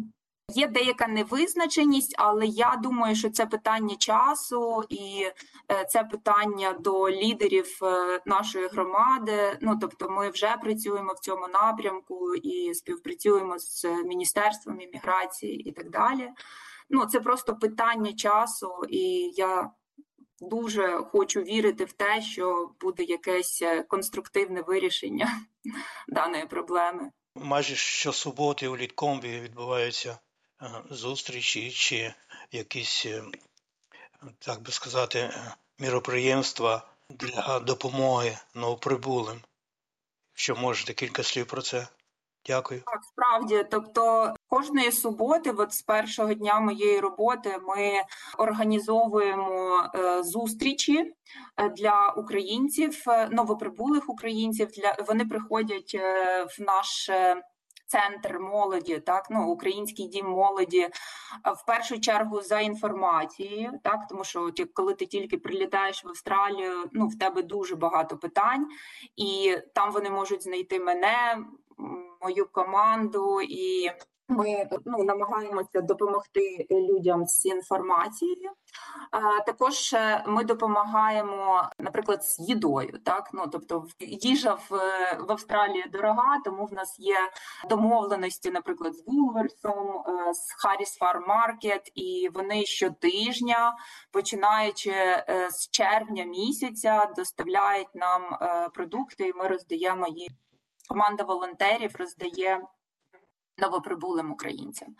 Є 0.53 0.67
деяка 0.67 1.07
невизначеність, 1.07 2.15
але 2.17 2.45
я 2.45 2.79
думаю, 2.83 3.15
що 3.15 3.29
це 3.29 3.45
питання 3.45 3.95
часу 3.95 4.83
і 4.89 5.25
це 5.89 6.03
питання 6.03 6.73
до 6.73 7.09
лідерів 7.09 7.79
нашої 8.25 8.67
громади. 8.67 9.57
Ну 9.61 9.77
тобто, 9.81 10.09
ми 10.09 10.29
вже 10.29 10.57
працюємо 10.61 11.13
в 11.13 11.19
цьому 11.19 11.47
напрямку 11.47 12.35
і 12.35 12.73
співпрацюємо 12.73 13.59
з 13.59 13.85
міністерством 13.85 14.81
імміграції 14.81 15.69
і 15.69 15.71
так 15.71 15.89
далі. 15.89 16.29
Ну 16.89 17.05
це 17.05 17.19
просто 17.19 17.55
питання 17.55 18.13
часу, 18.13 18.71
і 18.89 19.31
я 19.35 19.71
дуже 20.39 20.87
хочу 21.11 21.41
вірити 21.41 21.85
в 21.85 21.93
те, 21.93 22.21
що 22.21 22.71
буде 22.81 23.03
якесь 23.03 23.63
конструктивне 23.87 24.61
вирішення 24.61 25.31
даної 26.07 26.45
проблеми. 26.45 27.11
Майже 27.35 27.75
щосуботи 27.75 28.67
у 28.67 28.77
літкомбі 28.77 29.39
відбуваються 29.39 30.17
зустрічі 30.89 31.71
чи 31.71 32.13
якісь, 32.51 33.05
так 34.39 34.61
би 34.61 34.71
сказати, 34.71 35.29
міроприємства 35.79 36.87
для 37.09 37.59
допомоги 37.59 38.37
новоприбулим. 38.53 39.41
Що 40.33 40.55
можете 40.55 40.93
кілька 40.93 41.23
слів 41.23 41.47
про 41.47 41.61
це? 41.61 41.87
Дякую. 42.45 42.81
Так, 42.85 42.99
справді, 43.03 43.65
тобто 43.71 44.33
кожної 44.47 44.91
суботи, 44.91 45.51
от 45.51 45.73
з 45.73 45.81
першого 45.81 46.33
дня 46.33 46.59
моєї 46.59 46.99
роботи, 46.99 47.57
ми 47.67 47.91
організовуємо 48.37 49.83
е, 49.95 50.23
зустрічі 50.23 51.13
для 51.77 52.13
українців, 52.17 53.03
новоприбулих 53.31 54.09
українців. 54.09 54.67
Для 54.67 54.95
вони 55.07 55.25
приходять 55.25 55.95
в 56.57 56.61
наш 56.61 57.09
центр 57.87 58.39
молоді, 58.39 58.99
так 58.99 59.27
ну 59.29 59.47
український 59.47 60.07
дім 60.07 60.29
молоді, 60.29 60.89
в 61.55 61.65
першу 61.65 61.99
чергу 61.99 62.41
за 62.41 62.59
інформацією, 62.59 63.71
так 63.83 63.99
тому 64.09 64.23
що 64.23 64.51
коли 64.73 64.93
ти 64.93 65.05
тільки 65.05 65.37
прилітаєш 65.37 66.05
в 66.05 66.07
Австралію, 66.07 66.89
ну 66.91 67.07
в 67.07 67.19
тебе 67.19 67.41
дуже 67.43 67.75
багато 67.75 68.17
питань, 68.17 68.67
і 69.15 69.57
там 69.75 69.91
вони 69.91 70.09
можуть 70.09 70.43
знайти 70.43 70.79
мене, 70.79 71.37
мою 72.21 72.45
команду 72.51 73.41
і. 73.41 73.91
Ми 74.29 74.69
ну 74.85 75.03
намагаємося 75.03 75.81
допомогти 75.81 76.67
людям 76.71 77.25
з 77.27 77.45
інформацією. 77.45 78.51
Також 79.45 79.95
ми 80.27 80.43
допомагаємо, 80.43 81.69
наприклад, 81.79 82.23
з 82.23 82.39
їдою. 82.39 82.99
Так, 83.05 83.29
ну 83.33 83.47
тобто, 83.51 83.85
їжа 83.99 84.53
в, 84.53 84.69
в 85.19 85.31
Австралії 85.31 85.85
дорога, 85.91 86.39
тому 86.45 86.65
в 86.65 86.73
нас 86.73 86.99
є 86.99 87.17
домовленості, 87.69 88.51
наприклад, 88.51 88.95
з 88.95 89.03
Вулверсом, 89.07 90.03
з 90.33 90.65
Harris 90.65 90.99
Farm 91.01 91.25
Market, 91.27 91.91
і 91.95 92.29
вони 92.33 92.65
щотижня, 92.65 93.77
починаючи 94.11 94.93
з 95.49 95.69
червня 95.69 96.23
місяця, 96.23 97.11
доставляють 97.15 97.95
нам 97.95 98.21
продукти, 98.73 99.27
і 99.27 99.33
ми 99.33 99.47
роздаємо 99.47 100.07
їх 100.07 100.31
команда 100.87 101.23
волонтерів 101.23 101.95
роздає 101.95 102.61
новоприбулим 103.57 104.31
українцям. 104.31 104.95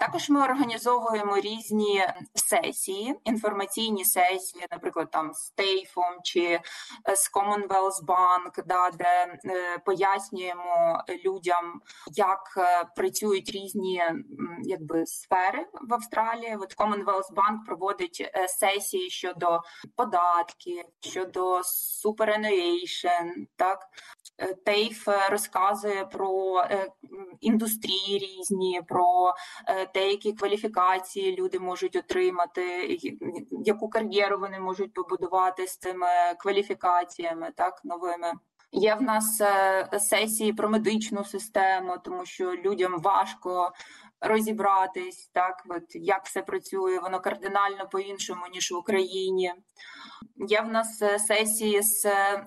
Також 0.00 0.30
ми 0.30 0.44
організовуємо 0.44 1.36
різні 1.36 2.06
сесії, 2.34 3.14
інформаційні 3.24 4.04
сесії, 4.04 4.66
наприклад, 4.70 5.10
там 5.10 5.34
з 5.34 5.50
Тейфом 5.50 6.20
чи 6.22 6.40
е, 6.40 6.62
з 7.16 7.32
Commonwealth 7.32 8.04
Bank, 8.06 8.64
да, 8.66 8.90
де 8.90 9.38
е, 9.44 9.78
пояснюємо 9.78 11.04
людям, 11.24 11.80
як 12.12 12.54
е, 12.56 12.84
працюють 12.96 13.50
різні 13.50 14.02
якби 14.62 15.06
сфери 15.06 15.66
в 15.88 15.94
Австралії. 15.94 16.56
От 16.56 16.76
Commonwealth 16.76 17.34
Bank 17.34 17.64
проводить 17.66 18.30
сесії 18.48 19.10
щодо 19.10 19.60
податків, 19.96 20.84
щодо 21.00 21.60
superannuation, 22.04 23.46
так 23.56 23.78
Тейф 24.64 25.08
розказує 25.30 26.04
про 26.04 26.64
індустрії 27.40 28.18
різні, 28.18 28.82
про 28.88 29.34
деякі 29.94 30.32
кваліфікації 30.32 31.36
люди 31.36 31.58
можуть 31.58 31.96
отримати, 31.96 32.98
яку 33.50 33.88
кар'єру 33.88 34.38
вони 34.38 34.60
можуть 34.60 34.92
побудувати 34.92 35.66
з 35.66 35.76
цими 35.76 36.06
кваліфікаціями, 36.38 37.52
так 37.56 37.80
новими. 37.84 38.32
Є 38.72 38.94
в 38.94 39.02
нас 39.02 39.40
е, 39.40 39.88
сесії 40.00 40.52
про 40.52 40.68
медичну 40.68 41.24
систему, 41.24 41.96
тому 42.04 42.26
що 42.26 42.54
людям 42.54 42.98
важко 42.98 43.72
розібратись, 44.20 45.30
так 45.32 45.64
от 45.68 45.84
як 45.94 46.24
все 46.24 46.42
працює, 46.42 46.98
воно 46.98 47.20
кардинально 47.20 47.88
по-іншому 47.88 48.42
ніж 48.52 48.72
в 48.72 48.76
Україні. 48.76 49.54
Є 50.36 50.60
в 50.60 50.68
нас 50.68 51.02
е, 51.02 51.18
сесії 51.18 51.82
з 51.82 52.04
е, 52.06 52.46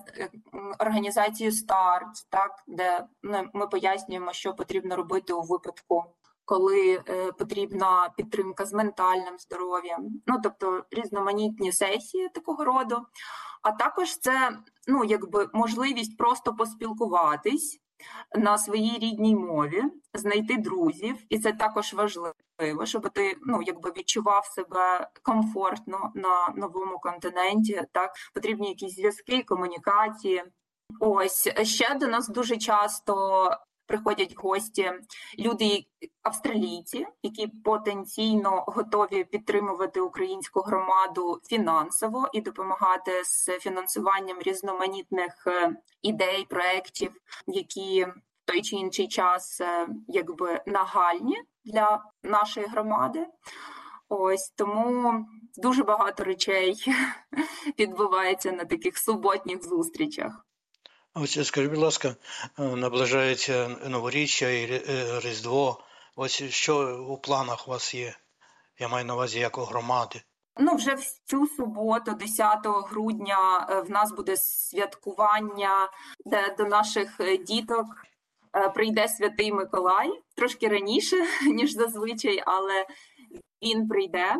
організацією 0.78 1.52
старт, 1.52 2.26
так 2.30 2.64
де 2.66 3.04
ну, 3.22 3.48
ми 3.52 3.66
пояснюємо, 3.66 4.32
що 4.32 4.54
потрібно 4.54 4.96
робити 4.96 5.32
у 5.32 5.42
випадку 5.42 6.04
коли 6.48 7.02
е, 7.08 7.32
потрібна 7.32 8.10
підтримка 8.16 8.66
з 8.66 8.72
ментальним 8.72 9.38
здоров'ям, 9.38 10.08
ну 10.26 10.40
тобто 10.42 10.84
різноманітні 10.90 11.72
сесії 11.72 12.28
такого 12.28 12.64
роду. 12.64 13.06
А 13.62 13.72
також 13.72 14.18
це 14.18 14.58
ну, 14.86 15.04
якби 15.04 15.48
можливість 15.52 16.18
просто 16.18 16.54
поспілкуватись 16.54 17.80
на 18.36 18.58
своїй 18.58 18.98
рідній 18.98 19.36
мові, 19.36 19.82
знайти 20.14 20.56
друзів, 20.56 21.16
і 21.28 21.38
це 21.38 21.52
також 21.52 21.94
важливо, 21.94 22.34
щоб 22.84 23.10
ти 23.10 23.36
ну, 23.46 23.62
якби 23.62 23.92
відчував 23.96 24.46
себе 24.46 25.10
комфортно 25.22 26.12
на 26.14 26.54
новому 26.56 26.98
континенті. 26.98 27.82
Так 27.92 28.12
потрібні 28.34 28.68
якісь 28.68 28.94
зв'язки, 28.94 29.42
комунікації. 29.42 30.44
Ось 31.00 31.48
ще 31.62 31.94
до 31.94 32.06
нас 32.06 32.28
дуже 32.28 32.56
часто 32.56 33.50
приходять 33.88 34.34
гості, 34.36 34.92
люди 35.38 35.84
австралійці, 36.22 37.06
які 37.22 37.46
потенційно 37.46 38.64
готові 38.66 39.24
підтримувати 39.24 40.00
українську 40.00 40.60
громаду 40.60 41.40
фінансово 41.44 42.28
і 42.32 42.40
допомагати 42.40 43.24
з 43.24 43.58
фінансуванням 43.58 44.38
різноманітних 44.40 45.46
е, 45.46 45.76
ідей, 46.02 46.46
проєктів, 46.50 47.12
які 47.46 48.04
в 48.04 48.12
той 48.44 48.62
чи 48.62 48.76
інший 48.76 49.08
час 49.08 49.60
е, 49.60 49.88
якби 50.08 50.60
нагальні 50.66 51.42
для 51.64 52.04
нашої 52.22 52.66
громади. 52.66 53.26
Ось 54.08 54.50
тому 54.50 55.26
дуже 55.56 55.84
багато 55.84 56.24
речей 56.24 56.74
відбувається 57.78 58.52
на 58.52 58.64
таких 58.64 58.98
суботніх 58.98 59.64
зустрічах. 59.64 60.47
Ось 61.22 61.46
скажіть, 61.46 61.70
будь 61.70 61.78
ласка, 61.78 62.16
е, 62.58 62.62
наближається 62.62 63.68
новоріччя 63.68 64.48
і 64.48 64.72
е, 64.72 65.20
Різдво. 65.20 65.80
Ось 66.16 66.42
що 66.42 67.04
у 67.08 67.18
планах 67.18 67.68
у 67.68 67.70
вас 67.70 67.94
є? 67.94 68.14
Я 68.78 68.88
маю 68.88 69.04
на 69.04 69.14
увазі 69.14 69.38
як 69.38 69.58
у 69.58 69.60
громади. 69.60 70.22
Ну, 70.60 70.74
вже 70.74 70.94
в 70.94 71.04
цю 71.24 71.46
суботу, 71.46 72.14
10 72.14 72.66
грудня, 72.66 73.66
е, 73.70 73.80
в 73.80 73.90
нас 73.90 74.12
буде 74.12 74.36
святкування, 74.36 75.90
де 76.24 76.54
до 76.58 76.64
наших 76.64 77.20
діток 77.46 77.86
прийде 78.74 79.08
Святий 79.08 79.52
Миколай 79.52 80.10
трошки 80.36 80.68
раніше, 80.68 81.16
ніж 81.46 81.72
зазвичай, 81.72 82.42
але 82.46 82.86
він 83.62 83.88
прийде 83.88 84.36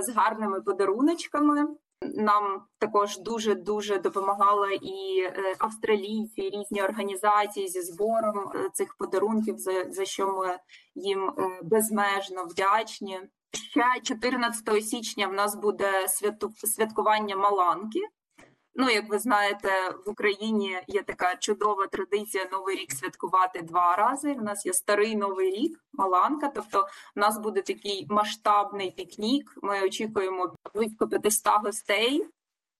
з 0.00 0.08
гарними 0.08 0.60
подаруночками. 0.60 1.66
Нам 2.02 2.62
також 2.78 3.18
дуже 3.18 3.54
дуже 3.54 3.98
допомагали 3.98 4.74
і 4.74 5.20
е, 5.22 5.54
австралійці, 5.58 6.40
і 6.40 6.50
різні 6.50 6.82
організації 6.82 7.68
зі 7.68 7.82
збором 7.82 8.38
е, 8.38 8.70
цих 8.72 8.96
подарунків, 8.98 9.58
за, 9.58 9.84
за 9.90 10.04
що 10.04 10.26
ми 10.26 10.58
їм 10.94 11.28
е, 11.28 11.60
безмежно 11.62 12.44
вдячні. 12.44 13.20
Ще 13.52 14.00
14 14.02 14.84
січня 14.84 15.26
в 15.26 15.32
нас 15.32 15.56
буде 15.56 16.08
святу, 16.08 16.50
святкування 16.56 17.36
Маланки. 17.36 18.00
Ну, 18.80 18.90
як 18.90 19.08
ви 19.08 19.18
знаєте, 19.18 19.68
в 20.06 20.10
Україні 20.10 20.82
є 20.86 21.02
така 21.02 21.36
чудова 21.36 21.86
традиція 21.86 22.48
Новий 22.52 22.76
рік 22.76 22.92
святкувати 22.92 23.62
два 23.62 23.96
рази. 23.96 24.32
У 24.32 24.42
нас 24.42 24.66
є 24.66 24.72
старий 24.72 25.16
новий 25.16 25.50
рік, 25.50 25.78
Маланка. 25.92 26.48
Тобто, 26.54 26.86
у 27.16 27.20
нас 27.20 27.38
буде 27.38 27.62
такий 27.62 28.06
масштабний 28.08 28.90
пікнік. 28.90 29.54
Ми 29.62 29.82
очікуємо 29.82 30.54
близько 30.74 31.08
500 31.08 31.52
гостей. 31.64 32.26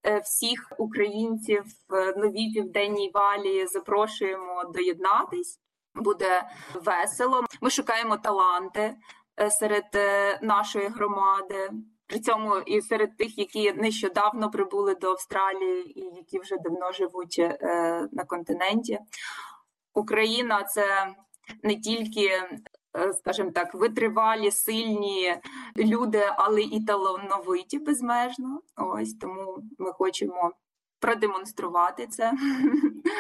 Е, 0.06 0.18
всіх 0.18 0.72
українців 0.78 1.64
в 1.88 2.12
новій 2.16 2.52
південній 2.54 3.10
валії 3.14 3.66
запрошуємо 3.66 4.64
доєднатись. 4.74 5.60
Буде 5.94 6.42
весело. 6.74 7.44
Ми 7.60 7.70
шукаємо 7.70 8.16
таланти 8.16 8.96
е, 9.40 9.50
серед 9.50 9.86
е, 9.94 10.38
нашої 10.42 10.88
громади. 10.88 11.70
При 12.08 12.20
цьому 12.20 12.58
і 12.58 12.80
серед 12.80 13.16
тих, 13.16 13.38
які 13.38 13.72
нещодавно 13.72 14.50
прибули 14.50 14.94
до 14.94 15.10
Австралії, 15.10 16.00
і 16.00 16.16
які 16.16 16.38
вже 16.38 16.56
давно 16.56 16.92
живуть 16.92 17.36
е, 17.38 18.08
на 18.12 18.24
континенті, 18.24 18.98
Україна 19.94 20.64
це 20.64 21.14
не 21.62 21.76
тільки, 21.80 22.26
е, 22.96 23.12
скажімо 23.12 23.50
так, 23.50 23.74
витривалі, 23.74 24.50
сильні 24.50 25.36
люди, 25.76 26.22
але 26.36 26.62
і 26.62 26.84
талановиті 26.84 27.78
безмежно. 27.78 28.60
Ось 28.76 29.14
тому 29.14 29.62
ми 29.78 29.92
хочемо 29.92 30.52
продемонструвати 31.00 32.06
це 32.06 32.32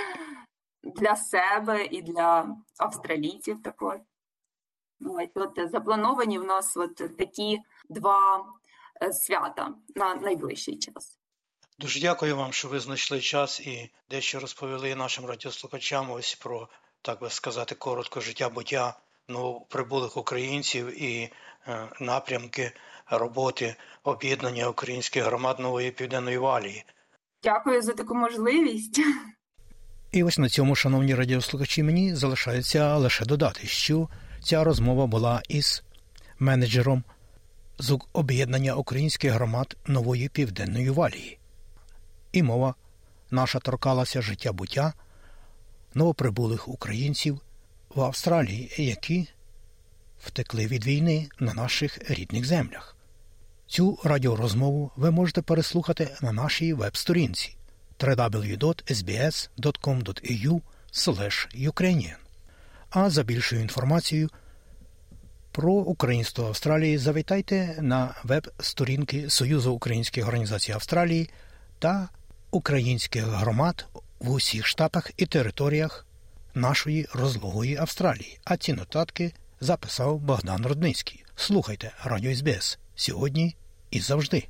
для 0.82 1.16
себе 1.16 1.84
і 1.84 2.02
для 2.02 2.56
австралійців. 2.78 3.62
Також 3.62 3.96
от 5.34 5.70
заплановані 5.70 6.38
в 6.38 6.44
нас 6.44 6.76
от 6.76 6.96
такі 6.96 7.60
два. 7.88 8.44
Е, 9.02 9.12
свята 9.12 9.74
на 9.96 10.14
найближчий 10.14 10.78
час. 10.78 11.18
Дуже 11.78 12.00
дякую 12.00 12.36
вам, 12.36 12.52
що 12.52 12.68
ви 12.68 12.80
знайшли 12.80 13.20
час 13.20 13.60
і 13.60 13.90
дещо 14.10 14.40
розповіли 14.40 14.94
нашим 14.94 15.26
радіослухачам 15.26 16.10
ось 16.10 16.34
про, 16.34 16.68
так 17.02 17.20
би 17.20 17.30
сказати, 17.30 17.74
коротко 17.74 18.20
життя 18.20 18.48
буття 18.48 18.98
новоприбулих 19.28 20.16
українців 20.16 21.02
і 21.02 21.32
е, 21.66 21.88
напрямки 22.00 22.72
роботи 23.10 23.76
об'єднання 24.04 24.68
українських 24.68 25.24
громад 25.24 25.60
нової 25.60 25.90
південної 25.90 26.38
валії. 26.38 26.84
Дякую 27.42 27.82
за 27.82 27.92
таку 27.92 28.14
можливість. 28.14 29.00
І 30.12 30.24
ось 30.24 30.38
на 30.38 30.48
цьому, 30.48 30.74
шановні 30.74 31.14
радіослухачі, 31.14 31.82
мені 31.82 32.14
залишається 32.14 32.96
лише 32.96 33.24
додати, 33.24 33.66
що 33.66 34.08
ця 34.42 34.64
розмова 34.64 35.06
була 35.06 35.42
із 35.48 35.82
менеджером 36.38 37.04
з 37.78 37.98
об'єднання 38.12 38.74
українських 38.74 39.32
громад 39.32 39.76
нової 39.86 40.28
південної 40.28 40.90
валії. 40.90 41.38
І 42.32 42.42
мова 42.42 42.74
наша 43.30 43.58
торкалася 43.58 44.22
життя 44.22 44.52
буття 44.52 44.92
новоприбулих 45.94 46.68
українців 46.68 47.40
в 47.94 48.00
Австралії, 48.00 48.72
які 48.76 49.28
втекли 50.24 50.66
від 50.66 50.86
війни 50.86 51.28
на 51.40 51.54
наших 51.54 52.10
рідних 52.10 52.44
землях. 52.44 52.96
Цю 53.66 53.98
радіорозмову 54.04 54.90
ви 54.96 55.10
можете 55.10 55.42
переслухати 55.42 56.16
на 56.22 56.32
нашій 56.32 56.72
веб-сторінці 56.72 57.56
www.sbs.com.au 57.98 60.60
Ukrainian. 61.54 62.16
А 62.90 63.10
за 63.10 63.22
більшою 63.22 63.62
інформацією 63.62 64.30
про 65.58 65.72
українство 65.72 66.46
Австралії 66.46 66.98
завітайте 66.98 67.78
на 67.80 68.14
веб-сторінки 68.24 69.30
Союзу 69.30 69.72
українських 69.72 70.26
організацій 70.26 70.72
Австралії 70.72 71.30
та 71.78 72.08
українських 72.50 73.24
громад 73.24 73.86
в 74.18 74.30
усіх 74.30 74.66
штатах 74.66 75.10
і 75.16 75.26
територіях 75.26 76.06
нашої 76.54 77.06
розлогої 77.14 77.76
Австралії. 77.76 78.38
А 78.44 78.56
ці 78.56 78.72
нотатки 78.72 79.32
записав 79.60 80.18
Богдан 80.18 80.66
Родницький. 80.66 81.24
Слухайте 81.36 81.92
Радіо 82.04 82.34
СБС 82.34 82.78
сьогодні 82.94 83.56
і 83.90 84.00
завжди. 84.00 84.48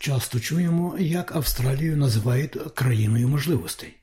Часто 0.00 0.40
чуємо, 0.40 0.96
як 0.98 1.36
Австралію 1.36 1.96
називають 1.96 2.56
країною 2.74 3.28
можливостей. 3.28 3.96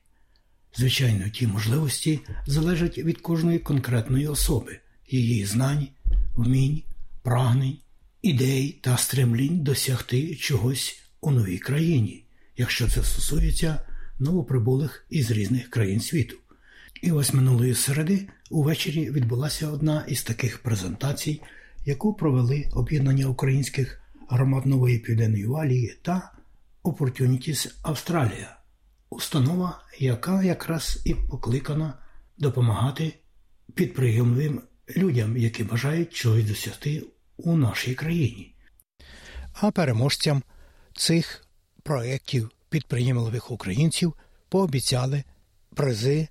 Звичайно, 0.76 1.28
ті 1.28 1.46
можливості 1.46 2.20
залежать 2.46 2.98
від 2.98 3.20
кожної 3.20 3.58
конкретної 3.58 4.28
особи, 4.28 4.78
її 5.10 5.44
знань, 5.44 5.88
вмінь, 6.36 6.82
прагнень, 7.22 7.78
ідей 8.22 8.78
та 8.80 8.96
стремлінь 8.96 9.60
досягти 9.60 10.34
чогось 10.36 11.02
у 11.20 11.30
новій 11.30 11.58
країні, 11.58 12.24
якщо 12.56 12.88
це 12.88 13.02
стосується 13.02 13.80
новоприбулих 14.18 15.06
із 15.10 15.30
різних 15.30 15.70
країн 15.70 16.00
світу. 16.00 16.36
І 17.02 17.12
ось 17.12 17.34
минулої 17.34 17.74
середи 17.74 18.28
увечері 18.50 19.10
відбулася 19.10 19.68
одна 19.68 20.04
із 20.08 20.22
таких 20.22 20.58
презентацій, 20.58 21.40
яку 21.86 22.14
провели 22.14 22.68
об'єднання 22.72 23.26
українських 23.26 23.97
громад 24.28 24.66
Нової 24.66 24.98
Південної 24.98 25.46
Валії 25.46 25.98
та 26.02 26.32
Opportunities 26.84 27.74
Австралія, 27.82 28.58
установа, 29.10 29.82
яка 29.98 30.42
якраз 30.42 31.02
і 31.04 31.14
покликана 31.14 31.94
допомагати 32.38 33.14
підприємливим 33.74 34.62
людям, 34.96 35.36
які 35.36 35.64
бажають 35.64 36.12
чогось 36.14 36.44
досягти 36.44 37.02
у 37.36 37.56
нашій 37.56 37.94
країні. 37.94 38.54
А 39.52 39.70
переможцям 39.70 40.42
цих 40.96 41.44
проєктів 41.82 42.50
підприємливих 42.68 43.50
українців 43.50 44.14
пообіцяли 44.48 45.24
призи 45.74 46.28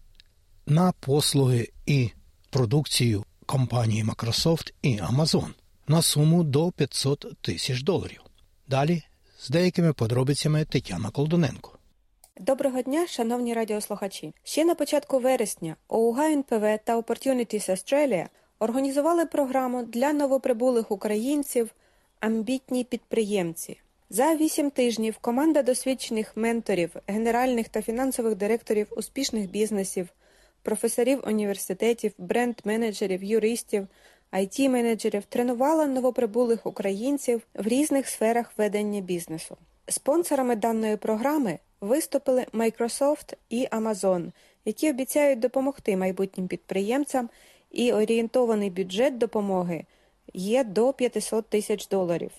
на 0.65 0.91
послуги 0.91 1.69
і 1.85 2.11
продукцію 2.49 3.25
компанії 3.45 4.03
Microsoft 4.03 4.73
і 4.81 4.99
Amazon 4.99 5.47
на 5.87 6.01
суму 6.01 6.43
до 6.43 6.71
500 6.71 7.41
тисяч 7.41 7.81
доларів. 7.81 8.21
Далі 8.67 9.03
з 9.39 9.49
деякими 9.49 9.93
подробицями 9.93 10.65
Тетяна 10.65 11.09
Колдоненко. 11.09 11.77
Доброго 12.39 12.81
дня, 12.81 13.07
шановні 13.07 13.53
радіослухачі. 13.53 14.33
Ще 14.43 14.65
на 14.65 14.75
початку 14.75 15.19
вересня 15.19 15.75
ОУГ 15.87 16.19
НПВ 16.19 16.79
та 16.83 16.99
Opportunities 16.99 17.69
Australia 17.69 18.25
організували 18.59 19.25
програму 19.25 19.83
для 19.83 20.13
новоприбулих 20.13 20.91
українців 20.91 21.69
Амбітні 22.19 22.83
підприємці. 22.83 23.79
За 24.09 24.35
вісім 24.35 24.71
тижнів 24.71 25.17
команда 25.17 25.63
досвідчених 25.63 26.37
менторів, 26.37 26.91
генеральних 27.07 27.69
та 27.69 27.81
фінансових 27.81 28.35
директорів 28.35 28.87
успішних 28.97 29.49
бізнесів, 29.49 30.09
професорів 30.61 31.23
університетів, 31.27 32.11
бренд-менеджерів, 32.19 33.23
юристів, 33.23 33.87
it 34.33 34.69
менеджерів 34.69 35.25
тренувала 35.25 35.85
новоприбулих 35.85 36.65
українців 36.65 37.41
в 37.53 37.67
різних 37.67 38.07
сферах 38.07 38.51
ведення 38.57 39.01
бізнесу. 39.01 39.57
Спонсорами 39.87 40.55
даної 40.55 40.97
програми 40.97 41.59
виступили 41.81 42.45
Microsoft 42.53 43.33
і 43.49 43.67
Amazon, 43.71 44.31
які 44.65 44.89
обіцяють 44.89 45.39
допомогти 45.39 45.97
майбутнім 45.97 46.47
підприємцям, 46.47 47.29
і 47.71 47.93
орієнтований 47.93 48.69
бюджет 48.69 49.17
допомоги 49.17 49.85
є 50.33 50.63
до 50.63 50.93
500 50.93 51.49
тисяч 51.49 51.87
доларів. 51.87 52.31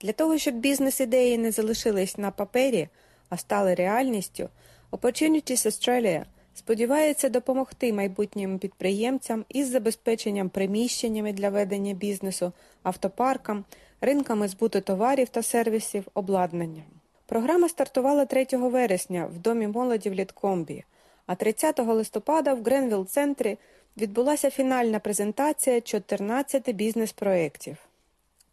Для 0.00 0.12
того, 0.12 0.38
щоб 0.38 0.54
бізнес-ідеї 0.54 1.38
не 1.38 1.50
залишились 1.52 2.18
на 2.18 2.30
папері, 2.30 2.88
а 3.28 3.36
стали 3.36 3.74
реальністю, 3.74 4.48
Opportunities 4.92 5.66
Australia 5.66 6.24
сподівається 6.56 7.28
допомогти 7.28 7.92
майбутнім 7.92 8.58
підприємцям 8.58 9.44
із 9.48 9.70
забезпеченням 9.70 10.48
приміщеннями 10.48 11.32
для 11.32 11.50
ведення 11.50 11.94
бізнесу, 11.94 12.52
автопаркам, 12.82 13.64
ринками 14.00 14.48
збуту 14.48 14.80
товарів 14.80 15.28
та 15.28 15.42
сервісів, 15.42 16.04
обладнанням. 16.14 16.84
Програма 17.26 17.68
стартувала 17.68 18.24
3 18.24 18.46
вересня 18.52 19.26
в 19.26 19.38
Домі 19.38 19.66
молоді 19.66 20.10
в 20.10 20.14
Літкомбі, 20.14 20.84
а 21.26 21.34
30 21.34 21.78
листопада 21.78 22.54
в 22.54 22.62
Гренвіл-центрі 22.62 23.58
відбулася 23.96 24.50
фінальна 24.50 24.98
презентація 24.98 25.80
14 25.80 26.72
бізнес-проєктів. 26.74 27.76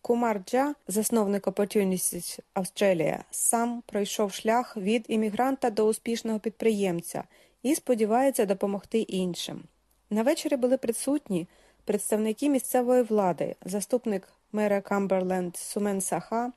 Кумар 0.01 0.41
Джа, 0.45 0.75
засновник 0.87 1.47
Opportunities 1.47 2.39
Australia, 2.55 3.19
сам 3.31 3.83
пройшов 3.85 4.33
шлях 4.33 4.77
від 4.77 5.05
іммігранта 5.07 5.69
до 5.69 5.87
успішного 5.87 6.39
підприємця 6.39 7.23
і 7.63 7.75
сподівається 7.75 8.45
допомогти 8.45 8.99
іншим. 8.99 9.63
На 10.09 10.23
вечорі 10.23 10.55
були 10.55 10.77
присутні 10.77 11.47
представники 11.85 12.49
місцевої 12.49 13.03
влади, 13.03 13.55
заступник 13.65 14.27
мера 14.51 14.81
Камберленд 14.81 15.57
Сумен 15.57 16.01
Саха 16.01 16.51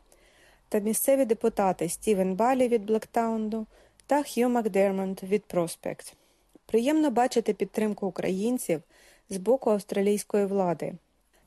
та 0.68 0.78
місцеві 0.78 1.24
депутати 1.24 1.88
Стівен 1.88 2.34
Балі 2.34 2.68
від 2.68 2.84
Блектаунду 2.84 3.66
та 4.06 4.22
Хью 4.22 4.48
Макдермонт 4.48 5.22
від 5.22 5.44
Проспект. 5.44 6.14
Приємно 6.66 7.10
бачити 7.10 7.54
підтримку 7.54 8.06
українців 8.06 8.82
з 9.30 9.36
боку 9.36 9.70
австралійської 9.70 10.46
влади. 10.46 10.92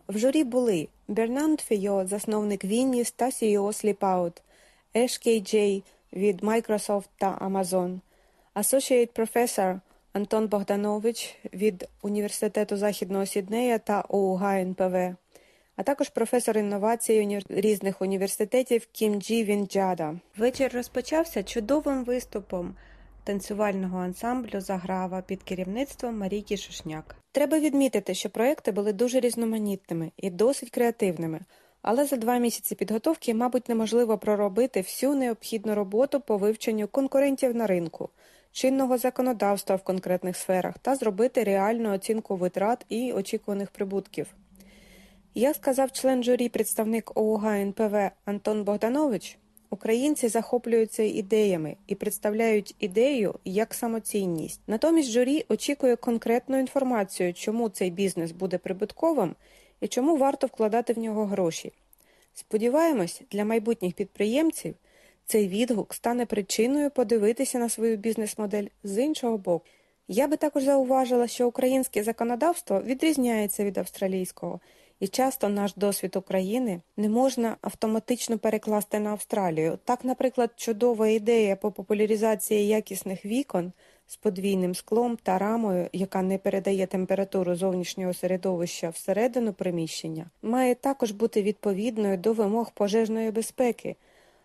В 0.07 0.17
журі 0.17 0.43
були 0.43 0.87
Бернанд 1.07 1.61
Фейо, 1.61 2.07
засновник 2.07 2.65
Вінніс 2.65 3.11
та 3.11 3.25
CEO 3.25 3.63
Sleepout, 3.63 4.41
Еш 4.95 5.17
Кей 5.17 5.41
Джей 5.41 5.83
від 6.13 6.41
Microsoft 6.41 7.07
та 7.17 7.37
Amazon, 7.41 7.99
Associate 8.55 9.13
Professor 9.13 9.79
Антон 10.13 10.47
Богданович 10.47 11.35
від 11.53 11.89
Університету 12.01 12.77
Західного 12.77 13.25
Сіднея 13.25 13.77
та 13.77 14.03
ОУГ 14.09 14.43
НПВ, 14.43 15.15
а 15.75 15.83
також 15.83 16.09
професор 16.09 16.57
інновацій 16.57 17.43
різних 17.49 18.01
університетів 18.01 18.85
Кім 18.91 19.21
Джі 19.21 19.43
Вінджада. 19.43 20.15
Вечір 20.37 20.71
розпочався 20.73 21.43
чудовим 21.43 22.03
виступом 22.03 22.75
танцювального 23.23 23.99
ансамблю 23.99 24.61
Заграва 24.61 25.21
під 25.21 25.43
керівництвом 25.43 26.17
Марійки 26.17 26.57
Шушняк. 26.57 27.15
Треба 27.31 27.59
відмітити, 27.59 28.13
що 28.13 28.29
проекти 28.29 28.71
були 28.71 28.93
дуже 28.93 29.19
різноманітними 29.19 30.11
і 30.17 30.29
досить 30.29 30.69
креативними, 30.69 31.39
але 31.81 32.05
за 32.05 32.15
два 32.15 32.37
місяці 32.37 32.75
підготовки, 32.75 33.33
мабуть, 33.33 33.69
неможливо 33.69 34.17
проробити 34.17 34.81
всю 34.81 35.15
необхідну 35.15 35.75
роботу 35.75 36.19
по 36.19 36.37
вивченню 36.37 36.87
конкурентів 36.87 37.55
на 37.55 37.67
ринку, 37.67 38.09
чинного 38.59 38.97
законодавства 38.97 39.75
в 39.77 39.83
конкретних 39.83 40.37
сферах 40.37 40.79
та 40.79 40.95
зробити 40.95 41.43
реальну 41.43 41.93
оцінку 41.93 42.35
витрат 42.35 42.85
і 42.89 43.11
очікуваних 43.11 43.71
прибутків. 43.71 44.27
Як 45.35 45.55
сказав 45.55 45.91
член 45.91 46.23
журі 46.23 46.49
представник 46.49 47.11
ОУГ 47.17 47.45
НПВ 47.45 48.11
Антон 48.25 48.63
Богданович, 48.63 49.37
Українці 49.69 50.27
захоплюються 50.27 51.03
ідеями 51.03 51.75
і 51.87 51.95
представляють 51.95 52.75
ідею 52.79 53.35
як 53.45 53.73
самоцінність. 53.73 54.61
Натомість 54.67 55.11
журі 55.11 55.45
очікує 55.49 55.95
конкретну 55.95 56.59
інформацію, 56.59 57.33
чому 57.33 57.69
цей 57.69 57.91
бізнес 57.91 58.31
буде 58.31 58.57
прибутковим 58.57 59.35
і 59.81 59.87
чому 59.87 60.17
варто 60.17 60.47
вкладати 60.47 60.93
в 60.93 60.99
нього 60.99 61.25
гроші. 61.25 61.71
Сподіваємось, 62.33 63.21
для 63.31 63.45
майбутніх 63.45 63.93
підприємців 63.93 64.75
цей 65.29 65.47
відгук 65.47 65.93
стане 65.93 66.25
причиною 66.25 66.89
подивитися 66.89 67.59
на 67.59 67.69
свою 67.69 67.97
бізнес-модель 67.97 68.65
з 68.83 69.03
іншого 69.03 69.37
боку. 69.37 69.65
Я 70.07 70.27
би 70.27 70.37
також 70.37 70.63
зауважила, 70.63 71.27
що 71.27 71.47
українське 71.47 72.03
законодавство 72.03 72.81
відрізняється 72.81 73.63
від 73.63 73.77
австралійського. 73.77 74.59
І 74.99 75.07
часто 75.07 75.49
наш 75.49 75.73
досвід 75.73 76.15
України 76.15 76.81
не 76.97 77.09
можна 77.09 77.55
автоматично 77.61 78.37
перекласти 78.37 78.99
на 78.99 79.09
Австралію. 79.09 79.79
Так, 79.85 80.05
наприклад, 80.05 80.51
чудова 80.55 81.07
ідея 81.07 81.55
по 81.55 81.71
популяризації 81.71 82.67
якісних 82.67 83.25
вікон 83.25 83.71
з 84.07 84.15
подвійним 84.15 84.75
склом 84.75 85.17
та 85.23 85.37
рамою, 85.37 85.89
яка 85.93 86.21
не 86.21 86.37
передає 86.37 86.87
температуру 86.87 87.55
зовнішнього 87.55 88.13
середовища 88.13 88.89
всередину 88.89 89.53
приміщення, 89.53 90.25
має 90.41 90.75
також 90.75 91.11
бути 91.11 91.41
відповідною 91.41 92.17
до 92.17 92.33
вимог 92.33 92.71
пожежної 92.71 93.31
безпеки. 93.31 93.95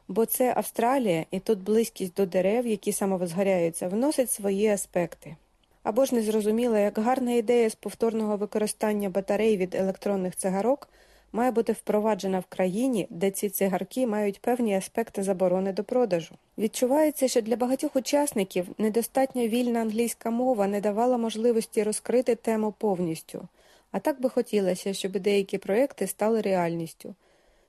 Бо 0.08 0.26
це 0.26 0.52
Австралія, 0.56 1.24
і 1.30 1.40
тут 1.40 1.58
близькість 1.58 2.14
до 2.14 2.26
дерев, 2.26 2.66
які 2.66 2.92
самовозгоряються, 2.92 3.88
вносить 3.88 4.30
свої 4.30 4.68
аспекти. 4.68 5.36
Або 5.82 6.04
ж 6.04 6.14
не 6.14 6.22
зрозуміла, 6.22 6.78
як 6.78 6.98
гарна 6.98 7.32
ідея 7.32 7.70
з 7.70 7.74
повторного 7.74 8.36
використання 8.36 9.10
батарей 9.10 9.56
від 9.56 9.74
електронних 9.74 10.36
цигарок 10.36 10.88
має 11.32 11.50
бути 11.50 11.72
впроваджена 11.72 12.38
в 12.38 12.44
країні, 12.44 13.06
де 13.10 13.30
ці 13.30 13.48
цигарки 13.48 14.06
мають 14.06 14.40
певні 14.40 14.76
аспекти 14.76 15.22
заборони 15.22 15.72
до 15.72 15.84
продажу. 15.84 16.34
Відчувається, 16.58 17.28
що 17.28 17.40
для 17.40 17.56
багатьох 17.56 17.96
учасників 17.96 18.66
недостатньо 18.78 19.46
вільна 19.46 19.80
англійська 19.80 20.30
мова 20.30 20.66
не 20.66 20.80
давала 20.80 21.18
можливості 21.18 21.82
розкрити 21.82 22.34
тему 22.34 22.74
повністю. 22.78 23.48
А 23.92 23.98
так 23.98 24.20
би 24.20 24.28
хотілося, 24.30 24.94
щоб 24.94 25.12
деякі 25.12 25.58
проекти 25.58 26.06
стали 26.06 26.40
реальністю. 26.40 27.14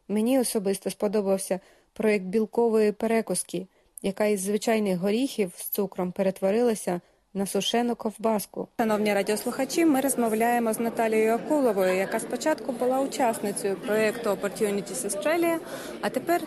Мені 0.07 0.39
особисто 0.39 0.89
сподобався 0.89 1.59
проєкт 1.95 2.25
білкової 2.25 2.91
перекуски, 2.91 3.67
яка 4.01 4.25
із 4.25 4.41
звичайних 4.41 4.97
горіхів 4.97 5.51
з 5.57 5.69
цукром 5.69 6.11
перетворилася 6.11 7.01
на 7.33 7.45
сушену 7.45 7.95
ковбаску. 7.95 8.67
Шановні 8.79 9.13
радіослухачі, 9.13 9.85
ми 9.85 10.01
розмовляємо 10.01 10.73
з 10.73 10.79
Наталією 10.79 11.33
Акуловою, 11.33 11.95
яка 11.95 12.19
спочатку 12.19 12.71
була 12.71 12.99
учасницею 12.99 13.75
проєкту 13.75 14.29
Opportunities 14.29 15.09
Australia, 15.09 15.57
а 16.01 16.09
тепер 16.09 16.41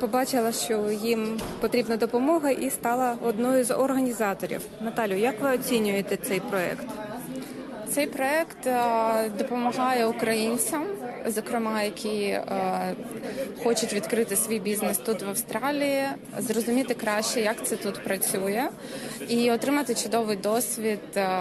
побачила, 0.00 0.52
що 0.52 0.90
їм 0.90 1.40
потрібна 1.60 1.96
допомога, 1.96 2.50
і 2.50 2.70
стала 2.70 3.16
одною 3.22 3.64
з 3.64 3.74
організаторів. 3.74 4.60
Наталю, 4.80 5.14
як 5.14 5.40
ви 5.40 5.54
оцінюєте 5.54 6.16
цей 6.16 6.40
проект? 6.40 6.86
Цей 7.94 8.06
проект 8.06 8.66
е, 8.66 9.30
допомагає 9.38 10.06
українцям, 10.06 10.84
зокрема, 11.26 11.82
які 11.82 12.22
е, 12.24 12.44
хочуть 13.62 13.92
відкрити 13.92 14.36
свій 14.36 14.58
бізнес 14.58 14.98
тут 14.98 15.22
в 15.22 15.28
Австралії, 15.28 16.04
зрозуміти 16.38 16.94
краще, 16.94 17.40
як 17.40 17.66
це 17.66 17.76
тут 17.76 18.04
працює, 18.04 18.68
і 19.28 19.50
отримати 19.50 19.94
чудовий 19.94 20.36
досвід, 20.36 21.00
е, 21.16 21.38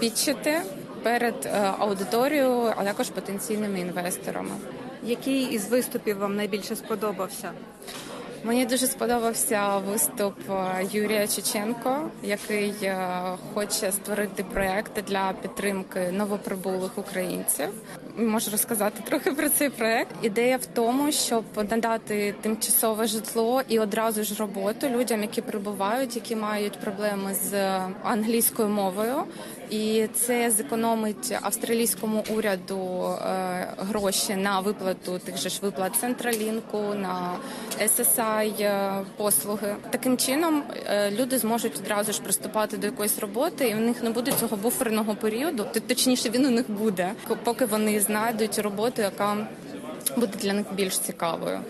підчити 0.00 0.60
перед 1.02 1.48
аудиторією, 1.78 2.72
а 2.76 2.84
також 2.84 3.10
потенційними 3.10 3.80
інвесторами. 3.80 4.54
Який 5.04 5.42
із 5.42 5.68
виступів 5.68 6.18
вам 6.18 6.36
найбільше 6.36 6.76
сподобався? 6.76 7.50
Мені 8.44 8.66
дуже 8.66 8.86
сподобався 8.86 9.78
виступ 9.78 10.34
е, 10.50 10.86
Юрія 10.92 11.26
Чеченко, 11.26 12.10
який 12.22 12.74
е, 12.82 12.96
хоче 13.54 13.92
створити 13.92 14.44
проект 14.44 15.04
для 15.04 15.32
підтримки 15.42 16.10
новоприбулих 16.12 16.98
українців. 16.98 17.68
Можу 18.18 18.50
розказати 18.50 19.02
трохи 19.04 19.32
про 19.32 19.48
цей 19.48 19.70
проект. 19.70 20.10
Ідея 20.22 20.56
в 20.56 20.66
тому, 20.66 21.12
щоб 21.12 21.44
надати 21.70 22.34
тимчасове 22.40 23.06
житло 23.06 23.62
і 23.68 23.78
одразу 23.78 24.24
ж 24.24 24.34
роботу 24.34 24.88
людям, 24.88 25.22
які 25.22 25.42
прибувають, 25.42 26.16
які 26.16 26.36
мають 26.36 26.80
проблеми 26.80 27.34
з 27.34 27.78
англійською 28.02 28.68
мовою. 28.68 29.24
І 29.70 30.06
це 30.14 30.50
зекономить 30.50 31.34
австралійському 31.42 32.24
уряду 32.36 33.04
е, 33.04 33.66
гроші 33.78 34.34
на 34.36 34.60
виплату 34.60 35.18
тих 35.18 35.36
же 35.38 35.48
ж 35.48 35.58
виплат 35.62 35.92
Централінку, 36.00 36.78
на 36.78 37.36
SSI 37.82 38.62
е, 38.62 38.92
послуги. 39.16 39.76
Таким 39.90 40.16
чином 40.16 40.62
е, 40.86 41.10
люди 41.10 41.38
зможуть 41.38 41.76
одразу 41.84 42.12
ж 42.12 42.22
приступати 42.22 42.76
до 42.76 42.86
якоїсь 42.86 43.18
роботи, 43.18 43.68
і 43.68 43.74
в 43.74 43.80
них 43.80 44.02
не 44.02 44.10
буде 44.10 44.32
цього 44.32 44.56
буферного 44.56 45.14
періоду. 45.14 45.66
Точніше, 45.86 46.30
він 46.30 46.46
у 46.46 46.50
них 46.50 46.70
буде, 46.70 47.12
поки 47.44 47.64
вони 47.64 48.00
знайдуть 48.08 48.58
роботу, 48.58 49.02
яка 49.02 49.46
буде 50.16 50.38
для 50.38 50.52
них 50.52 50.66
більш 50.74 50.98
цікавою. 50.98 51.60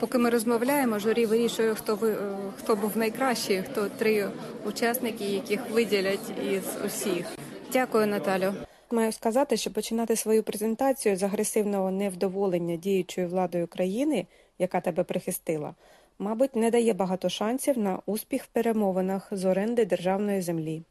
Поки 0.00 0.18
ми 0.18 0.30
розмовляємо, 0.30 0.98
журі 0.98 1.26
вирішує, 1.26 1.74
хто 1.74 1.96
ви 1.96 2.10
е, 2.10 2.16
хто 2.58 2.76
був 2.76 2.96
найкращий, 2.96 3.62
хто 3.62 3.88
три 3.88 4.28
учасники, 4.66 5.24
яких 5.24 5.70
виділять 5.70 6.32
із 6.50 6.62
усіх. 6.86 7.26
Дякую, 7.72 8.06
Наталю. 8.06 8.54
Маю 8.90 9.12
сказати, 9.12 9.56
що 9.56 9.70
починати 9.70 10.16
свою 10.16 10.42
презентацію 10.42 11.16
з 11.16 11.22
агресивного 11.22 11.90
невдоволення 11.90 12.76
діючою 12.76 13.28
владою 13.28 13.66
країни, 13.66 14.26
яка 14.58 14.80
тебе 14.80 15.04
прихистила, 15.04 15.74
мабуть, 16.18 16.56
не 16.56 16.70
дає 16.70 16.92
багато 16.92 17.28
шансів 17.28 17.78
на 17.78 17.98
успіх 18.06 18.44
в 18.44 18.46
перемовинах 18.46 19.28
з 19.30 19.44
оренди 19.44 19.84
державної 19.84 20.42
землі. 20.42 20.82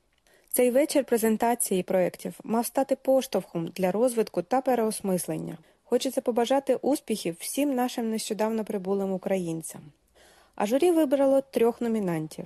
Цей 0.58 0.72
вечір 0.72 1.05
презентації 1.05 1.84
проєктів 1.84 2.39
мав 2.43 2.66
стати 2.66 2.95
поштовхом 2.95 3.68
для 3.68 3.91
розвитку 3.91 4.41
та 4.41 4.62
переосмислення. 4.62 5.58
Хочеться 5.84 6.22
побажати 6.22 6.76
успіхів 6.76 7.36
всім 7.39 7.76
нашим 7.76 8.10
нещодавно 8.10 8.66
прибулим 8.66 9.12
українцям. 9.12 9.82
А 10.55 10.66
журі 10.66 10.91
вибрало 10.91 11.41
трьох 11.41 11.82
номінантів: 11.82 12.45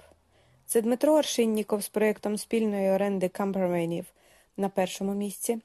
це 0.66 0.82
Дмитро 0.82 1.14
Аршинніков 1.14 1.84
з 1.84 1.90
проєктом 1.90 2.38
спільної 2.38 2.92
оренди 2.92 3.30
камперменів 3.30 4.06
на 4.58 4.70
першому 4.70 5.14
місці, 5.14 5.60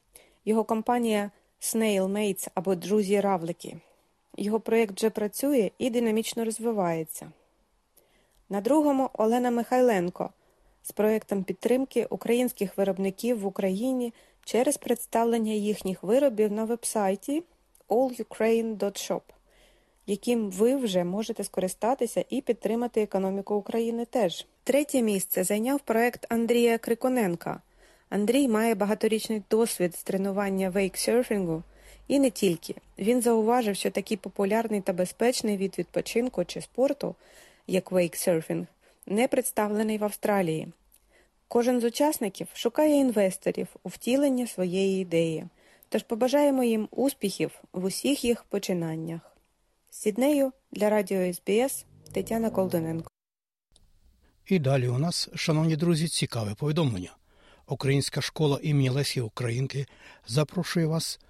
його 0.45 0.65
компанія 0.65 1.31
Snail 1.61 2.09
Mates 2.09 2.49
або 2.55 2.75
Друзі 2.75 3.21
Равлики. 3.21 3.77
Його 4.37 4.61
проєкт 4.61 4.97
вже 4.97 5.11
працює 5.11 5.71
і 5.79 5.91
динамічно 5.91 6.45
розвивається. 6.45 7.31
На 8.49 8.61
другому 8.61 9.11
Олена 9.13 9.51
Михайленко 9.51 10.31
з 10.87 10.93
проєктом 10.93 11.45
підтримки 11.45 12.07
українських 12.11 12.79
виробників 12.79 13.41
в 13.41 13.47
Україні 13.47 14.13
через 14.45 14.77
представлення 14.77 15.53
їхніх 15.53 16.03
виробів 16.03 16.53
на 16.53 16.65
вебсайті 16.65 17.43
allukraine.shop, 17.89 19.21
яким 20.07 20.51
ви 20.51 20.77
вже 20.77 21.05
можете 21.05 21.45
скористатися 21.45 22.25
і 22.31 22.41
підтримати 22.41 23.03
економіку 23.03 23.55
України 23.55 24.05
теж. 24.05 24.47
Третє 24.65 25.03
місце 25.03 25.45
зайняв 25.45 25.81
проект 25.81 26.27
Андрія 26.29 26.79
Криконенка. 26.79 27.61
Андрій 28.09 28.49
має 28.49 28.75
багаторічний 28.75 29.43
досвід 29.51 29.95
з 29.95 30.03
тренування 30.03 30.71
вейксерфінгу 30.71 31.63
і 32.09 32.19
не 32.19 32.31
тільки. 32.31 32.75
Він 32.99 33.23
зауважив, 33.23 33.77
що 33.77 33.91
такий 33.91 34.17
популярний 34.17 34.81
та 34.81 34.93
безпечний 34.93 35.57
від 35.57 35.79
відпочинку 35.79 36.45
чи 36.45 36.61
спорту, 36.61 37.15
як 37.67 37.93
вейксерфінг, 37.93 38.67
не 39.07 39.29
представлений 39.29 39.99
в 39.99 40.05
Австралії. 40.05 40.69
Кожен 41.49 41.81
з 41.81 41.85
учасників 41.85 42.47
шукає 42.55 43.01
інвесторів 43.01 43.69
у 43.83 43.89
втілення 43.89 44.47
своєї 44.47 45.03
ідеї. 45.03 45.47
Тож 45.89 46.03
побажаємо 46.03 46.65
їм 46.65 46.89
успіхів 46.91 47.51
в 47.73 47.85
усіх 47.85 48.25
їх 48.25 48.45
починаннях. 48.45 49.21
Сіднею 49.91 50.53
для 50.73 50.91
радіо 50.91 51.33
СБС 51.33 51.85
Тетяна 52.13 52.51
Колдоненко. 52.51 53.11
І 54.47 54.59
далі 54.59 54.89
у 54.89 54.99
нас, 54.99 55.29
шановні 55.35 55.77
друзі, 55.77 56.09
цікаве 56.09 56.55
повідомлення. 56.55 57.17
Українська 57.69 58.21
школа 58.21 58.59
імені 58.63 58.89
Лесі 58.89 59.21
Українки 59.21 59.87
запрошує 60.27 60.87
вас 60.87 61.21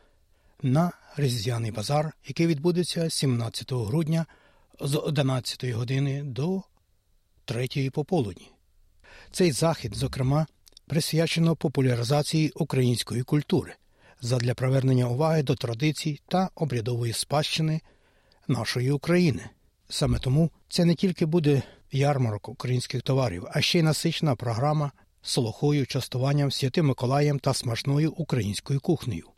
на 0.62 0.92
Різдвяний 1.16 1.70
базар, 1.70 2.12
який 2.26 2.46
відбудеться 2.46 3.10
17 3.10 3.72
грудня 3.72 4.26
з 4.80 4.94
11 4.94 5.64
години 5.64 6.22
до 6.22 6.62
3 7.46 7.90
пополудні. 7.90 8.50
Цей 9.30 9.52
захід, 9.52 9.94
зокрема, 9.94 10.46
присвячено 10.86 11.56
популяризації 11.56 12.50
української 12.50 13.22
культури 13.22 13.74
задля 14.20 14.54
привернення 14.54 15.08
уваги 15.08 15.42
до 15.42 15.54
традицій 15.54 16.20
та 16.28 16.50
обрядової 16.54 17.12
спадщини 17.12 17.80
нашої 18.48 18.90
України. 18.90 19.42
Саме 19.88 20.18
тому 20.18 20.50
це 20.68 20.84
не 20.84 20.94
тільки 20.94 21.26
буде 21.26 21.62
ярмарок 21.92 22.48
українських 22.48 23.02
товарів, 23.02 23.46
а 23.50 23.60
ще 23.60 23.78
й 23.78 23.82
насичена 23.82 24.36
програма 24.36 24.92
з 25.22 25.36
лохою, 25.36 25.86
частуванням 25.86 26.50
святим 26.50 26.86
Миколаєм 26.86 27.38
та 27.38 27.54
смачною 27.54 28.12
українською 28.12 28.80
кухнею. 28.80 29.28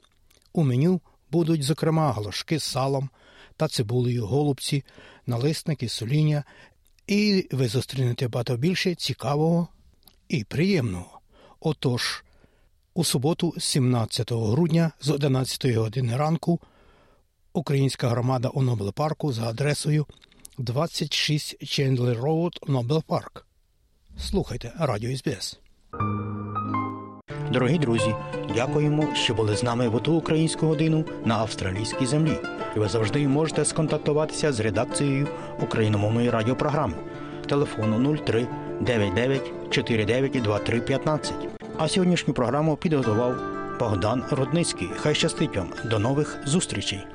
У 0.53 0.63
меню 0.63 1.01
будуть, 1.31 1.63
зокрема, 1.63 2.13
галушки 2.13 2.59
з 2.59 2.65
салом 2.65 3.11
та 3.57 3.69
цибулею, 3.69 4.27
голубці, 4.27 4.85
налисники, 5.27 5.89
соління, 5.89 6.45
і 7.09 7.49
ви 7.53 7.69
зустрінете 7.69 8.29
багато 8.29 8.57
більше 8.57 8.95
цікавого 8.95 9.69
і 10.29 10.45
приємного. 10.45 11.21
Отож, 11.61 12.25
у 12.95 13.05
суботу, 13.05 13.55
17 13.59 14.33
грудня 14.33 14.93
з 15.01 15.11
11 15.11 15.67
години 15.67 16.17
ранку, 16.17 16.61
українська 17.53 18.09
громада 18.09 18.49
у 18.49 18.63
Нобл-парку 18.62 19.33
за 19.33 19.49
адресою 19.49 20.07
26 20.59 21.67
Chandler 21.66 22.18
Road, 22.18 22.59
Noble 22.66 23.03
Park. 23.03 23.47
Слухайте 24.19 24.73
Радіо 24.79 25.17
SBS. 25.16 25.59
Дорогі 27.51 27.79
друзі, 27.79 28.14
дякуємо, 28.55 29.05
що 29.14 29.35
були 29.35 29.57
з 29.57 29.62
нами 29.62 29.89
в 29.89 30.01
ту 30.01 30.14
українську 30.14 30.66
годину 30.66 31.05
на 31.24 31.35
австралійській 31.35 32.07
землі. 32.07 32.39
Ви 32.76 32.89
завжди 32.89 33.29
можете 33.29 33.64
сконтактуватися 33.64 34.53
з 34.53 34.61
редакцією 34.61 35.29
україномовної 35.62 36.31
радіопрограми 36.31 36.95
телефону 37.49 38.16
03 38.16 38.47
99 38.81 39.53
49 39.70 40.43
23 40.43 40.81
15. 40.81 41.35
А 41.76 41.89
сьогоднішню 41.89 42.35
програму 42.35 42.76
підготував 42.76 43.35
Богдан 43.81 44.24
Рудницький. 44.31 44.89
Хай 44.97 45.14
щастить 45.14 45.57
вам. 45.57 45.68
До 45.85 45.99
нових 45.99 46.39
зустрічей! 46.45 47.07